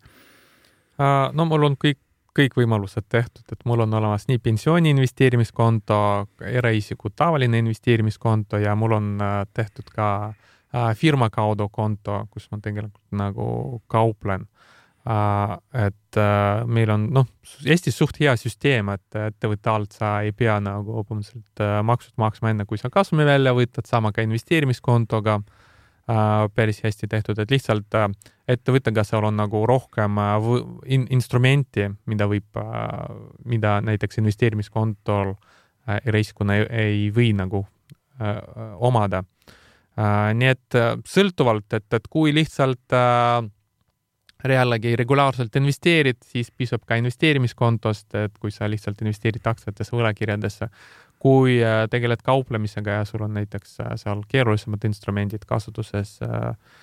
no 0.96 1.44
mul 1.44 1.66
on 1.66 1.74
kõik, 1.76 1.98
kõik 2.36 2.54
võimalused 2.56 3.04
tehtud, 3.12 3.44
et 3.52 3.64
mul 3.68 3.82
on 3.84 3.94
olemas 3.98 4.24
nii 4.30 4.38
pensiooni 4.40 4.94
investeerimiskonto, 4.94 5.98
eraisiku 6.40 7.12
tavaline 7.12 7.60
investeerimiskonto 7.60 8.56
ja 8.62 8.72
mul 8.74 8.96
on 8.96 9.10
äh, 9.20 9.38
tehtud 9.54 9.92
ka 9.92 10.08
äh, 10.32 10.90
firma 10.96 11.28
kaudu 11.30 11.68
konto, 11.68 12.22
kus 12.32 12.48
ma 12.50 12.58
tegelikult 12.64 13.04
nagu 13.12 13.82
kauplen 13.92 14.48
Äh, 14.48 14.75
et 15.06 16.18
äh, 16.18 16.64
meil 16.66 16.90
on 16.90 17.04
noh, 17.14 17.28
Eestis 17.62 17.94
suht 17.94 18.18
hea 18.18 18.32
süsteem, 18.38 18.88
et 18.90 19.18
ettevõtte 19.20 19.70
alt 19.70 19.94
sa 19.94 20.16
ei 20.26 20.32
pea 20.34 20.56
nagu 20.62 21.04
põhimõtteliselt 21.06 21.62
äh, 21.62 21.78
maksud 21.86 22.16
maksma 22.18 22.50
enne, 22.50 22.66
kui 22.66 22.80
sa 22.80 22.90
kasumi 22.90 23.26
välja 23.28 23.54
võtad, 23.54 23.86
sama 23.86 24.12
ka 24.12 24.26
investeerimiskontoga 24.26 25.40
päris 26.54 26.78
hästi 26.84 27.08
tehtud, 27.10 27.38
et 27.42 27.50
lihtsalt 27.50 27.96
ettevõttega 28.46 29.02
seal 29.02 29.24
on 29.26 29.34
nagu 29.40 29.64
rohkem 29.66 30.20
in 30.86 31.08
instrumenti, 31.10 31.88
mida 32.06 32.28
võib, 32.30 32.60
mida 33.42 33.72
näiteks 33.82 34.20
investeerimiskontol 34.22 35.32
eraisikuna 36.06 36.60
ei, 36.60 36.68
ei 36.70 37.00
või 37.10 37.32
nagu 37.34 37.64
omada. 38.86 39.24
nii 40.38 40.52
et 40.52 40.78
sõltuvalt, 41.10 41.74
et, 41.74 41.88
et 41.98 42.06
kui 42.06 42.30
lihtsalt 42.38 42.94
äh, 42.94 43.42
jällegi 44.54 44.96
regulaarselt 44.96 45.56
investeerid, 45.56 46.18
siis 46.24 46.50
piisab 46.50 46.84
ka 46.86 46.98
investeerimiskontost, 47.00 48.14
et 48.14 48.38
kui 48.40 48.52
sa 48.54 48.68
lihtsalt 48.70 49.00
investeerid 49.02 49.46
aktsiatesse, 49.46 49.96
võlakirjadesse. 49.96 50.68
kui 51.18 51.56
äh, 51.64 51.86
tegeled 51.90 52.20
kauplemisega 52.22 52.98
ja 52.98 53.04
sul 53.08 53.22
on 53.24 53.32
näiteks 53.34 53.80
äh, 53.80 53.94
seal 53.96 54.20
keerulisemad 54.28 54.84
instrumendid 54.84 55.46
kasutuses, 55.48 56.18
äh, 56.22 56.76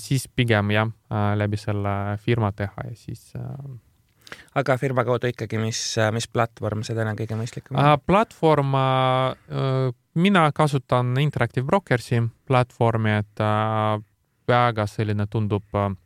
siis 0.00 0.28
pigem 0.28 0.70
jah, 0.70 0.92
läbi 1.34 1.58
selle 1.60 2.16
firma 2.22 2.52
teha 2.52 2.86
ja 2.88 2.94
siis 2.96 3.34
aga 4.54 4.76
firma 4.78 5.04
kaudu 5.04 5.28
ikkagi, 5.28 5.58
mis, 5.58 5.80
mis 6.12 6.28
platvorm 6.28 6.86
see 6.86 6.96
täna 6.96 7.12
kõige 7.18 7.36
mõistlikum 7.36 7.76
on? 7.76 8.00
platvorm, 8.06 8.72
mina 10.14 10.46
kasutan 10.54 11.12
Interactive 11.20 11.66
Brokersi 11.66 12.22
platvormi, 12.46 13.18
et 13.18 13.44
väga 14.48 14.86
selline 14.88 15.26
tundub 15.26 15.76
Äh, 15.76 16.05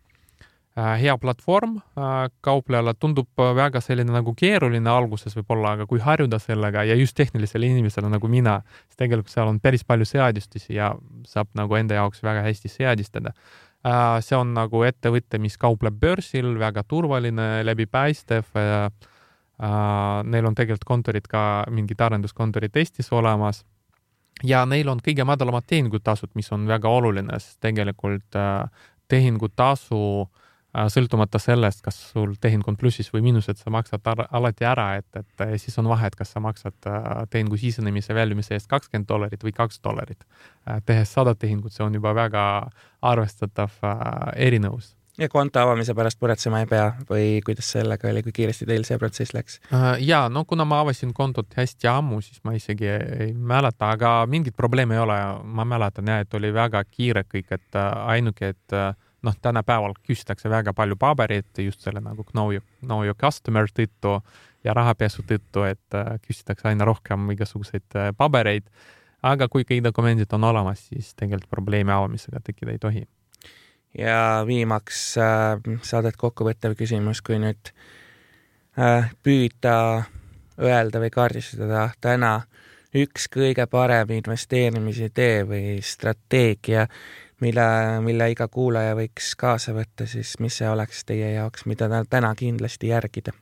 hea 0.77 1.19
platvorm, 1.19 1.77
äh, 1.99 2.31
kauplejale 2.41 2.95
tundub 2.95 3.29
äh, 3.39 3.55
väga 3.57 3.81
selline 3.83 4.13
nagu 4.15 4.35
keeruline 4.39 4.91
alguses 4.91 5.35
võib-olla, 5.35 5.75
aga 5.75 5.87
kui 5.91 5.99
harjuda 6.01 6.39
sellega 6.39 6.85
ja 6.87 6.95
just 6.95 7.17
tehnilisele 7.19 7.67
inimesele 7.67 8.09
nagu 8.09 8.29
mina, 8.31 8.61
siis 8.87 9.01
tegelikult 9.03 9.33
seal 9.35 9.51
on 9.51 9.59
päris 9.61 9.83
palju 9.85 10.07
seadistusi 10.07 10.77
ja 10.77 10.93
saab 11.27 11.51
nagu 11.59 11.75
enda 11.75 11.99
jaoks 11.99 12.23
väga 12.23 12.45
hästi 12.47 12.71
seadistada. 12.71 13.35
see 14.21 14.37
on 14.37 14.53
nagu 14.55 14.83
ettevõte, 14.85 15.39
mis 15.39 15.57
kaupleb 15.59 15.95
börsil, 16.01 16.59
väga 16.59 16.83
turvaline, 16.85 17.65
läbipaistev. 17.65 18.45
Neil 20.25 20.47
on 20.47 20.55
tegelikult 20.55 20.85
kontorid 20.85 21.27
ka, 21.29 21.65
mingid 21.71 22.01
arenduskontorid 22.01 22.77
Eestis 22.77 23.09
olemas 23.13 23.65
ja 24.45 24.67
neil 24.67 24.89
on 24.89 25.01
kõige 25.01 25.25
madalamad 25.25 25.65
tehingutasud, 25.67 26.31
mis 26.35 26.53
on 26.53 26.67
väga 26.69 26.89
oluline, 26.89 27.41
sest 27.41 27.59
tegelikult 27.61 28.37
tehingutasu 29.09 30.03
äh, 30.21 30.29
Äh, 30.31 30.40
sõltumata 30.71 31.41
sellest, 31.43 31.83
kas 31.83 31.97
sul 32.13 32.37
tehing 32.41 32.67
on 32.71 32.77
plussis 32.79 33.11
või 33.15 33.25
miinused, 33.27 33.59
sa 33.59 33.73
maksad 33.75 34.07
alati 34.31 34.67
ära, 34.69 34.93
et, 35.01 35.09
et 35.19 35.45
siis 35.63 35.77
on 35.83 35.89
vahe, 35.91 36.07
et 36.07 36.17
kas 36.19 36.31
sa 36.35 36.43
maksad 36.43 36.91
äh, 36.91 37.11
tehingu 37.31 37.59
sisenemise, 37.61 38.15
väljumise 38.15 38.55
eest 38.55 38.71
kakskümmend 38.71 39.09
dollarit 39.09 39.43
või 39.45 39.55
kaks 39.57 39.83
dollarit. 39.85 40.25
Äh, 40.69 40.79
tehes 40.87 41.13
sada 41.17 41.35
tehingut, 41.35 41.75
see 41.75 41.85
on 41.87 41.99
juba 41.99 42.15
väga 42.15 42.45
arvestatav 43.03 43.79
erinevus 44.37 44.95
ja 45.21 45.29
konto 45.29 45.61
avamise 45.61 45.95
pärast 45.95 46.21
muretsema 46.23 46.63
ei 46.63 46.69
pea 46.71 46.87
või 47.09 47.25
kuidas 47.45 47.69
sellega 47.75 48.09
oli, 48.09 48.23
kui 48.25 48.33
kiiresti 48.37 48.67
teil 48.69 48.87
see 48.89 48.99
protsess 48.99 49.35
läks? 49.37 49.59
ja 50.01 50.23
no 50.33 50.45
kuna 50.49 50.65
ma 50.69 50.81
avasin 50.85 51.13
kontot 51.17 51.53
hästi 51.57 51.91
ammu, 51.91 52.21
siis 52.25 52.41
ma 52.45 52.55
isegi 52.57 52.89
ei 52.89 53.33
mäleta, 53.35 53.93
aga 53.97 54.15
mingit 54.31 54.57
probleemi 54.57 54.97
ei 54.97 55.03
ole. 55.05 55.19
ma 55.45 55.65
mäletan 55.65 56.09
jah, 56.09 56.25
et 56.25 56.35
oli 56.35 56.53
väga 56.55 56.85
kiire 56.91 57.25
kõik, 57.29 57.53
et 57.59 57.81
ainuke, 57.83 58.55
et 58.55 58.79
noh, 59.23 59.37
tänapäeval 59.43 59.95
küsitakse 60.07 60.51
väga 60.51 60.73
palju 60.77 60.97
paberit 60.97 61.59
just 61.59 61.85
selle 61.85 62.01
nagu 62.01 62.25
know 62.33 62.53
your, 62.53 62.65
know 62.81 63.05
your 63.05 63.17
customer 63.21 63.69
tõttu 63.69 64.21
ja 64.65 64.75
rahapesu 64.77 65.25
tõttu, 65.27 65.65
et 65.69 65.97
äh, 65.97 66.17
küsitakse 66.27 66.69
aina 66.69 66.85
rohkem 66.89 67.31
igasuguseid 67.37 67.97
äh, 67.97 68.11
pabereid. 68.17 68.69
aga 69.23 69.49
kui 69.53 69.67
kõik 69.69 69.83
dokumendid 69.85 70.33
on 70.33 70.45
olemas, 70.49 70.87
siis 70.89 71.15
tegelikult 71.15 71.51
probleemi 71.51 71.93
avamisega 71.93 72.41
tekkida 72.45 72.73
ei 72.73 72.79
tohi. 72.79 73.07
ja 73.99 74.45
viimaks 74.47 75.19
äh, 75.19 75.81
saadet 75.83 76.17
kokkuvõttev 76.17 76.77
küsimus, 76.77 77.23
kui 77.23 77.39
nüüd 77.39 77.73
püüda 79.27 80.05
öelda 80.63 81.01
või 81.03 81.11
kaardistada 81.11 81.91
täna 82.01 82.45
üks 82.97 83.27
kõige 83.31 83.67
parem 83.71 84.11
investeerimisidee 84.15 85.43
või 85.47 85.81
strateegia, 85.83 86.87
mille, 87.41 87.67
mille 88.05 88.31
iga 88.33 88.49
kuulaja 88.49 88.97
võiks 88.99 89.35
kaasa 89.39 89.75
võtta, 89.77 90.07
siis 90.11 90.37
mis 90.41 90.61
see 90.61 90.69
oleks 90.71 91.05
teie 91.09 91.35
jaoks, 91.35 91.67
mida 91.71 91.89
täna 92.11 92.35
kindlasti 92.39 92.93
järgida? 92.93 93.35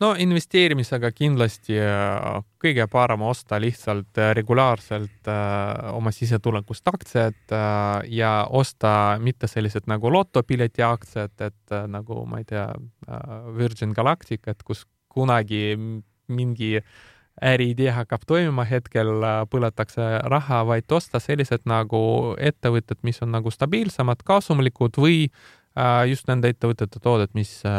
no 0.00 0.14
investeerimisega 0.16 1.10
kindlasti 1.12 1.76
äh, 1.76 2.38
kõige 2.62 2.86
parem 2.88 3.20
osta 3.28 3.58
lihtsalt 3.60 4.18
äh, 4.18 4.32
regulaarselt 4.38 5.28
äh, 5.28 5.90
oma 5.92 6.12
sisetulekust 6.14 6.88
aktsiad 6.88 7.56
ja 8.08 8.32
osta 8.48 9.18
mitte 9.20 9.48
sellised 9.50 9.90
nagu 9.90 10.12
lotopileti 10.12 10.82
aktsiad, 10.86 11.36
et 11.44 11.76
nagu 11.88 12.24
ma 12.26 12.40
ei 12.40 12.48
tea 12.48 12.66
Virgin 13.56 13.92
Galactic, 13.96 14.48
et 14.48 14.62
kus 14.64 14.86
kunagi 15.10 15.76
mingi 16.30 16.76
äh, 16.78 16.92
äriidee 17.42 17.90
hakkab 17.90 18.26
toimima, 18.26 18.64
hetkel 18.68 19.10
äh, 19.24 19.38
põletakse 19.50 20.06
raha, 20.28 20.64
vaid 20.68 20.92
osta 20.92 21.20
sellised 21.20 21.64
nagu 21.68 22.00
ettevõtted, 22.38 23.00
mis 23.06 23.22
on 23.24 23.32
nagu 23.34 23.50
stabiilsemad, 23.52 24.22
kasumlikud 24.26 25.00
või 25.00 25.22
äh, 25.26 26.04
just 26.10 26.28
nende 26.28 26.52
ettevõtete 26.52 27.00
toodet, 27.02 27.32
mis 27.34 27.60
äh, 27.68 27.74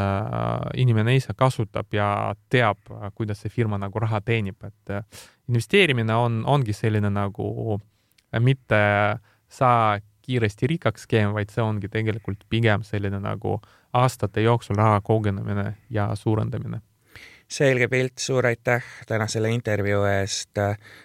inimene 0.82 1.16
ise 1.20 1.36
kasutab 1.38 1.94
ja 1.94 2.34
teab, 2.50 2.82
kuidas 3.16 3.44
see 3.44 3.54
firma 3.54 3.80
nagu 3.82 4.02
raha 4.02 4.22
teenib, 4.26 4.58
et 4.66 4.96
investeerimine 5.48 6.16
on, 6.16 6.42
ongi 6.46 6.74
selline 6.74 7.12
nagu 7.14 7.80
mitte 8.40 8.80
saa 9.52 10.00
kiiresti 10.22 10.68
rikkaks 10.74 11.06
skeem, 11.06 11.34
vaid 11.36 11.52
see 11.52 11.64
ongi 11.64 11.90
tegelikult 11.92 12.46
pigem 12.50 12.86
selline 12.88 13.20
nagu 13.20 13.60
aastate 13.94 14.42
jooksul 14.46 14.78
raha 14.80 15.02
kogunemine 15.04 15.74
ja 15.90 16.08
suurendamine 16.16 16.80
selge 17.52 17.88
pilt, 17.88 18.18
suur 18.18 18.46
aitäh 18.48 18.84
tänasele 19.08 19.50
intervjuu 19.52 20.04
eest, 20.08 20.56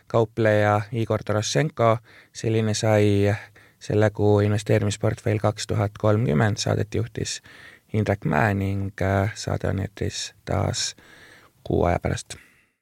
kaupleja 0.06 0.80
Igor 0.92 1.24
Tarasenko, 1.24 1.98
selline 2.32 2.74
sai 2.74 3.34
selle 3.78 4.10
kuu 4.10 4.40
investeerimisportfell 4.40 5.42
kaks 5.42 5.66
tuhat 5.66 5.98
kolmkümmend, 5.98 6.56
saadet 6.62 6.94
juhtis 6.94 7.40
Indrek 7.92 8.24
Mäe 8.24 8.54
ning 8.54 8.90
saade 9.34 9.68
on 9.68 9.80
eetris 9.82 10.34
taas 10.44 10.94
kuu 11.64 11.84
aja 11.84 11.98
pärast 12.02 12.38